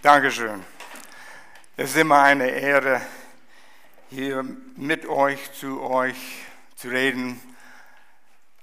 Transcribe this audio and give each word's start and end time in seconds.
Dankeschön. 0.00 0.64
Es 1.76 1.90
ist 1.90 1.96
immer 1.96 2.22
eine 2.22 2.48
Ehre, 2.48 3.02
hier 4.10 4.44
mit 4.76 5.06
euch, 5.06 5.52
zu 5.54 5.82
euch 5.82 6.44
zu 6.76 6.86
reden, 6.86 7.40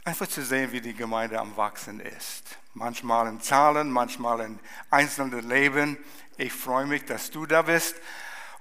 einfach 0.05 0.27
zu 0.27 0.45
sehen, 0.45 0.71
wie 0.71 0.79
die 0.79 0.93
Gemeinde 0.93 1.37
am 1.37 1.57
Wachsen 1.57 1.99
ist. 1.99 2.57
Manchmal 2.73 3.27
in 3.27 3.41
Zahlen, 3.41 3.91
manchmal 3.91 4.45
in 4.45 4.59
einzelnen 4.89 5.49
Leben. 5.49 5.97
Ich 6.37 6.53
freue 6.53 6.85
mich, 6.85 7.03
dass 7.03 7.31
du 7.31 7.45
da 7.45 7.63
bist. 7.63 7.97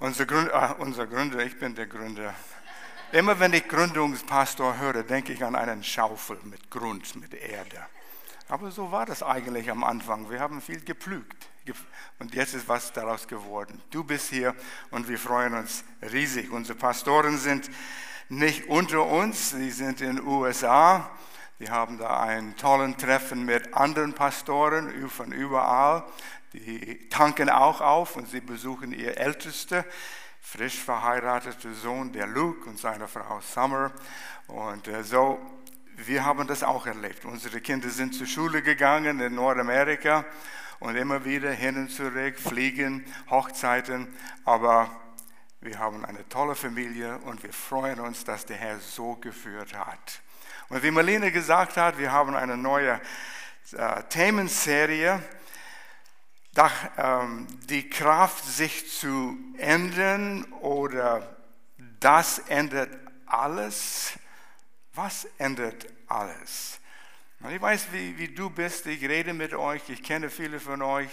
Unser 0.00 0.27
Gründer, 0.27 0.77
äh, 0.77 0.82
unser 0.82 1.06
Gründer 1.06 1.46
ich 1.46 1.56
bin 1.56 1.77
der 1.77 1.86
Gründer. 1.86 2.34
Immer 3.12 3.38
wenn 3.38 3.52
ich 3.52 3.68
Gründungspastor 3.68 4.79
höre, 4.79 5.04
denke 5.04 5.32
ich 5.32 5.45
an 5.45 5.54
einen 5.54 5.84
Schaufel 5.84 6.41
mit 6.43 6.72
Grund, 6.72 7.14
mit 7.14 7.34
Erde. 7.34 7.86
Aber 8.48 8.72
so 8.72 8.91
war 8.91 9.06
das 9.06 9.22
eigentlich 9.22 9.70
am 9.70 9.84
Anfang. 9.84 10.29
Wir 10.29 10.41
haben 10.41 10.61
viel 10.61 10.80
gepflügt. 10.80 11.54
Und 12.18 12.34
jetzt 12.34 12.54
ist 12.54 12.68
was 12.68 12.92
daraus 12.92 13.26
geworden. 13.26 13.80
Du 13.90 14.04
bist 14.04 14.30
hier 14.30 14.55
und 14.91 15.09
wir 15.09 15.18
freuen 15.18 15.55
uns 15.55 15.84
riesig. 16.02 16.50
Unsere 16.50 16.78
Pastoren 16.78 17.38
sind 17.38 17.70
nicht 18.28 18.68
unter 18.68 19.05
uns, 19.05 19.50
sie 19.50 19.70
sind 19.70 20.00
in 20.00 20.16
den 20.16 20.27
USA. 20.27 21.10
Wir 21.58 21.70
haben 21.70 21.98
da 21.98 22.20
einen 22.20 22.56
tollen 22.56 22.96
Treffen 22.96 23.45
mit 23.45 23.74
anderen 23.74 24.12
Pastoren 24.12 25.08
von 25.08 25.32
überall. 25.32 26.05
Die 26.52 27.08
tanken 27.08 27.50
auch 27.50 27.80
auf 27.80 28.16
und 28.16 28.28
sie 28.28 28.41
besuchen 28.41 28.92
ihr 28.92 29.19
ältester, 29.19 29.84
frisch 30.41 30.78
verheirateter 30.78 31.72
Sohn, 31.74 32.12
der 32.12 32.27
Luke 32.27 32.69
und 32.69 32.78
seine 32.78 33.08
Frau 33.08 33.41
Summer. 33.41 33.92
Und 34.46 34.86
äh, 34.88 35.02
so, 35.02 35.38
wir 35.96 36.24
haben 36.24 36.46
das 36.46 36.62
auch 36.62 36.86
erlebt. 36.86 37.24
Unsere 37.24 37.60
Kinder 37.60 37.88
sind 37.88 38.14
zur 38.14 38.27
Schule 38.27 38.62
gegangen 38.62 39.20
in 39.20 39.34
Nordamerika 39.34 40.24
und 40.84 40.97
immer 40.97 41.24
wieder 41.24 41.51
hin 41.51 41.79
und 41.79 41.91
zurück, 41.91 42.38
fliegen, 42.38 43.06
Hochzeiten, 43.30 44.06
aber 44.45 44.91
wir 45.62 45.79
haben 45.79 46.05
eine 46.05 46.28
tolle 46.28 46.55
Familie 46.55 47.17
und 47.20 47.42
wir 47.42 47.55
freuen 47.55 48.00
uns, 48.00 48.25
dass 48.25 48.45
der 48.45 48.58
Herr 48.58 48.78
so 48.78 49.14
geführt 49.14 49.73
hat. 49.75 50.20
Und 50.69 50.83
wie 50.83 50.91
Marlene 50.91 51.33
gesagt 51.33 51.78
hat, 51.78 51.97
wir 51.97 52.12
haben 52.12 52.34
eine 52.34 52.58
neue 52.58 53.00
äh, 53.73 54.03
Themenserie, 54.11 55.23
ähm, 56.98 57.47
die 57.70 57.89
Kraft, 57.89 58.45
sich 58.45 58.92
zu 58.92 59.39
ändern 59.56 60.45
oder 60.61 61.34
das 61.98 62.41
ändert 62.41 62.91
alles. 63.25 64.19
Was 64.92 65.27
ändert 65.39 65.86
alles? 66.08 66.78
Ich 67.50 67.61
weiß, 67.61 67.89
wie, 67.92 68.17
wie 68.17 68.28
du 68.28 68.48
bist, 68.48 68.87
ich 68.87 69.06
rede 69.06 69.34
mit 69.34 69.53
euch, 69.53 69.83
ich 69.91 70.03
kenne 70.03 70.31
viele 70.31 70.59
von 70.59 70.81
euch. 70.81 71.11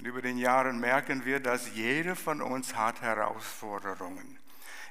Und 0.00 0.04
über 0.04 0.20
den 0.20 0.36
Jahren 0.36 0.80
merken 0.80 1.24
wir, 1.24 1.38
dass 1.38 1.72
jeder 1.76 2.16
von 2.16 2.42
uns 2.42 2.74
hat 2.74 3.02
Herausforderungen. 3.02 4.36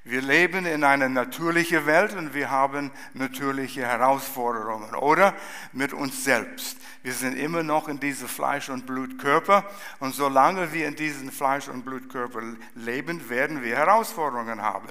Wir 0.06 0.22
leben 0.22 0.66
in 0.66 0.86
einer 0.86 1.10
natürlichen 1.10 1.86
Welt 1.86 2.14
und 2.14 2.34
wir 2.34 2.50
haben 2.50 2.92
natürliche 3.14 3.82
Herausforderungen, 3.82 4.96
oder? 4.96 5.36
Mit 5.74 5.92
uns 5.92 6.24
selbst. 6.24 6.78
Wir 7.04 7.14
sind 7.14 7.36
immer 7.36 7.64
noch 7.64 7.90
in 7.90 8.00
diesem 8.00 8.30
Fleisch- 8.30 8.70
und 8.70 8.86
Blutkörper 8.86 9.70
und 10.00 10.16
solange 10.16 10.72
wir 10.72 10.88
in 10.88 10.96
diesem 10.96 11.30
Fleisch- 11.30 11.68
und 11.68 11.84
Blutkörper 11.84 12.42
leben, 12.76 13.30
werden 13.30 13.64
wir 13.64 13.76
Herausforderungen 13.76 14.62
haben. 14.62 14.88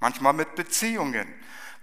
Manchmal 0.00 0.32
mit 0.32 0.56
Beziehungen. 0.56 1.28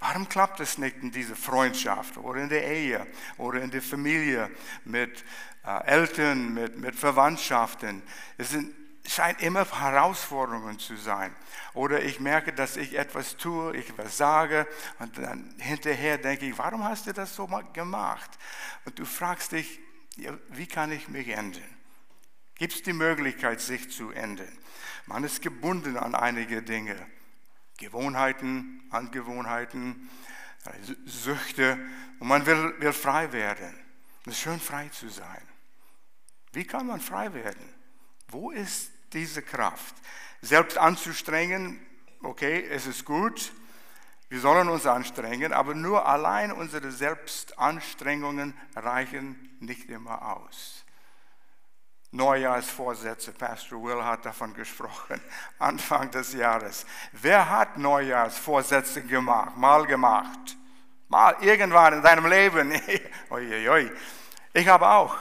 Warum 0.01 0.27
klappt 0.27 0.59
es 0.59 0.79
nicht 0.79 0.97
in 1.03 1.11
dieser 1.11 1.35
Freundschaft 1.35 2.17
oder 2.17 2.41
in 2.41 2.49
der 2.49 2.65
Ehe 2.65 3.05
oder 3.37 3.61
in 3.61 3.69
der 3.69 3.83
Familie 3.83 4.49
mit 4.83 5.23
äh, 5.63 5.83
Eltern, 5.85 6.55
mit, 6.55 6.75
mit 6.75 6.95
Verwandtschaften? 6.95 8.01
Es 8.35 8.49
sind, 8.49 8.73
scheint 9.05 9.43
immer 9.43 9.63
Herausforderungen 9.63 10.79
zu 10.79 10.95
sein. 10.95 11.35
Oder 11.75 12.01
ich 12.01 12.19
merke, 12.19 12.51
dass 12.51 12.77
ich 12.77 12.97
etwas 12.97 13.37
tue, 13.37 13.77
ich 13.77 13.89
etwas 13.89 14.17
sage 14.17 14.67
und 14.97 15.19
dann 15.19 15.53
hinterher 15.59 16.17
denke 16.17 16.47
ich, 16.47 16.57
warum 16.57 16.83
hast 16.83 17.05
du 17.05 17.13
das 17.13 17.35
so 17.35 17.47
gemacht? 17.71 18.31
Und 18.85 18.97
du 18.97 19.05
fragst 19.05 19.51
dich, 19.51 19.79
ja, 20.15 20.35
wie 20.49 20.65
kann 20.65 20.91
ich 20.91 21.09
mich 21.09 21.27
ändern? 21.27 21.77
Gibt 22.55 22.73
es 22.73 22.81
die 22.81 22.93
Möglichkeit, 22.93 23.61
sich 23.61 23.91
zu 23.91 24.09
ändern? 24.09 24.57
Man 25.05 25.23
ist 25.23 25.43
gebunden 25.43 25.95
an 25.95 26.15
einige 26.15 26.63
Dinge. 26.63 26.95
Gewohnheiten, 27.81 28.83
Angewohnheiten, 28.91 30.09
Süchte 31.05 31.79
und 32.19 32.27
man 32.27 32.45
will, 32.45 32.75
will 32.79 32.93
frei 32.93 33.31
werden. 33.33 33.75
Es 34.25 34.33
ist 34.33 34.41
schön 34.41 34.59
frei 34.59 34.87
zu 34.89 35.09
sein. 35.09 35.41
Wie 36.53 36.63
kann 36.63 36.85
man 36.85 37.01
frei 37.01 37.33
werden? 37.33 37.73
Wo 38.27 38.51
ist 38.51 38.91
diese 39.13 39.41
Kraft? 39.41 39.95
Selbst 40.41 40.77
anzustrengen, 40.77 41.79
okay, 42.21 42.63
es 42.69 42.85
ist 42.85 43.03
gut, 43.03 43.51
wir 44.29 44.39
sollen 44.39 44.69
uns 44.69 44.85
anstrengen, 44.85 45.51
aber 45.51 45.73
nur 45.73 46.07
allein 46.07 46.51
unsere 46.51 46.91
Selbstanstrengungen 46.91 48.53
reichen 48.75 49.57
nicht 49.59 49.89
immer 49.89 50.37
aus. 50.37 50.85
Neujahrsvorsätze. 52.11 53.31
Pastor 53.31 53.81
Will 53.81 54.03
hat 54.03 54.25
davon 54.25 54.53
gesprochen, 54.53 55.21
Anfang 55.59 56.11
des 56.11 56.33
Jahres. 56.33 56.85
Wer 57.13 57.49
hat 57.49 57.77
Neujahrsvorsätze 57.77 59.01
gemacht, 59.03 59.55
mal 59.57 59.85
gemacht? 59.85 60.57
Mal 61.07 61.35
irgendwann 61.41 61.93
in 61.93 62.01
seinem 62.01 62.25
Leben. 62.25 62.71
Uiuiui. 63.29 63.91
Ich 64.53 64.67
habe 64.67 64.87
auch 64.87 65.17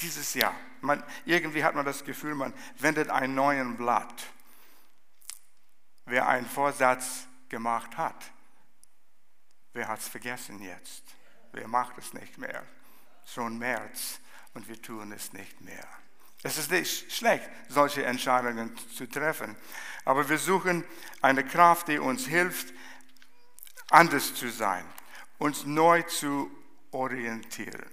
dieses 0.00 0.34
Jahr. 0.34 0.54
Man, 0.80 1.02
irgendwie 1.24 1.62
hat 1.62 1.74
man 1.74 1.84
das 1.84 2.04
Gefühl, 2.04 2.34
man 2.34 2.54
wendet 2.78 3.10
ein 3.10 3.34
neues 3.34 3.76
Blatt. 3.76 4.26
Wer 6.06 6.26
einen 6.26 6.46
Vorsatz 6.46 7.26
gemacht 7.48 7.96
hat, 7.96 8.32
wer 9.72 9.86
hat 9.88 10.00
es 10.00 10.08
vergessen 10.08 10.62
jetzt? 10.62 11.04
Wer 11.52 11.68
macht 11.68 11.98
es 11.98 12.14
nicht 12.14 12.38
mehr? 12.38 12.64
Schon 13.24 13.58
März 13.58 14.20
und 14.54 14.68
wir 14.68 14.80
tun 14.80 15.12
es 15.12 15.32
nicht 15.32 15.60
mehr. 15.60 15.86
Es 16.42 16.56
ist 16.56 16.70
nicht 16.70 17.12
schlecht, 17.12 17.48
solche 17.68 18.04
Entscheidungen 18.04 18.74
zu 18.96 19.06
treffen. 19.06 19.56
Aber 20.04 20.28
wir 20.28 20.38
suchen 20.38 20.84
eine 21.20 21.44
Kraft, 21.44 21.88
die 21.88 21.98
uns 21.98 22.26
hilft, 22.26 22.72
anders 23.90 24.34
zu 24.34 24.48
sein, 24.48 24.84
uns 25.38 25.66
neu 25.66 26.02
zu 26.02 26.50
orientieren. 26.92 27.90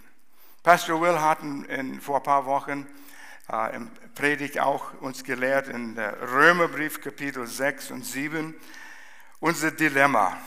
Pastor 0.63 1.01
Will 1.01 1.19
hat 1.19 1.41
in, 1.41 1.99
vor 2.01 2.17
ein 2.17 2.23
paar 2.23 2.45
Wochen 2.45 2.87
äh, 3.51 3.75
im 3.75 3.91
Predigt 4.15 4.59
auch 4.59 4.93
uns 5.01 5.23
gelehrt 5.23 5.67
in 5.67 5.95
der 5.95 6.31
Römerbrief 6.31 7.01
Kapitel 7.01 7.45
6 7.45 7.91
und 7.91 8.05
7 8.05 8.55
unser 9.39 9.71
Dilemma. 9.71 10.37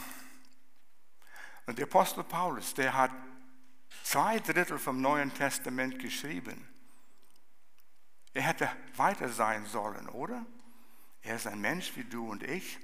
Und 1.67 1.79
der 1.79 1.87
Apostel 1.87 2.25
Paulus, 2.25 2.75
der 2.75 2.95
hat 2.95 3.13
zwei 4.03 4.41
Drittel 4.41 4.79
vom 4.79 5.01
Neuen 5.01 5.33
Testament 5.33 5.99
geschrieben. 5.99 6.70
Er 8.33 8.43
hätte 8.43 8.71
weiter 8.97 9.29
sein 9.29 9.67
sollen, 9.67 10.09
oder? 10.09 10.45
Er 11.23 11.37
ist 11.37 11.47
ein 11.47 11.61
Mensch 11.61 11.93
wie 11.97 12.05
du 12.05 12.31
und 12.31 12.43
ich, 12.43 12.79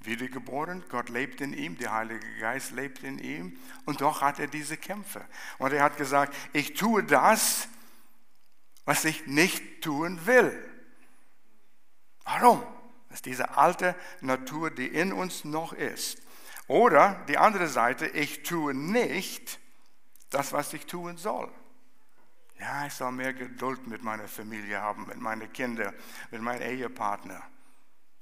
wiedergeboren, 0.00 0.84
Gott 0.88 1.08
lebt 1.08 1.40
in 1.40 1.52
ihm, 1.52 1.76
der 1.78 1.92
Heilige 1.92 2.38
Geist 2.38 2.72
lebt 2.72 3.02
in 3.02 3.18
ihm 3.18 3.58
und 3.84 4.00
doch 4.00 4.22
hat 4.22 4.38
er 4.38 4.46
diese 4.46 4.76
Kämpfe. 4.76 5.26
Und 5.58 5.72
er 5.72 5.82
hat 5.82 5.96
gesagt, 5.96 6.34
ich 6.52 6.74
tue 6.74 7.02
das, 7.02 7.68
was 8.84 9.04
ich 9.04 9.26
nicht 9.26 9.82
tun 9.82 10.26
will. 10.26 10.52
Warum? 12.24 12.62
Das 13.08 13.18
ist 13.18 13.26
diese 13.26 13.56
alte 13.56 13.94
Natur, 14.20 14.70
die 14.70 14.86
in 14.86 15.12
uns 15.12 15.44
noch 15.44 15.72
ist. 15.72 16.20
Oder 16.66 17.24
die 17.28 17.38
andere 17.38 17.68
Seite, 17.68 18.06
ich 18.06 18.42
tue 18.42 18.74
nicht 18.74 19.58
das, 20.30 20.52
was 20.52 20.72
ich 20.72 20.86
tun 20.86 21.16
soll. 21.16 21.50
Ja, 22.58 22.86
ich 22.86 22.94
soll 22.94 23.12
mehr 23.12 23.32
Geduld 23.32 23.86
mit 23.86 24.02
meiner 24.02 24.28
Familie 24.28 24.80
haben, 24.80 25.06
mit 25.06 25.18
meinen 25.18 25.52
Kindern, 25.52 25.94
mit 26.30 26.40
meinem 26.40 26.62
Ehepartner. 26.62 27.42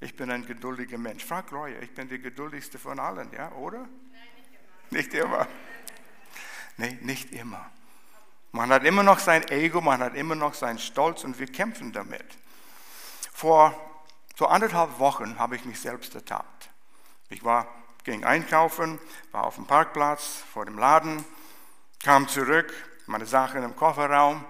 Ich 0.00 0.16
bin 0.16 0.30
ein 0.30 0.44
geduldiger 0.44 0.98
Mensch. 0.98 1.24
Frag 1.24 1.52
Roy, 1.52 1.76
ich 1.80 1.94
bin 1.94 2.08
der 2.08 2.18
geduldigste 2.18 2.78
von 2.78 2.98
allen, 2.98 3.30
ja, 3.32 3.52
oder? 3.52 3.78
Nein, 3.78 3.90
nicht 4.90 5.14
immer. 5.14 5.46
Nicht 5.46 5.46
immer. 5.46 5.48
Nee, 6.76 6.98
nicht 7.02 7.32
immer. 7.32 7.70
Man 8.50 8.70
hat 8.70 8.84
immer 8.84 9.02
noch 9.02 9.18
sein 9.18 9.48
Ego, 9.48 9.80
man 9.80 10.00
hat 10.00 10.14
immer 10.14 10.34
noch 10.34 10.54
seinen 10.54 10.78
Stolz 10.78 11.24
und 11.24 11.38
wir 11.38 11.46
kämpfen 11.46 11.92
damit. 11.92 12.26
Vor 13.32 13.74
so 14.36 14.46
anderthalb 14.46 14.98
Wochen 14.98 15.38
habe 15.38 15.56
ich 15.56 15.64
mich 15.64 15.80
selbst 15.80 16.14
ertappt. 16.14 16.70
Ich 17.28 17.44
war, 17.44 17.66
ging 18.04 18.24
einkaufen, 18.24 18.98
war 19.30 19.44
auf 19.44 19.54
dem 19.54 19.66
Parkplatz 19.66 20.42
vor 20.52 20.66
dem 20.66 20.78
Laden, 20.78 21.24
kam 22.02 22.28
zurück, 22.28 22.74
meine 23.06 23.26
Sachen 23.26 23.62
im 23.62 23.76
Kofferraum, 23.76 24.44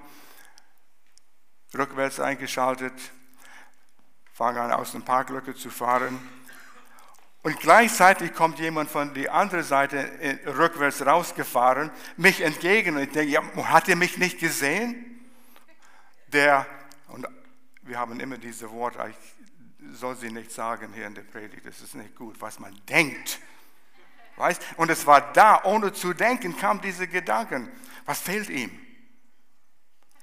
rückwärts 1.75 2.21
eingeschaltet, 2.21 2.93
fange 4.33 4.61
an 4.61 4.73
aus 4.73 4.93
dem 4.93 5.03
Parklücke 5.03 5.55
zu 5.55 5.71
fahren. 5.71 6.19
Und 7.43 7.59
gleichzeitig 7.59 8.35
kommt 8.35 8.61
jemand 8.61 8.89
von 8.89 9.15
der 9.15 9.35
anderen 9.35 9.65
Seite 9.65 9.99
äh, 10.21 10.49
rückwärts 10.49 11.05
rausgefahren, 11.05 11.91
mich 12.17 12.41
entgegen. 12.41 12.97
Und 12.97 13.03
ich 13.03 13.11
denke, 13.11 13.33
ja, 13.33 13.43
hat 13.69 13.89
er 13.89 13.97
mich 13.97 14.17
nicht 14.17 14.39
gesehen? 14.39 15.21
Der, 16.29 16.67
und 17.09 17.27
wir 17.83 17.99
haben 17.99 18.21
immer 18.21 18.39
diese 18.39 18.71
Worte, 18.71 19.05
ich 19.11 19.99
soll 19.99 20.17
sie 20.17 20.31
nicht 20.31 20.53
sagen 20.53 20.93
hier 20.95 21.07
in 21.07 21.15
der 21.15 21.23
Predigt, 21.23 21.67
das 21.67 21.81
ist 21.81 21.95
nicht 21.95 22.15
gut, 22.15 22.41
was 22.41 22.61
man 22.61 22.75
denkt. 22.89 23.41
Weißt? 24.37 24.63
Und 24.77 24.91
es 24.91 25.07
war 25.07 25.33
da, 25.33 25.63
ohne 25.65 25.93
zu 25.93 26.15
denken, 26.15 26.57
kam 26.57 26.81
diese 26.81 27.07
Gedanken. 27.09 27.69
Was 28.05 28.21
fehlt 28.21 28.49
ihm? 28.49 28.71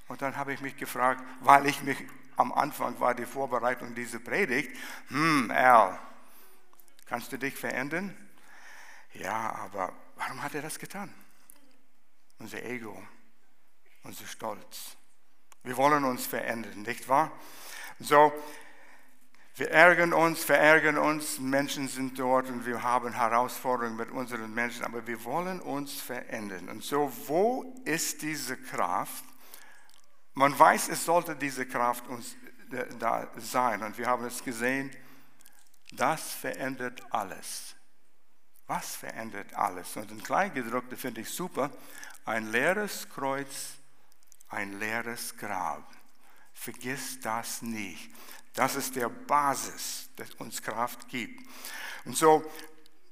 Und 0.07 0.21
dann 0.21 0.35
habe 0.35 0.53
ich 0.53 0.61
mich 0.61 0.75
gefragt, 0.75 1.23
weil 1.41 1.67
ich 1.67 1.81
mich 1.83 1.97
am 2.35 2.51
Anfang 2.53 2.99
war 2.99 3.13
die 3.13 3.25
Vorbereitung 3.25 3.93
dieser 3.93 4.19
Predigt, 4.19 4.75
hm, 5.09 5.51
Al, 5.51 5.99
kannst 7.05 7.31
du 7.31 7.37
dich 7.37 7.55
verändern? 7.55 8.15
Ja, 9.13 9.53
aber 9.55 9.93
warum 10.15 10.41
hat 10.41 10.55
er 10.55 10.61
das 10.61 10.79
getan? 10.79 11.13
Unser 12.39 12.63
Ego, 12.63 13.01
unser 14.03 14.25
Stolz. 14.25 14.95
Wir 15.63 15.75
wollen 15.75 16.05
uns 16.05 16.25
verändern, 16.25 16.81
nicht 16.83 17.07
wahr? 17.09 17.31
So, 17.99 18.31
wir 19.59 19.71
ärgern 19.71 20.13
uns, 20.13 20.41
verärgern 20.45 20.97
uns, 20.97 21.38
Menschen 21.38 21.89
sind 21.89 22.17
dort 22.17 22.47
und 22.47 22.65
wir 22.65 22.81
haben 22.81 23.11
Herausforderungen 23.11 23.97
mit 23.97 24.09
unseren 24.09 24.53
Menschen, 24.53 24.85
aber 24.85 25.06
wir 25.06 25.21
wollen 25.25 25.59
uns 25.59 26.00
verändern. 26.00 26.69
Und 26.69 26.81
so, 26.81 27.11
wo 27.27 27.75
ist 27.83 28.21
diese 28.21 28.56
Kraft? 28.56 29.25
Man 30.33 30.57
weiß, 30.57 30.88
es 30.88 31.03
sollte 31.03 31.35
diese 31.35 31.65
Kraft 31.65 32.07
uns 32.07 32.38
äh, 32.71 32.85
da 33.00 33.27
sein 33.35 33.83
und 33.83 33.97
wir 33.97 34.07
haben 34.07 34.23
es 34.25 34.41
gesehen, 34.41 34.91
das 35.91 36.31
verändert 36.31 37.03
alles. 37.09 37.75
Was 38.65 38.95
verändert 38.95 39.53
alles? 39.56 39.97
Und 39.97 40.09
ein 40.09 40.23
Kleingedruckte 40.23 40.95
finde 40.95 41.19
ich 41.19 41.29
super. 41.31 41.69
Ein 42.23 42.50
leeres 42.50 43.09
Kreuz, 43.09 43.73
ein 44.47 44.79
leeres 44.79 45.35
Grab. 45.35 45.83
Vergiss 46.53 47.19
das 47.19 47.61
nicht. 47.61 48.09
Das 48.59 48.75
ist 48.75 48.95
der 48.97 49.07
Basis, 49.07 50.09
das 50.17 50.33
uns 50.33 50.61
Kraft 50.61 51.07
gibt. 51.07 51.47
Und 52.03 52.17
so 52.17 52.44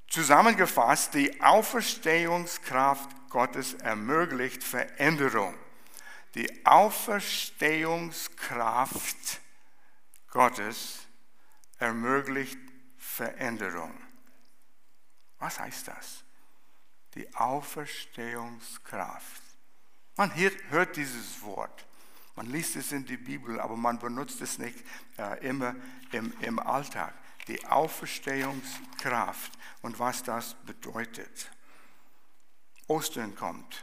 zusammengefasst, 0.09 1.13
die 1.13 1.41
Auferstehungskraft 1.41 3.09
Gottes 3.29 3.75
ermöglicht 3.75 4.61
Veränderung. 4.61 5.57
Die 6.35 6.65
Auferstehungskraft 6.65 9.39
Gottes 10.31 11.07
ermöglicht 11.77 12.59
Veränderung. 12.97 13.97
Was 15.39 15.61
heißt 15.61 15.87
das? 15.87 16.25
Die 17.15 17.33
Auferstehungskraft. 17.35 19.43
Man 20.17 20.29
hört 20.35 20.97
dieses 20.97 21.41
Wort. 21.41 21.85
Man 22.37 22.45
liest 22.51 22.75
es 22.75 22.91
in 22.91 23.03
die 23.03 23.17
Bibel, 23.17 23.59
aber 23.59 23.75
man 23.75 23.97
benutzt 23.97 24.41
es 24.41 24.59
nicht 24.59 24.83
äh, 25.17 25.43
immer 25.43 25.75
im, 26.11 26.31
im 26.41 26.59
Alltag. 26.59 27.15
Die 27.47 27.65
Auferstehungskraft 27.65 29.57
und 29.81 29.97
was 29.97 30.21
das 30.21 30.53
bedeutet. 30.63 31.51
Ostern 32.85 33.33
kommt. 33.35 33.81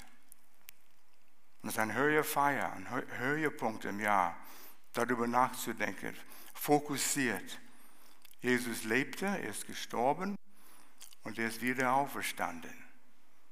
Es 1.65 1.71
ist 1.71 1.79
eine 1.81 1.95
höhere 1.95 2.25
ein 2.73 2.87
Höhepunkt 3.19 3.87
im 3.87 3.99
Jahr, 3.99 4.37
darüber 4.93 5.27
nachzudenken, 5.27 6.15
fokussiert. 6.55 7.59
Jesus 8.41 8.85
lebte, 8.85 9.27
er 9.27 9.49
ist 9.49 9.67
gestorben 9.67 10.37
und 11.25 11.41
er 11.41 11.49
ist 11.49 11.61
wieder 11.61 11.93
auferstanden. 11.93 12.73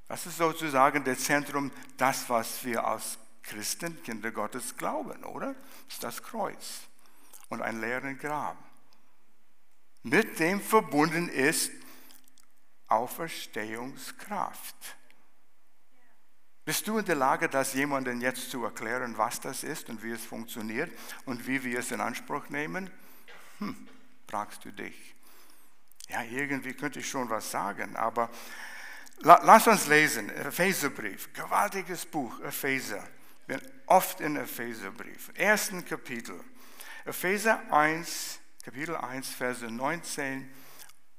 Das 0.07 0.27
ist 0.27 0.37
sozusagen 0.37 1.03
das 1.03 1.25
Zentrum, 1.25 1.73
das, 1.97 2.29
was 2.29 2.65
wir 2.65 2.87
als 2.87 3.19
Christen, 3.43 4.03
Kinder 4.03 4.31
Gottes 4.31 4.77
glauben, 4.77 5.25
oder? 5.25 5.55
Das 5.87 5.95
ist 5.95 6.05
das 6.05 6.23
Kreuz 6.23 6.83
und 7.49 7.63
ein 7.63 7.81
leeren 7.81 8.19
Grab. 8.19 8.57
Mit 10.03 10.39
dem 10.39 10.61
verbunden 10.61 11.29
ist 11.29 11.71
Auferstehungskraft. 12.89 14.97
Bist 16.65 16.87
du 16.87 16.99
in 16.99 17.05
der 17.05 17.17
Lage, 17.17 17.49
das 17.49 17.75
jemandem 17.75 18.21
jetzt 18.21 18.51
zu 18.51 18.65
erklären, 18.65 19.19
was 19.19 19.41
das 19.41 19.65
ist 19.65 19.89
und 19.89 20.03
wie 20.03 20.13
es 20.13 20.25
funktioniert 20.25 20.93
und 21.25 21.47
wie 21.47 21.65
wir 21.65 21.81
es 21.81 21.91
in 21.91 22.01
Anspruch 22.01 22.49
nehmen? 22.51 22.91
Hm, 23.59 23.89
fragst 24.29 24.65
du 24.65 24.73
dich. 24.73 25.15
Ja, 26.09 26.23
irgendwie 26.23 26.75
könnte 26.75 27.01
ich 27.01 27.09
schon 27.09 27.29
was 27.31 27.51
sagen, 27.51 27.97
aber 27.97 28.31
lass 29.19 29.67
uns 29.67 29.89
lesen. 29.89 30.31
Epheserbrief, 30.31 31.33
gewaltiges 31.33 32.07
Buch, 32.07 32.39
Epheser 32.41 33.03
bin 33.47 33.61
oft 33.87 34.21
in 34.21 34.37
Epheserbrief, 34.37 35.31
ersten 35.35 35.85
Kapitel. 35.85 36.41
Epheser 37.05 37.61
1, 37.73 38.39
Kapitel 38.63 38.97
1, 38.97 39.29
Verse 39.31 39.65
19 39.65 40.49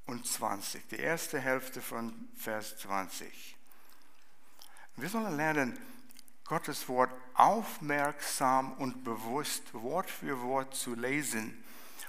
und 0.06 0.25
20, 0.25 0.88
die 0.88 0.98
erste 0.98 1.40
Hälfte 1.40 1.81
von 1.81 2.30
Vers 2.38 2.78
20. 2.78 3.58
Wir 4.96 5.10
sollen 5.10 5.36
lernen, 5.36 5.78
Gottes 6.46 6.88
Wort 6.90 7.12
aufmerksam 7.36 8.74
und 8.74 9.04
bewusst 9.04 9.74
Wort 9.74 10.10
für 10.10 10.42
Wort 10.42 10.76
zu 10.76 10.94
lesen 10.94 11.64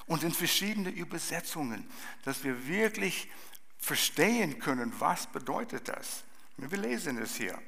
und 0.07 0.23
in 0.23 0.33
verschiedene 0.33 0.91
Übersetzungen, 0.91 1.89
dass 2.25 2.45
wir 2.45 2.67
wirklich 2.67 3.31
verstehen 3.79 4.59
können, 4.59 4.93
was 4.99 5.27
bedeutet 5.27 5.89
das. 5.89 6.25
Wir 6.57 6.79
lesen 6.79 7.19
es 7.19 7.37
hier. 7.37 7.61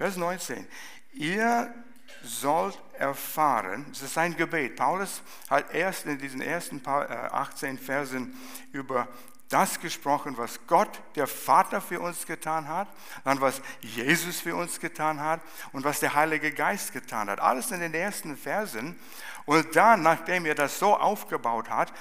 Vers 0.00 0.16
19. 0.16 0.66
Ihr 1.12 1.74
sollt 2.22 2.80
erfahren, 2.94 3.84
das 3.90 4.00
ist 4.00 4.16
ein 4.16 4.34
Gebet. 4.34 4.76
Paulus 4.76 5.20
hat 5.50 5.74
erst 5.74 6.06
in 6.06 6.16
diesen 6.16 6.40
ersten 6.40 6.80
18 6.86 7.74
äh, 7.74 7.78
Versen 7.78 8.34
über 8.72 9.08
das 9.50 9.78
gesprochen, 9.78 10.38
was 10.38 10.66
Gott, 10.66 11.02
der 11.16 11.26
Vater, 11.26 11.82
für 11.82 12.00
uns 12.00 12.24
getan 12.24 12.66
hat, 12.66 12.88
dann 13.24 13.42
was 13.42 13.60
Jesus 13.82 14.40
für 14.40 14.56
uns 14.56 14.80
getan 14.80 15.20
hat 15.20 15.42
und 15.72 15.84
was 15.84 16.00
der 16.00 16.14
Heilige 16.14 16.50
Geist 16.50 16.94
getan 16.94 17.28
hat. 17.28 17.38
Alles 17.38 17.70
in 17.70 17.80
den 17.80 17.92
ersten 17.92 18.38
Versen. 18.38 18.98
Und 19.44 19.76
dann, 19.76 20.00
nachdem 20.00 20.46
er 20.46 20.54
das 20.54 20.78
so 20.78 20.96
aufgebaut 20.96 21.68
hat, 21.68 21.92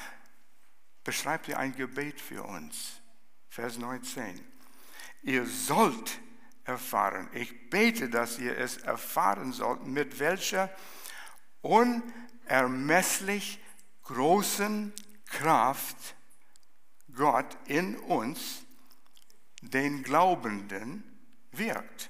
beschreibt 1.03 1.49
er 1.49 1.59
ein 1.59 1.75
Gebet 1.75 2.21
für 2.21 2.43
uns. 2.43 3.01
Vers 3.49 3.77
19. 3.77 4.39
Ihr 5.23 5.45
sollt 5.45 6.17
erfahren. 6.69 7.27
Ich 7.33 7.69
bete, 7.69 8.09
dass 8.09 8.39
ihr 8.39 8.57
es 8.57 8.77
erfahren 8.77 9.51
sollt, 9.51 9.85
mit 9.85 10.19
welcher 10.19 10.69
unermesslich 11.61 13.59
großen 14.03 14.93
Kraft 15.25 16.15
Gott 17.13 17.57
in 17.65 17.97
uns, 17.97 18.63
den 19.61 20.03
Glaubenden, 20.03 21.03
wirkt. 21.51 22.09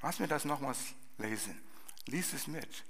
Lass 0.00 0.18
mir 0.18 0.26
das 0.26 0.44
nochmals 0.44 0.78
lesen. 1.18 1.60
Lies 2.06 2.32
es 2.32 2.46
mit. 2.48 2.84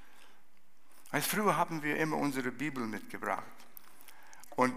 Als 1.10 1.26
früher 1.26 1.56
haben 1.56 1.82
wir 1.82 1.98
immer 1.98 2.16
unsere 2.16 2.50
Bibel 2.50 2.86
mitgebracht. 2.86 3.44
Und 4.56 4.72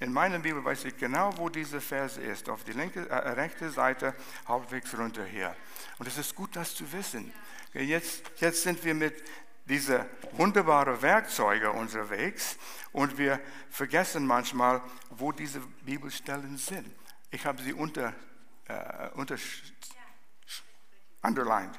in 0.00 0.12
meiner 0.12 0.38
Bibel 0.38 0.64
weiß 0.64 0.84
ich 0.86 0.96
genau, 0.96 1.36
wo 1.36 1.48
dieser 1.48 1.80
Vers 1.80 2.16
ist. 2.16 2.48
Auf 2.48 2.64
die 2.64 2.72
linke, 2.72 3.08
äh, 3.08 3.14
rechte 3.14 3.70
Seite, 3.70 4.14
halbwegs 4.46 4.96
runter 4.98 5.24
hier. 5.24 5.54
Und 5.98 6.06
es 6.08 6.18
ist 6.18 6.34
gut, 6.34 6.56
das 6.56 6.74
zu 6.74 6.90
wissen. 6.92 7.32
Jetzt, 7.72 8.22
jetzt 8.38 8.62
sind 8.62 8.84
wir 8.84 8.94
mit 8.94 9.22
diesen 9.66 10.04
wunderbaren 10.32 11.00
Werkzeugen 11.00 11.70
unterwegs 11.70 12.58
und 12.92 13.16
wir 13.16 13.40
vergessen 13.70 14.26
manchmal, 14.26 14.82
wo 15.10 15.32
diese 15.32 15.60
Bibelstellen 15.84 16.56
sind. 16.58 16.94
Ich 17.30 17.46
habe 17.46 17.62
sie 17.62 17.72
unter, 17.72 18.12
äh, 18.68 19.08
unter 19.14 19.36
underlined. 21.22 21.78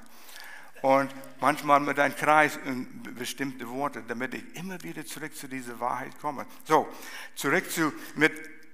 Und 0.85 1.09
manchmal 1.39 1.79
mit 1.79 1.97
einem 1.97 2.15
Kreis 2.15 2.57
in 2.57 3.01
bestimmte 3.15 3.67
Worte, 3.67 4.03
damit 4.07 4.35
ich 4.35 4.55
immer 4.55 4.79
wieder 4.83 5.03
zurück 5.03 5.35
zu 5.35 5.47
dieser 5.47 5.79
Wahrheit 5.79 6.11
komme. 6.21 6.45
So, 6.63 6.87
zurück 7.33 7.71
zu, 7.71 7.91
mit 8.13 8.31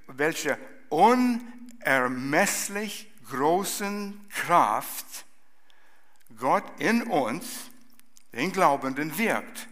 welcher 0.08 0.58
unermesslich 0.90 3.10
großen 3.30 4.28
Kraft 4.28 5.24
Gott 6.38 6.66
in 6.80 7.04
uns, 7.04 7.72
den 8.34 8.52
Glaubenden, 8.52 9.18
wirkt. 9.18 9.70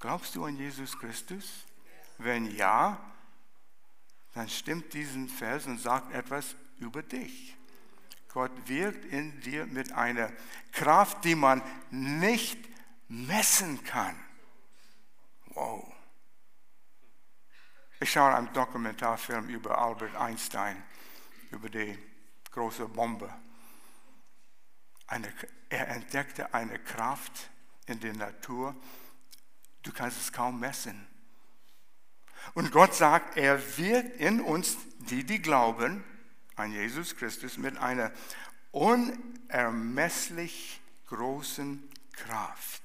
Glaubst 0.00 0.36
du 0.36 0.44
an 0.44 0.58
Jesus 0.58 0.98
Christus? 0.98 1.64
Wenn 2.18 2.54
ja, 2.54 3.00
dann 4.34 4.50
stimmt 4.50 4.92
diesen 4.92 5.30
Vers 5.30 5.64
und 5.64 5.80
sagt 5.80 6.12
etwas 6.12 6.56
über 6.78 7.02
dich. 7.02 7.57
Gott 8.32 8.52
wirkt 8.66 9.04
in 9.06 9.40
dir 9.40 9.66
mit 9.66 9.92
einer 9.92 10.30
Kraft, 10.72 11.24
die 11.24 11.34
man 11.34 11.62
nicht 11.90 12.58
messen 13.08 13.82
kann. 13.84 14.14
Wow. 15.46 15.92
Ich 18.00 18.12
schaue 18.12 18.34
einen 18.34 18.52
Dokumentarfilm 18.52 19.48
über 19.48 19.78
Albert 19.78 20.14
Einstein, 20.14 20.80
über 21.50 21.68
die 21.68 21.98
große 22.52 22.86
Bombe. 22.88 23.32
Eine, 25.06 25.32
er 25.68 25.88
entdeckte 25.88 26.52
eine 26.54 26.78
Kraft 26.78 27.50
in 27.86 27.98
der 27.98 28.14
Natur, 28.14 28.76
du 29.82 29.92
kannst 29.92 30.20
es 30.20 30.32
kaum 30.32 30.60
messen. 30.60 31.06
Und 32.54 32.70
Gott 32.70 32.94
sagt, 32.94 33.36
er 33.36 33.78
wirkt 33.78 34.20
in 34.20 34.40
uns, 34.40 34.76
die, 34.98 35.24
die 35.24 35.40
glauben 35.40 36.04
an 36.58 36.72
Jesus 36.72 37.16
Christus, 37.16 37.56
mit 37.56 37.78
einer 37.78 38.12
unermesslich 38.70 40.80
großen 41.08 41.88
Kraft. 42.12 42.82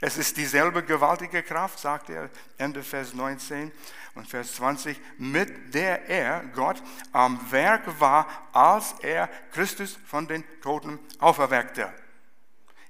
Es 0.00 0.18
ist 0.18 0.36
dieselbe 0.36 0.82
gewaltige 0.82 1.42
Kraft, 1.42 1.78
sagt 1.78 2.10
er 2.10 2.28
Ende 2.58 2.82
Vers 2.82 3.14
19 3.14 3.72
und 4.14 4.28
Vers 4.28 4.56
20, 4.56 5.00
mit 5.18 5.74
der 5.74 6.06
er, 6.06 6.44
Gott, 6.54 6.82
am 7.12 7.50
Werk 7.50 7.98
war, 7.98 8.26
als 8.52 8.94
er 9.00 9.28
Christus 9.52 9.98
von 10.06 10.28
den 10.28 10.44
Toten 10.60 10.98
auferweckte. 11.18 11.90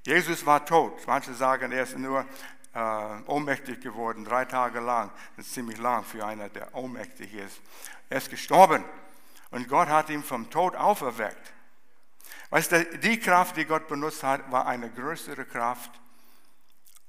Jesus 0.03 0.45
war 0.47 0.65
tot. 0.65 1.07
Manche 1.07 1.35
sagen, 1.35 1.71
er 1.71 1.85
ist 1.85 1.97
nur 1.97 2.27
äh, 2.73 2.79
ohnmächtig 3.27 3.81
geworden, 3.81 4.25
drei 4.25 4.45
Tage 4.45 4.81
lang. 4.81 5.13
Das 5.37 5.47
ist 5.47 5.55
ziemlich 5.55 5.79
lang 5.79 6.05
für 6.05 6.27
einer, 6.27 6.49
der 6.49 6.75
ohnmächtig 6.75 7.35
ist. 7.35 7.61
Er 8.09 8.19
ist 8.19 8.31
gestorben 8.31 8.85
und 9.57 9.69
Gott 9.69 9.89
hat 9.89 10.11
ihn 10.11 10.23
vom 10.23 10.51
Tod 10.51 10.77
auferweckt. 10.77 11.55
Weißt 12.51 12.73
du, 12.73 12.99
die 12.99 13.19
Kraft, 13.19 13.57
die 13.57 13.65
Gott 13.65 13.89
benutzt 13.89 14.23
hat, 14.23 14.53
war 14.53 14.67
eine 14.67 14.91
größere 14.91 15.47
Kraft 15.47 15.91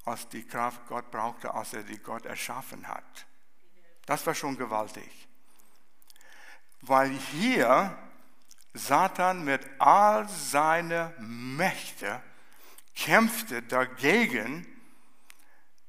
als 0.06 0.30
die 0.30 0.48
Kraft 0.48 0.88
Gott 0.88 1.12
brauchte, 1.12 1.54
als 1.54 1.74
er 1.74 1.84
die 1.84 1.98
Gott 1.98 2.25
erschaffen 2.25 2.88
hat. 2.88 3.25
Das 4.06 4.25
war 4.25 4.34
schon 4.34 4.56
gewaltig. 4.56 5.27
Weil 6.80 7.10
hier 7.10 7.98
Satan 8.74 9.44
mit 9.44 9.68
all 9.80 10.30
seinen 10.30 11.58
Mächten 11.58 12.18
kämpfte 12.96 13.62
dagegen, 13.62 14.66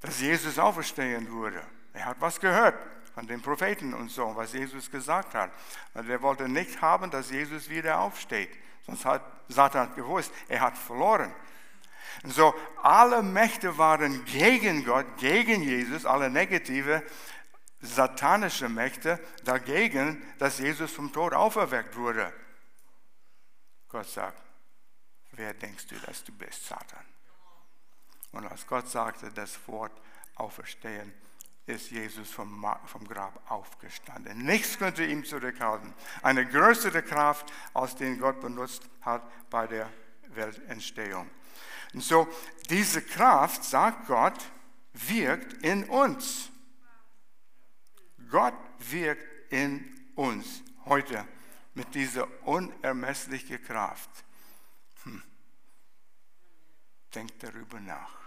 dass 0.01 0.21
Jesus 0.21 0.59
auferstehen 0.59 1.31
würde. 1.31 1.65
Er 1.93 2.07
hat 2.07 2.21
was 2.21 2.41
gehört 2.41 2.75
von 3.19 3.27
den 3.27 3.43
Propheten 3.43 3.95
und 3.95 4.13
so, 4.13 4.37
was 4.37 4.53
Jesus 4.53 4.93
gesagt 4.93 5.35
hat. 5.35 5.51
Und 5.93 6.09
er 6.09 6.23
wollte 6.23 6.49
nicht 6.49 6.81
haben, 6.81 7.11
dass 7.11 7.33
Jesus 7.33 7.69
wieder 7.69 7.99
aufsteht. 7.99 8.49
Sonst 8.87 9.05
hat 9.05 9.23
Satan 9.49 9.93
gewusst, 9.97 10.33
er 10.47 10.61
hat 10.61 10.79
verloren. 10.79 11.35
Und 12.23 12.33
so, 12.33 12.55
alle 12.81 13.25
Mächte 13.25 13.77
waren 13.77 14.25
gegen 14.25 14.85
Gott, 14.85 15.05
gegen 15.17 15.63
Jesus, 15.63 16.07
alle 16.07 16.31
negative 16.31 17.03
satanische 17.81 18.69
Mächte 18.69 19.19
dagegen, 19.43 20.23
dass 20.39 20.61
Jesus 20.61 20.93
vom 20.93 21.13
Tod 21.13 21.35
auferweckt 21.35 21.97
wurde. 21.97 22.33
Gott 23.89 24.07
sagt, 24.07 24.41
wer 25.33 25.55
denkst 25.55 25.89
du, 25.89 25.97
dass 25.97 26.23
du 26.23 26.31
bist, 26.31 26.69
Satan? 26.69 27.05
Und 28.31 28.47
als 28.47 28.65
Gott 28.65 28.89
sagte 28.89 29.33
das 29.33 29.59
Wort 29.67 30.01
auferstehen, 30.37 31.13
ist 31.69 31.91
Jesus 31.91 32.31
vom, 32.31 32.67
vom 32.87 33.07
Grab 33.07 33.41
aufgestanden. 33.51 34.45
Nichts 34.45 34.79
könnte 34.79 35.05
ihm 35.05 35.25
zurückhalten. 35.25 35.93
Eine 36.23 36.47
größere 36.47 37.03
Kraft, 37.03 37.53
als 37.75 37.97
den 37.97 38.19
Gott 38.19 38.41
benutzt 38.41 38.83
hat 39.03 39.23
bei 39.51 39.67
der 39.67 39.91
Weltentstehung. 40.29 41.29
Und 41.95 42.03
so, 42.03 42.29
diese 42.71 43.03
Kraft, 43.03 43.65
sagt 43.65 44.07
Gott, 44.07 44.39
wirkt 44.93 45.65
in 45.65 45.85
uns. 45.85 46.51
Gott 48.31 48.55
wirkt 48.79 49.53
in 49.53 50.11
uns 50.15 50.63
heute 50.85 51.27
mit 51.75 51.95
dieser 51.95 52.27
unermesslichen 52.47 53.63
Kraft. 53.63 54.11
Hm. 55.05 55.23
Denkt 57.15 57.43
darüber 57.43 57.81
nach. 57.81 58.18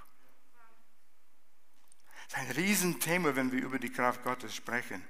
Ist 2.32 2.38
ein 2.38 2.52
Riesenthema, 2.52 3.36
wenn 3.36 3.52
wir 3.52 3.62
über 3.62 3.78
die 3.78 3.92
Kraft 3.92 4.24
Gottes 4.24 4.56
sprechen. 4.56 5.04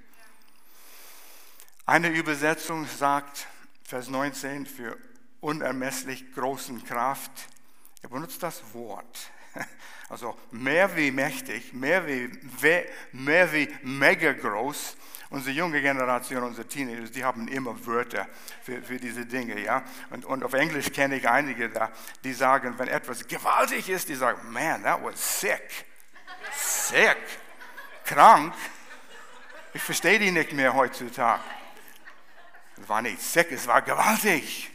Eine 1.86 2.10
Übersetzung 2.10 2.88
sagt, 2.88 3.46
Vers 3.84 4.08
19, 4.08 4.66
für 4.66 4.98
unermesslich 5.40 6.34
großen 6.34 6.84
Kraft 6.84 7.48
er 8.02 8.10
benutzt 8.10 8.42
das 8.42 8.62
Wort. 8.74 9.32
Also 10.10 10.38
mehr 10.50 10.98
wie 10.98 11.10
mächtig, 11.10 11.72
mehr 11.72 12.06
wie, 12.06 12.30
mehr 13.14 13.54
wie 13.54 13.70
mega 13.82 14.34
groß. 14.34 14.98
Unsere 15.30 15.56
junge 15.56 15.82
Generation, 15.82 16.44
unsere 16.44 16.68
Teenager, 16.68 17.04
die 17.04 17.24
haben 17.24 17.48
immer 17.48 17.86
Wörter 17.86 18.28
für, 18.62 18.82
für 18.82 18.98
diese 18.98 19.26
Dinge. 19.26 19.58
Ja? 19.64 19.86
Und, 20.10 20.26
und 20.26 20.44
auf 20.44 20.52
Englisch 20.52 20.92
kenne 20.92 21.16
ich 21.16 21.30
einige 21.30 21.70
da, 21.70 21.94
die 22.26 22.34
sagen, 22.34 22.74
wenn 22.78 22.90
etwas 22.90 23.26
gewaltig 23.26 23.88
ist, 23.88 24.10
die 24.10 24.16
sagen, 24.16 24.52
man, 24.52 24.84
that 24.84 25.02
was 25.02 25.40
sick. 25.40 25.86
Sick. 26.54 27.18
Krank. 28.06 28.54
Ich 29.74 29.82
verstehe 29.82 30.20
die 30.20 30.32
nicht 30.32 30.52
mehr 30.52 30.74
heutzutage. 30.74 31.42
Es 32.82 32.90
war 32.90 33.02
nicht 33.02 33.22
sick, 33.22 33.52
es 33.52 33.68
war 33.68 33.82
gewaltig. 33.82 34.70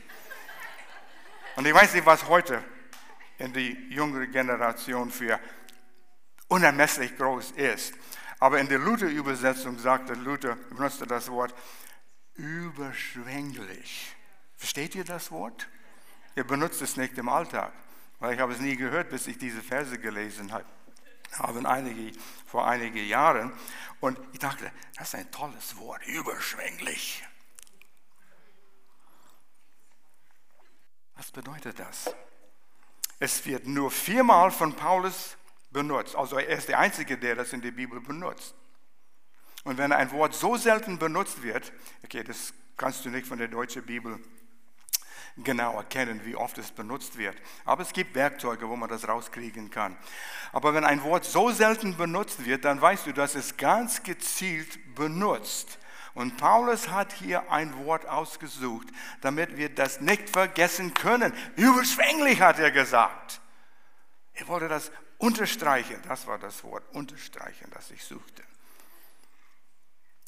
Und 1.56 1.66
ich 1.66 1.74
weiß 1.74 1.94
nicht, 1.94 2.06
was 2.06 2.26
heute 2.28 2.62
in 3.38 3.52
die 3.52 3.88
jüngere 3.90 4.26
Generation 4.26 5.10
für 5.10 5.38
unermesslich 6.48 7.16
groß 7.16 7.52
ist. 7.52 7.94
Aber 8.38 8.60
in 8.60 8.68
der 8.68 8.78
Luther-Übersetzung 8.78 9.78
sagte 9.78 10.14
Luther, 10.14 10.56
benutzte 10.70 11.06
das 11.06 11.30
Wort 11.30 11.54
überschwänglich. 12.34 14.14
Versteht 14.56 14.94
ihr 14.94 15.04
das 15.04 15.30
Wort? 15.30 15.68
Ihr 16.34 16.44
benutzt 16.44 16.82
es 16.82 16.96
nicht 16.96 17.16
im 17.18 17.28
Alltag, 17.28 17.72
weil 18.18 18.34
ich 18.34 18.40
habe 18.40 18.52
es 18.52 18.60
nie 18.60 18.76
gehört, 18.76 19.08
bis 19.08 19.26
ich 19.26 19.38
diese 19.38 19.62
Verse 19.62 19.98
gelesen 19.98 20.52
habe. 20.52 20.66
Haben 21.32 21.66
einige, 21.66 22.18
vor 22.46 22.66
einigen 22.66 23.04
Jahren. 23.06 23.52
Und 24.00 24.18
ich 24.32 24.38
dachte, 24.38 24.70
das 24.96 25.08
ist 25.08 25.14
ein 25.14 25.30
tolles 25.30 25.76
Wort, 25.78 26.06
überschwänglich. 26.06 27.24
Was 31.16 31.30
bedeutet 31.30 31.78
das? 31.78 32.14
Es 33.18 33.44
wird 33.46 33.66
nur 33.66 33.90
viermal 33.90 34.50
von 34.50 34.74
Paulus 34.74 35.36
benutzt. 35.70 36.14
Also 36.14 36.38
er 36.38 36.58
ist 36.58 36.68
der 36.68 36.78
Einzige, 36.78 37.16
der 37.16 37.34
das 37.34 37.52
in 37.52 37.62
der 37.62 37.70
Bibel 37.70 38.00
benutzt. 38.00 38.54
Und 39.64 39.78
wenn 39.78 39.92
ein 39.92 40.12
Wort 40.12 40.34
so 40.34 40.56
selten 40.56 40.98
benutzt 40.98 41.42
wird, 41.42 41.72
okay, 42.04 42.22
das 42.22 42.52
kannst 42.76 43.04
du 43.04 43.10
nicht 43.10 43.26
von 43.26 43.38
der 43.38 43.48
deutschen 43.48 43.84
Bibel 43.84 44.20
genau 45.36 45.76
erkennen, 45.76 46.24
wie 46.24 46.36
oft 46.36 46.56
es 46.58 46.70
benutzt 46.70 47.18
wird. 47.18 47.36
Aber 47.64 47.82
es 47.82 47.92
gibt 47.92 48.14
Werkzeuge, 48.14 48.68
wo 48.68 48.76
man 48.76 48.88
das 48.88 49.06
rauskriegen 49.06 49.70
kann. 49.70 49.96
Aber 50.52 50.74
wenn 50.74 50.84
ein 50.84 51.02
Wort 51.02 51.24
so 51.24 51.50
selten 51.50 51.96
benutzt 51.96 52.44
wird, 52.44 52.64
dann 52.64 52.80
weißt 52.80 53.06
du, 53.06 53.12
dass 53.12 53.34
es 53.34 53.56
ganz 53.56 54.02
gezielt 54.02 54.94
benutzt. 54.94 55.78
Und 56.14 56.38
Paulus 56.38 56.88
hat 56.88 57.12
hier 57.12 57.52
ein 57.52 57.76
Wort 57.84 58.06
ausgesucht, 58.06 58.88
damit 59.20 59.58
wir 59.58 59.68
das 59.68 60.00
nicht 60.00 60.30
vergessen 60.30 60.94
können. 60.94 61.34
Überschwänglich 61.56 62.40
hat 62.40 62.58
er 62.58 62.70
gesagt. 62.70 63.42
Er 64.32 64.48
wollte 64.48 64.68
das 64.68 64.90
unterstreichen. 65.18 66.00
Das 66.08 66.26
war 66.26 66.38
das 66.38 66.64
Wort 66.64 66.84
unterstreichen, 66.94 67.70
das 67.72 67.90
ich 67.90 68.02
suchte. 68.02 68.42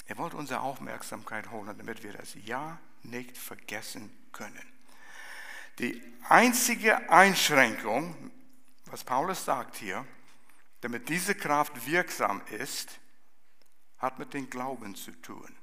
Er 0.06 0.18
wollte 0.18 0.36
unsere 0.36 0.60
Aufmerksamkeit 0.60 1.50
holen, 1.50 1.74
damit 1.76 2.02
wir 2.02 2.12
das 2.12 2.34
Ja 2.34 2.78
nicht 3.02 3.38
vergessen 3.38 4.10
können. 4.32 4.77
Die 5.78 6.02
einzige 6.28 7.08
Einschränkung, 7.11 8.32
was 8.87 9.04
Paulus 9.04 9.44
sagt 9.44 9.76
hier, 9.76 10.04
damit 10.80 11.08
diese 11.08 11.35
Kraft 11.35 11.87
wirksam 11.87 12.40
ist, 12.50 12.99
hat 13.99 14.18
mit 14.18 14.35
dem 14.35 14.49
Glauben 14.50 14.94
zu 14.94 15.12
tun. 15.23 15.54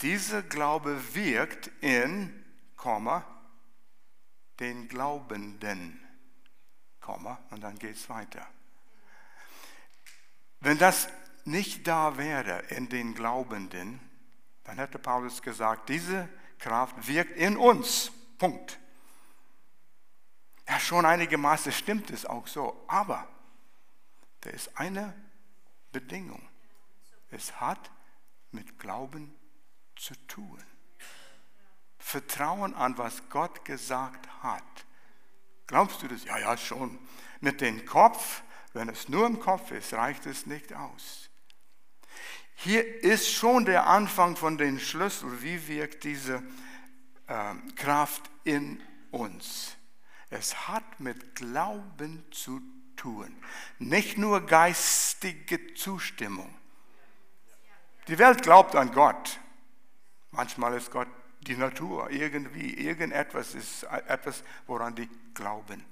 Dieser 0.00 0.42
Glaube 0.42 1.14
wirkt 1.14 1.70
in, 1.80 2.44
Komma, 2.76 3.24
den 4.58 4.88
Glaubenden, 4.88 6.00
Komma, 7.00 7.38
und 7.50 7.62
dann 7.62 7.78
geht 7.78 7.96
es 7.96 8.08
weiter. 8.08 8.46
Wenn 10.60 10.78
das 10.78 11.08
nicht 11.44 11.86
da 11.86 12.18
wäre 12.18 12.60
in 12.68 12.88
den 12.88 13.14
Glaubenden, 13.14 14.00
dann 14.64 14.76
hätte 14.76 14.98
Paulus 14.98 15.42
gesagt, 15.42 15.88
diese 15.88 16.28
Kraft 16.58 17.08
wirkt 17.08 17.36
in 17.36 17.56
uns. 17.56 18.12
Punkt. 18.38 18.78
Ja, 20.70 20.78
schon 20.78 21.04
einige 21.04 21.36
Maße 21.36 21.72
stimmt 21.72 22.10
es 22.10 22.24
auch 22.24 22.46
so, 22.46 22.84
aber 22.86 23.26
da 24.40 24.50
ist 24.50 24.78
eine 24.78 25.12
Bedingung. 25.90 26.48
Es 27.28 27.60
hat 27.60 27.90
mit 28.52 28.78
Glauben 28.78 29.34
zu 29.96 30.14
tun. 30.28 30.62
Vertrauen 31.98 32.72
an, 32.74 32.96
was 32.98 33.28
Gott 33.30 33.64
gesagt 33.64 34.28
hat. 34.44 34.86
Glaubst 35.66 36.02
du 36.02 36.08
das? 36.08 36.22
Ja, 36.22 36.38
ja, 36.38 36.56
schon. 36.56 37.00
Mit 37.40 37.60
dem 37.60 37.84
Kopf, 37.84 38.44
wenn 38.72 38.88
es 38.88 39.08
nur 39.08 39.26
im 39.26 39.40
Kopf 39.40 39.72
ist, 39.72 39.92
reicht 39.94 40.24
es 40.26 40.46
nicht 40.46 40.72
aus. 40.72 41.30
Hier 42.54 43.02
ist 43.02 43.28
schon 43.28 43.64
der 43.64 43.88
Anfang 43.88 44.36
von 44.36 44.56
den 44.56 44.78
Schlüssel, 44.78 45.42
wie 45.42 45.66
wirkt 45.66 46.04
diese 46.04 46.44
äh, 47.26 47.54
Kraft 47.74 48.30
in 48.44 48.80
uns. 49.10 49.76
Es 50.30 50.68
hat 50.68 51.00
mit 51.00 51.34
Glauben 51.34 52.24
zu 52.30 52.62
tun. 52.96 53.36
Nicht 53.78 54.16
nur 54.16 54.46
geistige 54.46 55.74
Zustimmung. 55.74 56.54
Die 58.06 58.18
Welt 58.18 58.42
glaubt 58.42 58.76
an 58.76 58.92
Gott. 58.92 59.40
Manchmal 60.30 60.74
ist 60.74 60.90
Gott 60.90 61.08
die 61.40 61.56
Natur, 61.56 62.10
irgendwie, 62.10 62.74
irgendetwas 62.74 63.54
ist 63.54 63.84
etwas, 63.84 64.44
woran 64.66 64.94
die 64.94 65.08
glauben. 65.34 65.84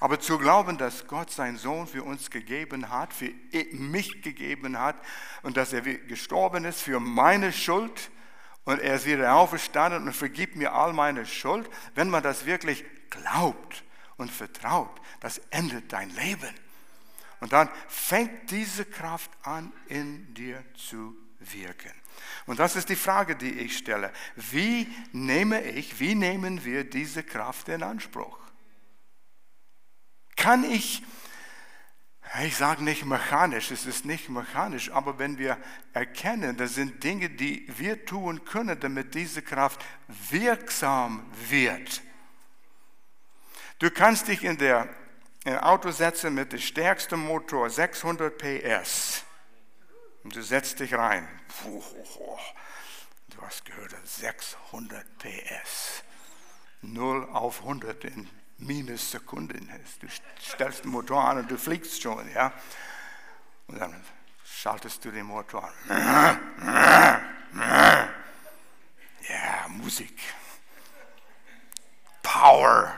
Aber 0.00 0.20
zu 0.20 0.38
glauben, 0.38 0.76
dass 0.76 1.06
Gott 1.06 1.30
seinen 1.30 1.56
Sohn 1.56 1.86
für 1.86 2.02
uns 2.02 2.30
gegeben 2.30 2.90
hat, 2.90 3.12
für 3.12 3.32
mich 3.72 4.22
gegeben 4.22 4.78
hat 4.78 4.96
und 5.42 5.56
dass 5.56 5.72
er 5.72 5.82
gestorben 5.82 6.64
ist 6.64 6.82
für 6.82 7.00
meine 7.00 7.52
Schuld 7.52 8.10
und 8.64 8.80
er 8.80 8.96
ist 8.96 9.06
wieder 9.06 9.34
auferstanden 9.34 10.06
und 10.06 10.14
vergibt 10.14 10.56
mir 10.56 10.72
all 10.72 10.92
meine 10.92 11.26
Schuld, 11.26 11.68
wenn 11.94 12.10
man 12.10 12.22
das 12.22 12.44
wirklich 12.44 12.84
glaubt 13.10 13.84
und 14.16 14.30
vertraut, 14.30 15.00
das 15.20 15.38
endet 15.50 15.92
dein 15.92 16.10
Leben. 16.10 16.54
Und 17.40 17.52
dann 17.52 17.68
fängt 17.86 18.50
diese 18.50 18.84
Kraft 18.84 19.30
an, 19.42 19.72
in 19.86 20.34
dir 20.34 20.64
zu 20.74 21.16
wirken. 21.38 21.92
Und 22.46 22.58
das 22.58 22.76
ist 22.76 22.88
die 22.88 22.96
Frage, 22.96 23.36
die 23.36 23.52
ich 23.52 23.78
stelle. 23.78 24.12
Wie 24.34 24.88
nehme 25.12 25.62
ich, 25.62 26.00
wie 26.00 26.14
nehmen 26.14 26.64
wir 26.64 26.84
diese 26.84 27.22
Kraft 27.22 27.68
in 27.68 27.82
Anspruch? 27.82 28.38
Kann 30.36 30.64
ich, 30.64 31.02
ich 32.44 32.56
sage 32.56 32.84
nicht 32.84 33.04
mechanisch, 33.04 33.70
es 33.70 33.86
ist 33.86 34.04
nicht 34.04 34.28
mechanisch, 34.28 34.90
aber 34.90 35.18
wenn 35.18 35.38
wir 35.38 35.56
erkennen, 35.92 36.56
das 36.56 36.74
sind 36.74 37.02
Dinge, 37.02 37.30
die 37.30 37.66
wir 37.78 38.04
tun 38.04 38.44
können, 38.44 38.78
damit 38.78 39.14
diese 39.14 39.42
Kraft 39.42 39.84
wirksam 40.30 41.24
wird. 41.48 42.02
Du 43.78 43.90
kannst 43.90 44.28
dich 44.28 44.44
in 44.44 44.58
der 44.58 44.88
ein 45.44 45.58
Auto 45.60 45.90
setzen 45.90 46.34
mit 46.34 46.52
dem 46.52 46.58
stärksten 46.58 47.20
Motor, 47.20 47.70
600 47.70 48.36
PS. 48.36 49.24
Und 50.24 50.36
du 50.36 50.42
setzt 50.42 50.80
dich 50.80 50.92
rein. 50.94 51.26
Du 51.64 53.42
hast 53.42 53.64
gehört, 53.64 53.94
600 54.04 55.06
PS. 55.18 56.02
0 56.82 57.28
auf 57.30 57.60
100 57.60 58.04
in 58.04 58.28
Minussekunden. 58.58 59.70
Du 60.00 60.06
stellst 60.40 60.84
den 60.84 60.90
Motor 60.90 61.24
an 61.24 61.38
und 61.38 61.50
du 61.50 61.56
fliegst 61.56 62.02
schon. 62.02 62.30
Ja? 62.32 62.52
Und 63.66 63.80
dann 63.80 64.04
schaltest 64.44 65.04
du 65.04 65.10
den 65.10 65.26
Motor 65.26 65.70
an. 65.88 66.38
Ja, 69.28 69.66
Musik. 69.68 70.18
Power. 72.22 72.94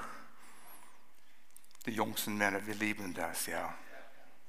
Die 1.87 1.93
Jungs 1.93 2.27
und 2.27 2.37
Männer, 2.37 2.65
wir 2.67 2.75
lieben 2.75 3.15
das, 3.15 3.47
ja. 3.47 3.75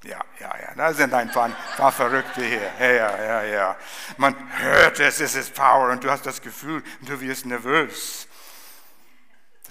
Ja, 0.04 0.20
ja, 0.40 0.58
ja, 0.60 0.74
da 0.76 0.94
sind 0.94 1.14
ein 1.14 1.32
paar, 1.32 1.50
paar 1.78 1.92
Verrückte 1.92 2.44
hier. 2.44 2.72
Ja, 2.80 2.92
ja, 2.92 3.24
ja, 3.24 3.44
ja. 3.44 3.78
Man 4.18 4.36
hört 4.60 5.00
es, 5.00 5.20
es 5.20 5.36
ist 5.36 5.54
Power 5.54 5.92
und 5.92 6.04
du 6.04 6.10
hast 6.10 6.26
das 6.26 6.42
Gefühl, 6.42 6.84
du 7.02 7.22
wirst 7.22 7.46
nervös. 7.46 8.28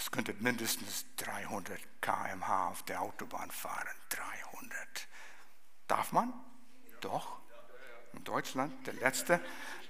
Das 0.01 0.11
könnte 0.11 0.35
mindestens 0.39 1.05
300 1.19 1.79
km/h 2.01 2.69
auf 2.69 2.83
der 2.85 3.03
Autobahn 3.03 3.51
fahren. 3.51 3.87
300. 4.09 5.09
Darf 5.87 6.13
man? 6.13 6.33
Doch. 7.03 7.39
In 8.15 8.25
Deutschland, 8.25 8.87
der 8.87 8.95
letzte, 8.95 9.41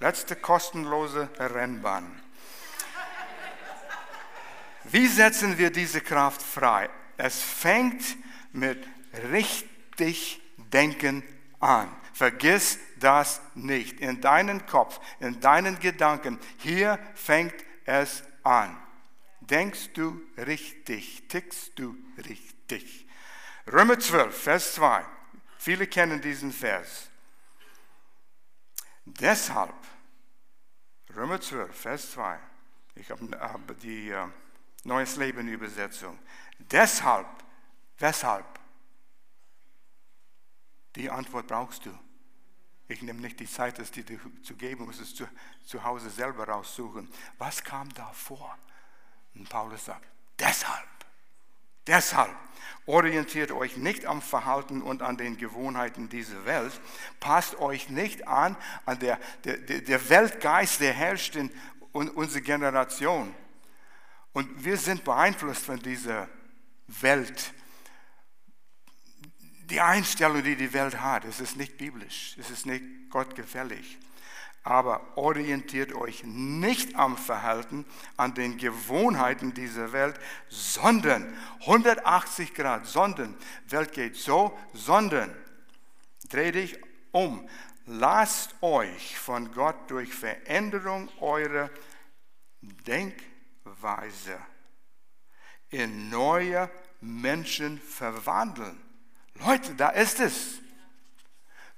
letzte 0.01 0.35
kostenlose 0.35 1.31
Rennbahn. 1.39 2.21
Wie 4.83 5.07
setzen 5.07 5.59
wir 5.59 5.71
diese 5.71 6.01
Kraft 6.01 6.43
frei? 6.43 6.91
Es 7.17 7.41
fängt 7.41 8.03
mit 8.53 8.85
richtig 9.31 10.43
Denken 10.57 11.23
an. 11.61 11.89
Vergiss 12.15 12.81
das 12.99 13.41
nicht. 13.55 14.01
In 14.01 14.21
deinen 14.21 14.67
Kopf, 14.67 14.99
in 15.21 15.39
deinen 15.39 15.79
Gedanken, 15.79 16.41
hier 16.59 16.99
fängt 17.15 17.55
es 17.85 18.25
an. 18.43 18.77
Denkst 19.51 19.95
du 19.95 20.21
richtig? 20.37 21.27
Tickst 21.29 21.77
du 21.79 21.97
richtig? 22.19 23.07
Römer 23.67 23.99
12, 23.99 24.43
Vers 24.43 24.75
2. 24.75 25.05
Viele 25.59 25.87
kennen 25.89 26.23
diesen 26.23 26.53
Vers. 26.53 27.11
Deshalb, 29.05 29.75
Römer 31.17 31.41
12, 31.41 31.77
Vers 31.77 32.13
2. 32.13 32.39
Ich 32.95 33.11
habe 33.11 33.75
die 33.83 34.13
uh, 34.13 34.31
Neues 34.85 35.17
Leben 35.17 35.49
Übersetzung. 35.49 36.19
Deshalb, 36.59 37.27
weshalb? 37.99 38.47
Die 40.95 41.11
Antwort 41.11 41.49
brauchst 41.49 41.87
du. 41.87 41.99
Ich 42.89 43.03
nehme 43.03 43.21
nicht 43.21 43.39
die 43.39 43.47
Zeit, 43.47 43.79
es 43.79 43.91
dir 43.91 44.05
zu 44.43 44.55
geben, 44.57 44.85
muss 44.85 45.01
es 45.01 45.15
zu, 45.15 45.29
zu 45.65 45.83
Hause 45.85 46.11
selber 46.11 46.49
raussuchen. 46.49 47.09
Was 47.39 47.63
kam 47.63 47.93
da 47.95 48.13
vor? 48.13 48.59
Und 49.35 49.49
Paulus 49.49 49.85
sagt, 49.85 50.07
deshalb, 50.39 50.89
deshalb 51.87 52.35
orientiert 52.87 53.53
euch 53.53 53.77
nicht 53.77 54.05
am 54.07 54.21
Verhalten 54.21 54.83
und 54.83 55.03
an 55.03 55.17
den 55.17 55.37
Gewohnheiten 55.37 56.09
dieser 56.09 56.45
Welt. 56.45 56.73
Passt 57.21 57.57
euch 57.59 57.89
nicht 57.89 58.27
an 58.27 58.57
an 58.85 58.99
der, 58.99 59.19
der, 59.45 59.59
der 59.59 60.09
Weltgeist, 60.09 60.81
der 60.81 60.93
herrscht 60.93 61.37
in 61.37 61.51
unserer 61.93 62.43
Generation. 62.43 63.35
Und 64.33 64.65
wir 64.65 64.77
sind 64.77 65.05
beeinflusst 65.05 65.65
von 65.65 65.79
dieser 65.81 66.29
Welt. 66.87 67.53
Die 69.65 69.81
Einstellung, 69.81 70.43
die 70.43 70.57
die 70.57 70.73
Welt 70.73 71.01
hat, 71.01 71.25
es 71.25 71.41
ist 71.41 71.57
nicht 71.57 71.79
biblisch, 71.79 72.37
es 72.39 72.51
ist 72.51 72.67
nicht 72.67 72.85
gottgefällig. 73.11 73.99
Aber 74.63 75.17
orientiert 75.17 75.95
euch 75.95 76.23
nicht 76.25 76.95
am 76.97 77.17
Verhalten, 77.17 77.87
an 78.17 78.35
den 78.35 78.59
Gewohnheiten 78.59 79.55
dieser 79.55 79.93
Welt, 79.93 80.21
sondern 80.49 81.35
180 81.61 82.55
Grad, 82.55 82.87
sondern, 82.87 83.37
Welt 83.69 83.93
geht 83.93 84.17
so, 84.17 84.57
sondern, 84.75 85.35
dreh 86.29 86.53
dich 86.53 86.79
um. 87.11 87.49
Lasst 87.87 88.55
euch 88.61 89.19
von 89.19 89.53
Gott 89.53 89.91
durch 89.91 90.13
Veränderung 90.13 91.09
eurer 91.21 91.71
Denkweise 92.61 94.39
in 95.71 96.11
neue 96.11 96.71
Menschen 97.01 97.81
verwandeln. 97.81 98.81
Leute, 99.35 99.75
da 99.75 99.89
ist 99.89 100.21
es. 100.21 100.59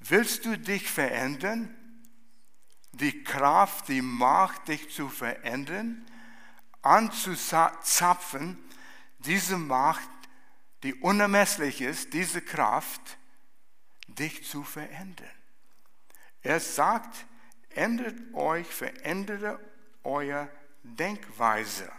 Willst 0.00 0.44
du 0.44 0.58
dich 0.58 0.90
verändern? 0.90 1.74
Die 2.92 3.24
Kraft, 3.24 3.88
die 3.88 4.02
Macht, 4.02 4.68
dich 4.68 4.90
zu 4.90 5.08
verändern, 5.08 6.06
anzuzapfen, 6.82 8.58
diese 9.18 9.56
Macht, 9.56 10.08
die 10.82 10.94
unermesslich 10.94 11.80
ist, 11.80 12.12
diese 12.12 12.42
Kraft, 12.42 13.18
dich 14.08 14.44
zu 14.44 14.62
verändern. 14.64 15.30
Er 16.42 16.60
sagt, 16.60 17.24
ändert 17.70 18.16
euch, 18.34 18.66
verändere 18.66 19.60
eure 20.02 20.50
Denkweise. 20.82 21.90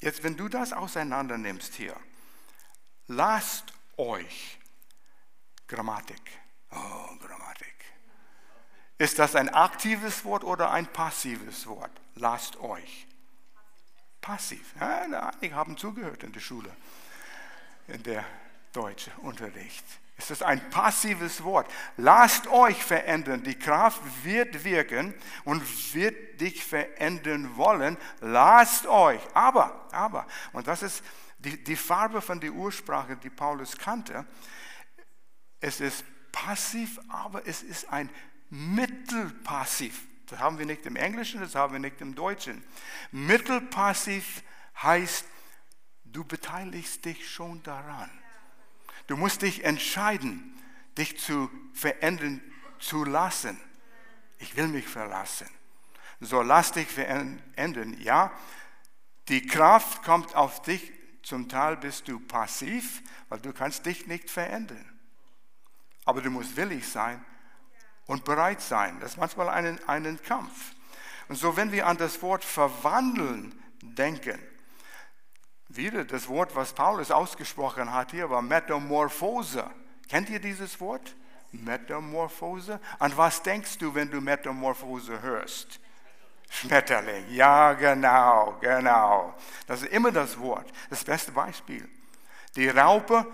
Jetzt, 0.00 0.22
wenn 0.22 0.36
du 0.36 0.48
das 0.48 0.72
auseinander 0.72 1.38
nimmst 1.38 1.74
hier, 1.74 1.96
lasst 3.06 3.72
euch 3.96 4.58
Grammatik. 5.66 6.20
Oh, 6.70 7.16
Grammatik. 7.18 7.77
Ist 8.98 9.20
das 9.20 9.36
ein 9.36 9.48
aktives 9.48 10.24
Wort 10.24 10.42
oder 10.42 10.72
ein 10.72 10.86
passives 10.86 11.66
Wort? 11.68 11.92
Lasst 12.16 12.58
euch. 12.60 13.06
Passiv. 14.20 14.74
Ja, 14.80 15.30
einige 15.30 15.54
haben 15.54 15.76
zugehört 15.76 16.24
in 16.24 16.32
der 16.32 16.40
Schule, 16.40 16.74
in 17.86 18.02
der 18.02 18.24
deutschen 18.72 19.12
Unterricht. 19.22 19.84
Ist 20.18 20.42
ein 20.42 20.68
passives 20.70 21.44
Wort. 21.44 21.70
Lasst 21.96 22.48
euch 22.48 22.82
verändern. 22.82 23.44
Die 23.44 23.56
Kraft 23.56 24.02
wird 24.24 24.64
wirken 24.64 25.14
und 25.44 25.62
wird 25.94 26.40
dich 26.40 26.64
verändern 26.64 27.56
wollen. 27.56 27.96
Lasst 28.20 28.88
euch. 28.88 29.20
Aber, 29.32 29.86
aber, 29.92 30.26
und 30.52 30.66
das 30.66 30.82
ist 30.82 31.04
die, 31.38 31.62
die 31.62 31.76
Farbe 31.76 32.20
von 32.20 32.40
der 32.40 32.50
Ursprache, 32.50 33.16
die 33.16 33.30
Paulus 33.30 33.78
kannte. 33.78 34.26
Es 35.60 35.80
ist 35.80 36.04
passiv, 36.32 36.98
aber 37.08 37.46
es 37.46 37.62
ist 37.62 37.88
ein 37.92 38.10
Mittelpassiv. 38.50 40.06
Das 40.26 40.38
haben 40.38 40.58
wir 40.58 40.66
nicht 40.66 40.84
im 40.86 40.96
Englischen, 40.96 41.40
das 41.40 41.54
haben 41.54 41.72
wir 41.72 41.80
nicht 41.80 42.00
im 42.00 42.14
Deutschen. 42.14 42.62
Mittelpassiv 43.12 44.42
heißt, 44.82 45.24
du 46.04 46.24
beteiligst 46.24 47.04
dich 47.04 47.30
schon 47.30 47.62
daran. 47.62 48.10
Du 49.06 49.16
musst 49.16 49.42
dich 49.42 49.64
entscheiden, 49.64 50.54
dich 50.96 51.18
zu 51.18 51.50
verändern 51.72 52.42
zu 52.78 53.04
lassen. 53.04 53.58
Ich 54.38 54.56
will 54.56 54.68
mich 54.68 54.86
verlassen. 54.86 55.48
So 56.20 56.42
lass 56.42 56.72
dich 56.72 56.88
verändern. 56.88 57.96
Ja, 58.00 58.32
die 59.28 59.46
Kraft 59.46 60.02
kommt 60.02 60.34
auf 60.34 60.62
dich 60.62 60.92
zum 61.28 61.46
Teil 61.46 61.76
bist 61.76 62.08
du 62.08 62.20
passiv, 62.20 63.02
weil 63.28 63.40
du 63.40 63.52
kannst 63.52 63.84
dich 63.84 64.06
nicht 64.06 64.30
verändern. 64.30 64.98
Aber 66.06 66.22
du 66.22 66.30
musst 66.30 66.56
willig 66.56 66.88
sein 66.88 67.22
und 68.08 68.24
bereit 68.24 68.60
sein. 68.60 68.98
Das 68.98 69.12
ist 69.12 69.16
manchmal 69.18 69.48
ein, 69.50 69.78
einen 69.86 70.20
Kampf. 70.20 70.72
Und 71.28 71.36
so, 71.36 71.56
wenn 71.56 71.70
wir 71.70 71.86
an 71.86 71.98
das 71.98 72.20
Wort 72.22 72.42
verwandeln 72.42 73.54
denken, 73.82 74.38
wieder 75.68 76.04
das 76.04 76.26
Wort, 76.26 76.56
was 76.56 76.72
Paulus 76.72 77.10
ausgesprochen 77.10 77.92
hat 77.92 78.10
hier, 78.10 78.30
war 78.30 78.42
Metamorphose. 78.42 79.70
Kennt 80.08 80.30
ihr 80.30 80.40
dieses 80.40 80.80
Wort? 80.80 81.14
Metamorphose. 81.52 82.80
An 82.98 83.14
was 83.16 83.42
denkst 83.42 83.76
du, 83.78 83.94
wenn 83.94 84.10
du 84.10 84.22
Metamorphose 84.22 85.20
hörst? 85.20 85.78
Schmetterling. 86.48 87.26
Ja, 87.30 87.74
genau, 87.74 88.56
genau. 88.62 89.34
Das 89.66 89.82
ist 89.82 89.92
immer 89.92 90.10
das 90.10 90.38
Wort. 90.38 90.72
Das 90.88 91.04
beste 91.04 91.30
Beispiel. 91.32 91.86
Die 92.56 92.68
Raupe 92.68 93.26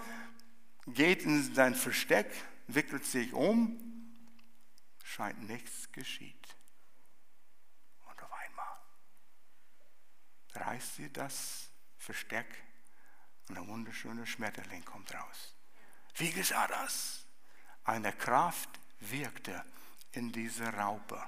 geht 0.88 1.22
in 1.22 1.54
sein 1.54 1.76
Versteck, 1.76 2.26
wickelt 2.66 3.04
sich 3.04 3.32
um, 3.32 3.93
scheint 5.04 5.48
nichts 5.48 5.92
geschieht. 5.92 6.56
Und 8.06 8.20
auf 8.22 8.32
einmal 8.32 8.76
reißt 10.54 10.96
sie 10.96 11.12
das 11.12 11.68
Versteck 11.98 12.46
und 13.48 13.58
ein 13.58 13.68
wunderschöner 13.68 14.26
Schmetterling 14.26 14.84
kommt 14.84 15.14
raus. 15.14 15.54
Wie 16.16 16.32
geschah 16.32 16.66
das? 16.66 17.26
Eine 17.84 18.12
Kraft 18.12 18.70
wirkte 19.00 19.64
in 20.12 20.32
dieser 20.32 20.72
Raupe. 20.74 21.22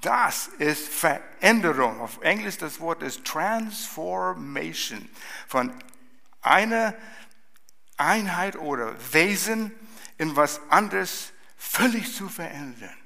Das 0.00 0.48
ist 0.48 0.88
Veränderung. 0.88 2.00
Auf 2.00 2.20
Englisch 2.22 2.58
das 2.58 2.80
Wort 2.80 3.02
ist 3.02 3.24
Transformation. 3.24 5.08
Von 5.46 5.72
einer 6.40 6.94
Einheit 7.96 8.56
oder 8.56 8.96
Wesen 9.12 9.72
in 10.18 10.34
was 10.34 10.60
anderes 10.70 11.32
völlig 11.60 12.14
zu 12.14 12.28
verändern. 12.28 12.96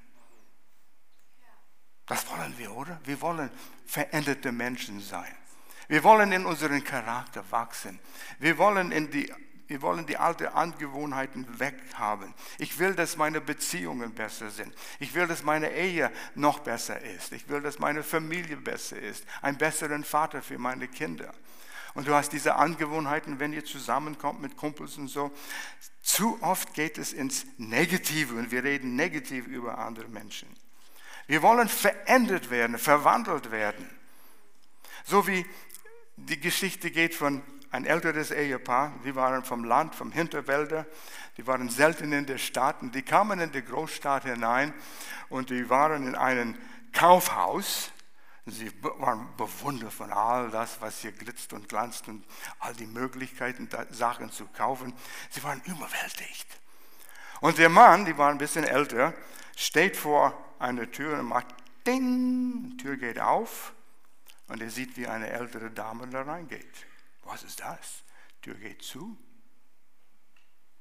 Das 2.06 2.28
wollen 2.30 2.56
wir, 2.56 2.72
oder? 2.72 3.00
Wir 3.04 3.20
wollen 3.20 3.50
veränderte 3.84 4.52
Menschen 4.52 5.00
sein. 5.00 5.34
Wir 5.88 6.04
wollen 6.04 6.32
in 6.32 6.46
unseren 6.46 6.82
Charakter 6.84 7.44
wachsen. 7.50 7.98
Wir 8.38 8.56
wollen 8.56 8.92
in 8.92 9.10
die 9.10 9.32
wir 9.66 9.80
wollen 9.80 10.04
die 10.04 10.18
alten 10.18 10.48
Angewohnheiten 10.48 11.58
weghaben. 11.58 12.34
Ich 12.58 12.78
will, 12.78 12.94
dass 12.94 13.16
meine 13.16 13.40
Beziehungen 13.40 14.14
besser 14.14 14.50
sind. 14.50 14.74
Ich 14.98 15.14
will, 15.14 15.26
dass 15.26 15.42
meine 15.42 15.72
Ehe 15.72 16.12
noch 16.34 16.58
besser 16.58 17.00
ist. 17.00 17.32
Ich 17.32 17.48
will, 17.48 17.62
dass 17.62 17.78
meine 17.78 18.02
Familie 18.02 18.58
besser 18.58 18.98
ist. 18.98 19.24
Ein 19.40 19.56
besseren 19.56 20.04
Vater 20.04 20.42
für 20.42 20.58
meine 20.58 20.86
Kinder. 20.86 21.32
Und 21.94 22.08
du 22.08 22.14
hast 22.14 22.30
diese 22.30 22.56
Angewohnheiten, 22.56 23.38
wenn 23.38 23.52
ihr 23.52 23.64
zusammenkommt 23.64 24.42
mit 24.42 24.56
Kumpels 24.56 24.98
und 24.98 25.08
so. 25.08 25.32
Zu 26.02 26.38
oft 26.42 26.74
geht 26.74 26.98
es 26.98 27.12
ins 27.12 27.46
Negative 27.56 28.34
und 28.34 28.50
wir 28.50 28.64
reden 28.64 28.96
negativ 28.96 29.46
über 29.46 29.78
andere 29.78 30.08
Menschen. 30.08 30.48
Wir 31.26 31.40
wollen 31.40 31.68
verändert 31.68 32.50
werden, 32.50 32.78
verwandelt 32.78 33.50
werden. 33.50 33.88
So 35.04 35.26
wie 35.26 35.46
die 36.16 36.40
Geschichte 36.40 36.90
geht 36.90 37.14
von 37.14 37.42
ein 37.70 37.86
älteres 37.86 38.30
Ehepaar, 38.30 38.92
die 39.04 39.16
waren 39.16 39.42
vom 39.42 39.64
Land, 39.64 39.94
vom 39.94 40.12
Hinterwälder, 40.12 40.86
die 41.36 41.46
waren 41.46 41.68
selten 41.68 42.12
in 42.12 42.24
der 42.24 42.38
Stadt 42.38 42.82
und 42.82 42.94
die 42.94 43.02
kamen 43.02 43.40
in 43.40 43.50
die 43.50 43.64
Großstadt 43.64 44.24
hinein 44.24 44.72
und 45.28 45.50
die 45.50 45.68
waren 45.68 46.06
in 46.06 46.14
einem 46.14 46.54
Kaufhaus. 46.92 47.90
Sie 48.46 48.70
waren 48.82 49.34
bewundert 49.36 49.92
von 49.92 50.12
all 50.12 50.50
das, 50.50 50.78
was 50.80 51.00
hier 51.00 51.12
glitzt 51.12 51.54
und 51.54 51.68
glanzt 51.68 52.08
und 52.08 52.26
all 52.58 52.74
die 52.74 52.86
Möglichkeiten, 52.86 53.68
Sachen 53.90 54.30
zu 54.30 54.46
kaufen. 54.48 54.92
Sie 55.30 55.42
waren 55.42 55.62
überwältigt. 55.62 56.60
Und 57.40 57.56
der 57.56 57.70
Mann, 57.70 58.04
die 58.04 58.18
war 58.18 58.30
ein 58.30 58.38
bisschen 58.38 58.64
älter, 58.64 59.14
steht 59.56 59.96
vor 59.96 60.54
einer 60.58 60.90
Tür 60.90 61.18
und 61.18 61.26
macht 61.26 61.46
Ding, 61.86 62.76
Tür 62.78 62.96
geht 62.96 63.18
auf 63.18 63.74
und 64.48 64.60
er 64.60 64.70
sieht, 64.70 64.96
wie 64.96 65.06
eine 65.06 65.30
ältere 65.30 65.70
Dame 65.70 66.06
da 66.08 66.22
reingeht. 66.22 66.86
Was 67.22 67.42
ist 67.42 67.60
das? 67.60 68.02
Tür 68.42 68.54
geht 68.54 68.82
zu. 68.82 69.16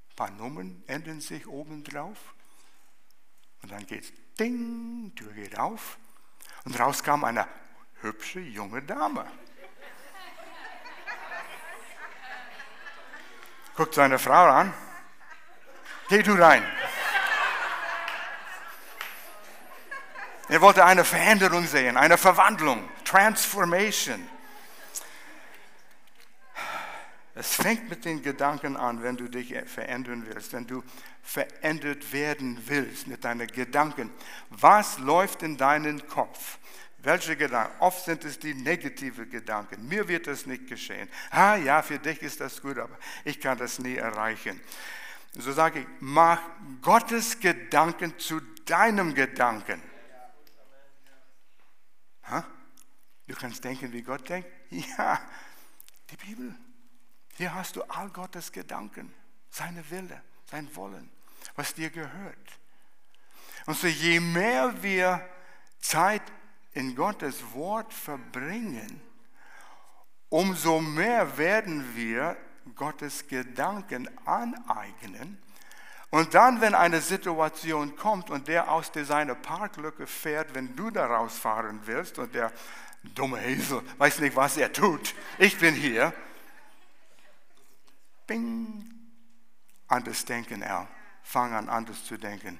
Ein 0.10 0.15
paar 0.15 0.32
Nummern 0.32 0.84
enden 0.88 1.21
sich 1.21 1.47
oben 1.47 1.84
drauf. 1.84 2.36
Und 3.62 3.71
dann 3.71 3.86
geht's 3.88 4.12
Ding, 4.38 5.13
Tür 5.15 5.32
geht 5.32 5.58
auf. 5.58 5.97
Und 6.65 6.80
raus 6.80 7.04
kam 7.04 7.23
eine 7.23 7.47
hübsche 8.02 8.39
junge 8.39 8.82
Dame. 8.82 9.26
Guckt 13.76 13.95
seine 13.95 14.19
Frau 14.19 14.49
an. 14.49 14.73
Geh 16.10 16.21
du 16.21 16.34
rein. 16.34 16.63
Er 20.49 20.62
wollte 20.62 20.86
eine 20.86 21.04
Veränderung 21.04 21.65
sehen, 21.65 21.97
eine 21.97 22.17
Verwandlung, 22.17 22.88
Transformation. 23.06 24.30
Es 27.35 27.55
fängt 27.55 27.89
mit 27.89 28.05
den 28.05 28.21
Gedanken 28.21 28.77
an, 28.77 29.01
wenn 29.01 29.17
du 29.17 29.27
dich 29.27 29.55
verändern 29.65 30.23
willst, 30.27 30.53
wenn 30.53 30.67
du 30.67 30.83
verändert 31.23 32.13
werden 32.13 32.61
willst 32.67 33.07
mit 33.07 33.23
deinen 33.23 33.47
Gedanken. 33.47 34.11
Was 34.49 34.99
läuft 34.99 35.41
in 35.41 35.57
deinen 35.57 36.07
Kopf? 36.07 36.59
Welche 36.99 37.35
Gedanken? 37.35 37.75
Oft 37.79 38.05
sind 38.05 38.23
es 38.23 38.37
die 38.37 38.53
negativen 38.53 39.29
Gedanken. 39.29 39.87
Mir 39.87 40.07
wird 40.07 40.27
das 40.27 40.45
nicht 40.45 40.67
geschehen. 40.67 41.09
Ah 41.31 41.55
ja, 41.55 41.81
für 41.81 41.97
dich 41.97 42.21
ist 42.21 42.39
das 42.39 42.61
gut, 42.61 42.77
aber 42.77 42.97
ich 43.25 43.39
kann 43.39 43.57
das 43.57 43.79
nie 43.79 43.95
erreichen. 43.95 44.61
So 45.33 45.51
sage 45.51 45.79
ich, 45.79 45.87
mach 45.99 46.39
Gottes 46.81 47.39
Gedanken 47.39 48.17
zu 48.19 48.39
deinem 48.65 49.15
Gedanken. 49.15 49.81
Ha? 52.29 52.45
Du 53.27 53.35
kannst 53.35 53.63
denken, 53.63 53.91
wie 53.91 54.03
Gott 54.03 54.29
denkt? 54.29 54.47
Ja, 54.69 55.19
die 56.11 56.17
Bibel. 56.17 56.55
Hier 57.35 57.53
hast 57.53 57.75
du 57.75 57.83
all 57.83 58.09
Gottes 58.09 58.51
Gedanken, 58.51 59.13
seine 59.49 59.89
Wille, 59.89 60.21
sein 60.49 60.73
Wollen, 60.75 61.09
was 61.55 61.73
dir 61.73 61.89
gehört. 61.89 62.59
Und 63.65 63.77
so 63.77 63.87
je 63.87 64.19
mehr 64.19 64.83
wir 64.83 65.27
Zeit 65.79 66.21
in 66.73 66.95
Gottes 66.95 67.43
Wort 67.53 67.93
verbringen, 67.93 69.01
umso 70.29 70.79
mehr 70.81 71.37
werden 71.37 71.95
wir 71.95 72.37
Gottes 72.75 73.27
Gedanken 73.27 74.09
aneignen. 74.25 75.37
Und 76.09 76.35
dann, 76.35 76.61
wenn 76.61 76.75
eine 76.75 77.01
Situation 77.01 77.95
kommt 77.95 78.29
und 78.29 78.47
der 78.47 78.71
aus 78.71 78.91
seiner 78.93 79.35
Parklücke 79.35 80.05
fährt, 80.05 80.53
wenn 80.53 80.75
du 80.75 80.91
da 80.91 81.07
rausfahren 81.07 81.81
willst 81.85 82.19
und 82.19 82.35
der 82.35 82.51
dumme 83.03 83.43
Esel 83.43 83.81
weiß 83.97 84.19
nicht, 84.19 84.35
was 84.35 84.57
er 84.57 84.71
tut, 84.71 85.15
ich 85.39 85.57
bin 85.57 85.73
hier, 85.73 86.13
Bing, 88.27 88.89
anders 89.88 90.25
denken 90.25 90.62
er. 90.62 90.88
Fang 91.23 91.53
an, 91.53 91.69
anders 91.69 92.03
zu 92.03 92.17
denken. 92.17 92.59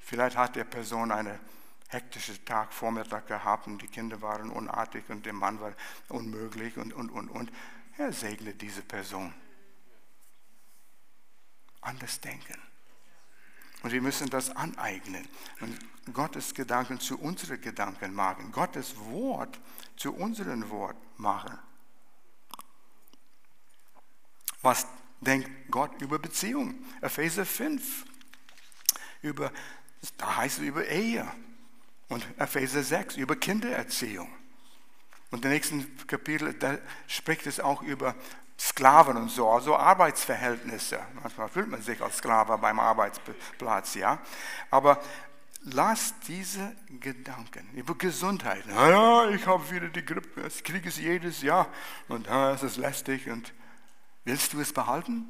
Vielleicht 0.00 0.36
hat 0.36 0.56
der 0.56 0.64
Person 0.64 1.12
einen 1.12 1.38
hektischen 1.88 2.44
Tag, 2.44 2.72
Vormittag 2.72 3.26
gehabt 3.26 3.66
und 3.66 3.80
die 3.80 3.86
Kinder 3.86 4.20
waren 4.22 4.50
unartig 4.50 5.08
und 5.08 5.26
der 5.26 5.34
Mann 5.34 5.60
war 5.60 5.74
unmöglich 6.08 6.76
und, 6.78 6.92
und, 6.92 7.10
und, 7.10 7.28
und. 7.28 7.52
Er 7.98 8.12
segnet 8.12 8.60
diese 8.62 8.82
Person. 8.82 9.32
Anders 11.82 12.20
denken. 12.20 12.58
Und 13.82 13.92
wir 13.92 14.00
müssen 14.00 14.30
das 14.30 14.54
aneignen 14.54 15.28
und 15.60 15.78
Gottes 16.14 16.54
Gedanken 16.54 17.00
zu 17.00 17.18
unseren 17.18 17.60
Gedanken 17.60 18.14
machen, 18.14 18.52
Gottes 18.52 18.96
Wort 18.98 19.60
zu 19.96 20.14
unserem 20.14 20.68
Wort 20.70 20.96
machen. 21.18 21.58
Was 24.62 24.86
denkt 25.20 25.50
Gott 25.70 26.00
über 26.00 26.18
Beziehung? 26.18 26.74
Epheser 27.00 27.44
5. 27.44 28.04
Über, 29.22 29.52
da 30.16 30.36
heißt 30.36 30.58
es 30.58 30.64
über 30.64 30.86
Ehe. 30.86 31.26
Und 32.08 32.26
Epheser 32.38 32.82
6 32.82 33.16
über 33.16 33.36
Kindererziehung. 33.36 34.28
Und 35.30 35.44
im 35.44 35.50
nächsten 35.50 36.06
Kapitel, 36.06 36.52
da 36.54 36.78
spricht 37.06 37.46
es 37.46 37.58
auch 37.58 37.82
über 37.82 38.14
Sklaven 38.58 39.16
und 39.16 39.28
so, 39.30 39.48
also 39.48 39.76
Arbeitsverhältnisse. 39.76 41.00
Manchmal 41.20 41.48
fühlt 41.48 41.68
man 41.68 41.82
sich 41.82 42.00
als 42.00 42.18
Sklave 42.18 42.58
beim 42.58 42.78
Arbeitsplatz, 42.78 43.94
ja. 43.94 44.20
Aber 44.70 45.02
lass 45.64 46.14
diese 46.28 46.76
Gedanken 47.00 47.68
über 47.74 47.96
Gesundheit. 47.96 48.66
Naja, 48.66 49.30
ich 49.30 49.46
habe 49.46 49.68
wieder 49.70 49.88
die 49.88 50.04
Grippe, 50.04 50.46
ich 50.46 50.62
kriege 50.62 50.88
es 50.88 50.98
jedes 50.98 51.42
Jahr 51.42 51.66
und 52.08 52.26
ja, 52.26 52.52
es 52.52 52.62
ist 52.62 52.76
lästig 52.76 53.28
und 53.28 53.52
Willst 54.24 54.52
du 54.52 54.60
es 54.60 54.72
behalten? 54.72 55.26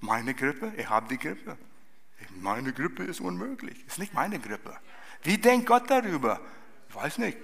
Meine 0.00 0.34
Grippe? 0.34 0.72
Ich 0.76 0.88
habe 0.88 1.08
die 1.08 1.18
Grippe. 1.18 1.58
Meine 2.36 2.72
Grippe 2.72 3.04
ist 3.04 3.20
unmöglich. 3.20 3.86
Ist 3.86 3.98
nicht 3.98 4.14
meine 4.14 4.38
Grippe. 4.38 4.76
Wie 5.22 5.38
denkt 5.38 5.66
Gott 5.66 5.90
darüber? 5.90 6.40
Ich 6.88 6.94
weiß 6.94 7.18
nicht. 7.18 7.38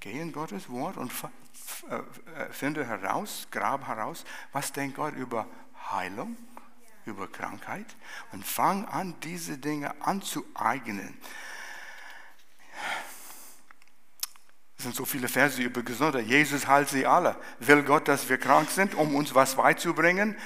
Geh 0.00 0.20
in 0.20 0.32
Gottes 0.32 0.68
Wort 0.68 0.96
und 0.96 1.12
äh, 1.90 1.96
äh, 1.96 2.52
finde 2.52 2.86
heraus, 2.86 3.48
grab 3.50 3.86
heraus, 3.86 4.24
was 4.52 4.72
denkt 4.72 4.96
Gott 4.96 5.14
über 5.14 5.48
Heilung, 5.90 6.36
über 7.06 7.26
Krankheit 7.26 7.86
und 8.32 8.44
fang 8.44 8.84
an, 8.84 9.18
diese 9.22 9.58
Dinge 9.58 10.00
anzueignen. 10.02 11.16
Es 14.78 14.84
sind 14.84 14.94
so 14.94 15.04
viele 15.04 15.28
Verse 15.28 15.60
über 15.62 15.82
Gesundheit. 15.82 16.26
Jesus 16.26 16.66
heilt 16.66 16.88
sie 16.88 17.06
alle. 17.06 17.36
Will 17.60 17.82
Gott, 17.82 18.08
dass 18.08 18.28
wir 18.28 18.38
krank 18.38 18.70
sind, 18.70 18.94
um 18.94 19.14
uns 19.14 19.34
was 19.34 19.54
beizubringen? 19.54 20.36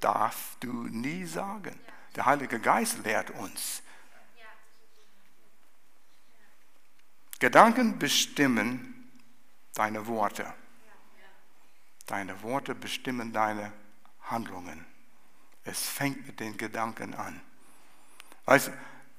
Darf 0.00 0.56
du 0.60 0.84
nie 0.88 1.24
sagen. 1.24 1.78
Der 2.14 2.26
Heilige 2.26 2.60
Geist 2.60 3.04
lehrt 3.04 3.30
uns. 3.30 3.82
Gedanken 7.38 7.98
bestimmen 7.98 9.10
deine 9.74 10.06
Worte. 10.06 10.52
Deine 12.06 12.42
Worte 12.42 12.74
bestimmen 12.74 13.32
deine 13.32 13.72
Handlungen. 14.22 14.84
Es 15.64 15.86
fängt 15.86 16.26
mit 16.26 16.40
den 16.40 16.56
Gedanken 16.56 17.14
an. 17.14 17.40
Weißt, 18.44 18.72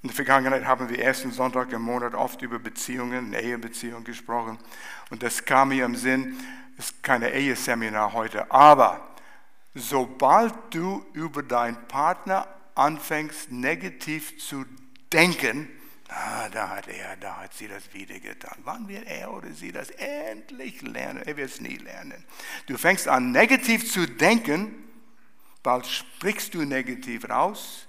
in 0.03 0.09
der 0.09 0.15
Vergangenheit 0.15 0.65
haben 0.65 0.89
wir 0.89 0.99
ersten 0.99 1.31
Sonntag 1.31 1.71
im 1.73 1.83
Monat 1.83 2.15
oft 2.15 2.41
über 2.41 2.57
Beziehungen, 2.57 3.33
Ehebeziehungen 3.33 4.03
gesprochen. 4.03 4.57
Und 5.11 5.21
das 5.21 5.45
kam 5.45 5.69
mir 5.69 5.85
im 5.85 5.95
Sinn, 5.95 6.37
es 6.77 6.85
ist 6.85 7.03
kein 7.03 7.21
Eheseminar 7.21 8.13
heute, 8.13 8.49
aber 8.49 9.15
sobald 9.75 10.55
du 10.71 11.05
über 11.13 11.43
deinen 11.43 11.87
Partner 11.87 12.47
anfängst, 12.73 13.51
negativ 13.51 14.39
zu 14.39 14.65
denken, 15.13 15.69
ah, 16.07 16.49
da 16.49 16.69
hat 16.69 16.87
er, 16.87 17.15
da 17.17 17.37
hat 17.37 17.53
sie 17.53 17.67
das 17.67 17.93
wieder 17.93 18.19
getan. 18.19 18.57
Wann 18.63 18.87
wird 18.87 19.05
er 19.05 19.31
oder 19.31 19.51
sie 19.51 19.71
das 19.71 19.91
endlich 19.91 20.81
lernen? 20.81 21.21
Er 21.21 21.37
wird 21.37 21.51
es 21.51 21.61
nie 21.61 21.77
lernen. 21.77 22.23
Du 22.65 22.75
fängst 22.75 23.07
an, 23.07 23.31
negativ 23.31 23.91
zu 23.91 24.07
denken, 24.07 24.73
bald 25.61 25.85
sprichst 25.85 26.55
du 26.55 26.63
negativ 26.63 27.29
raus 27.29 27.87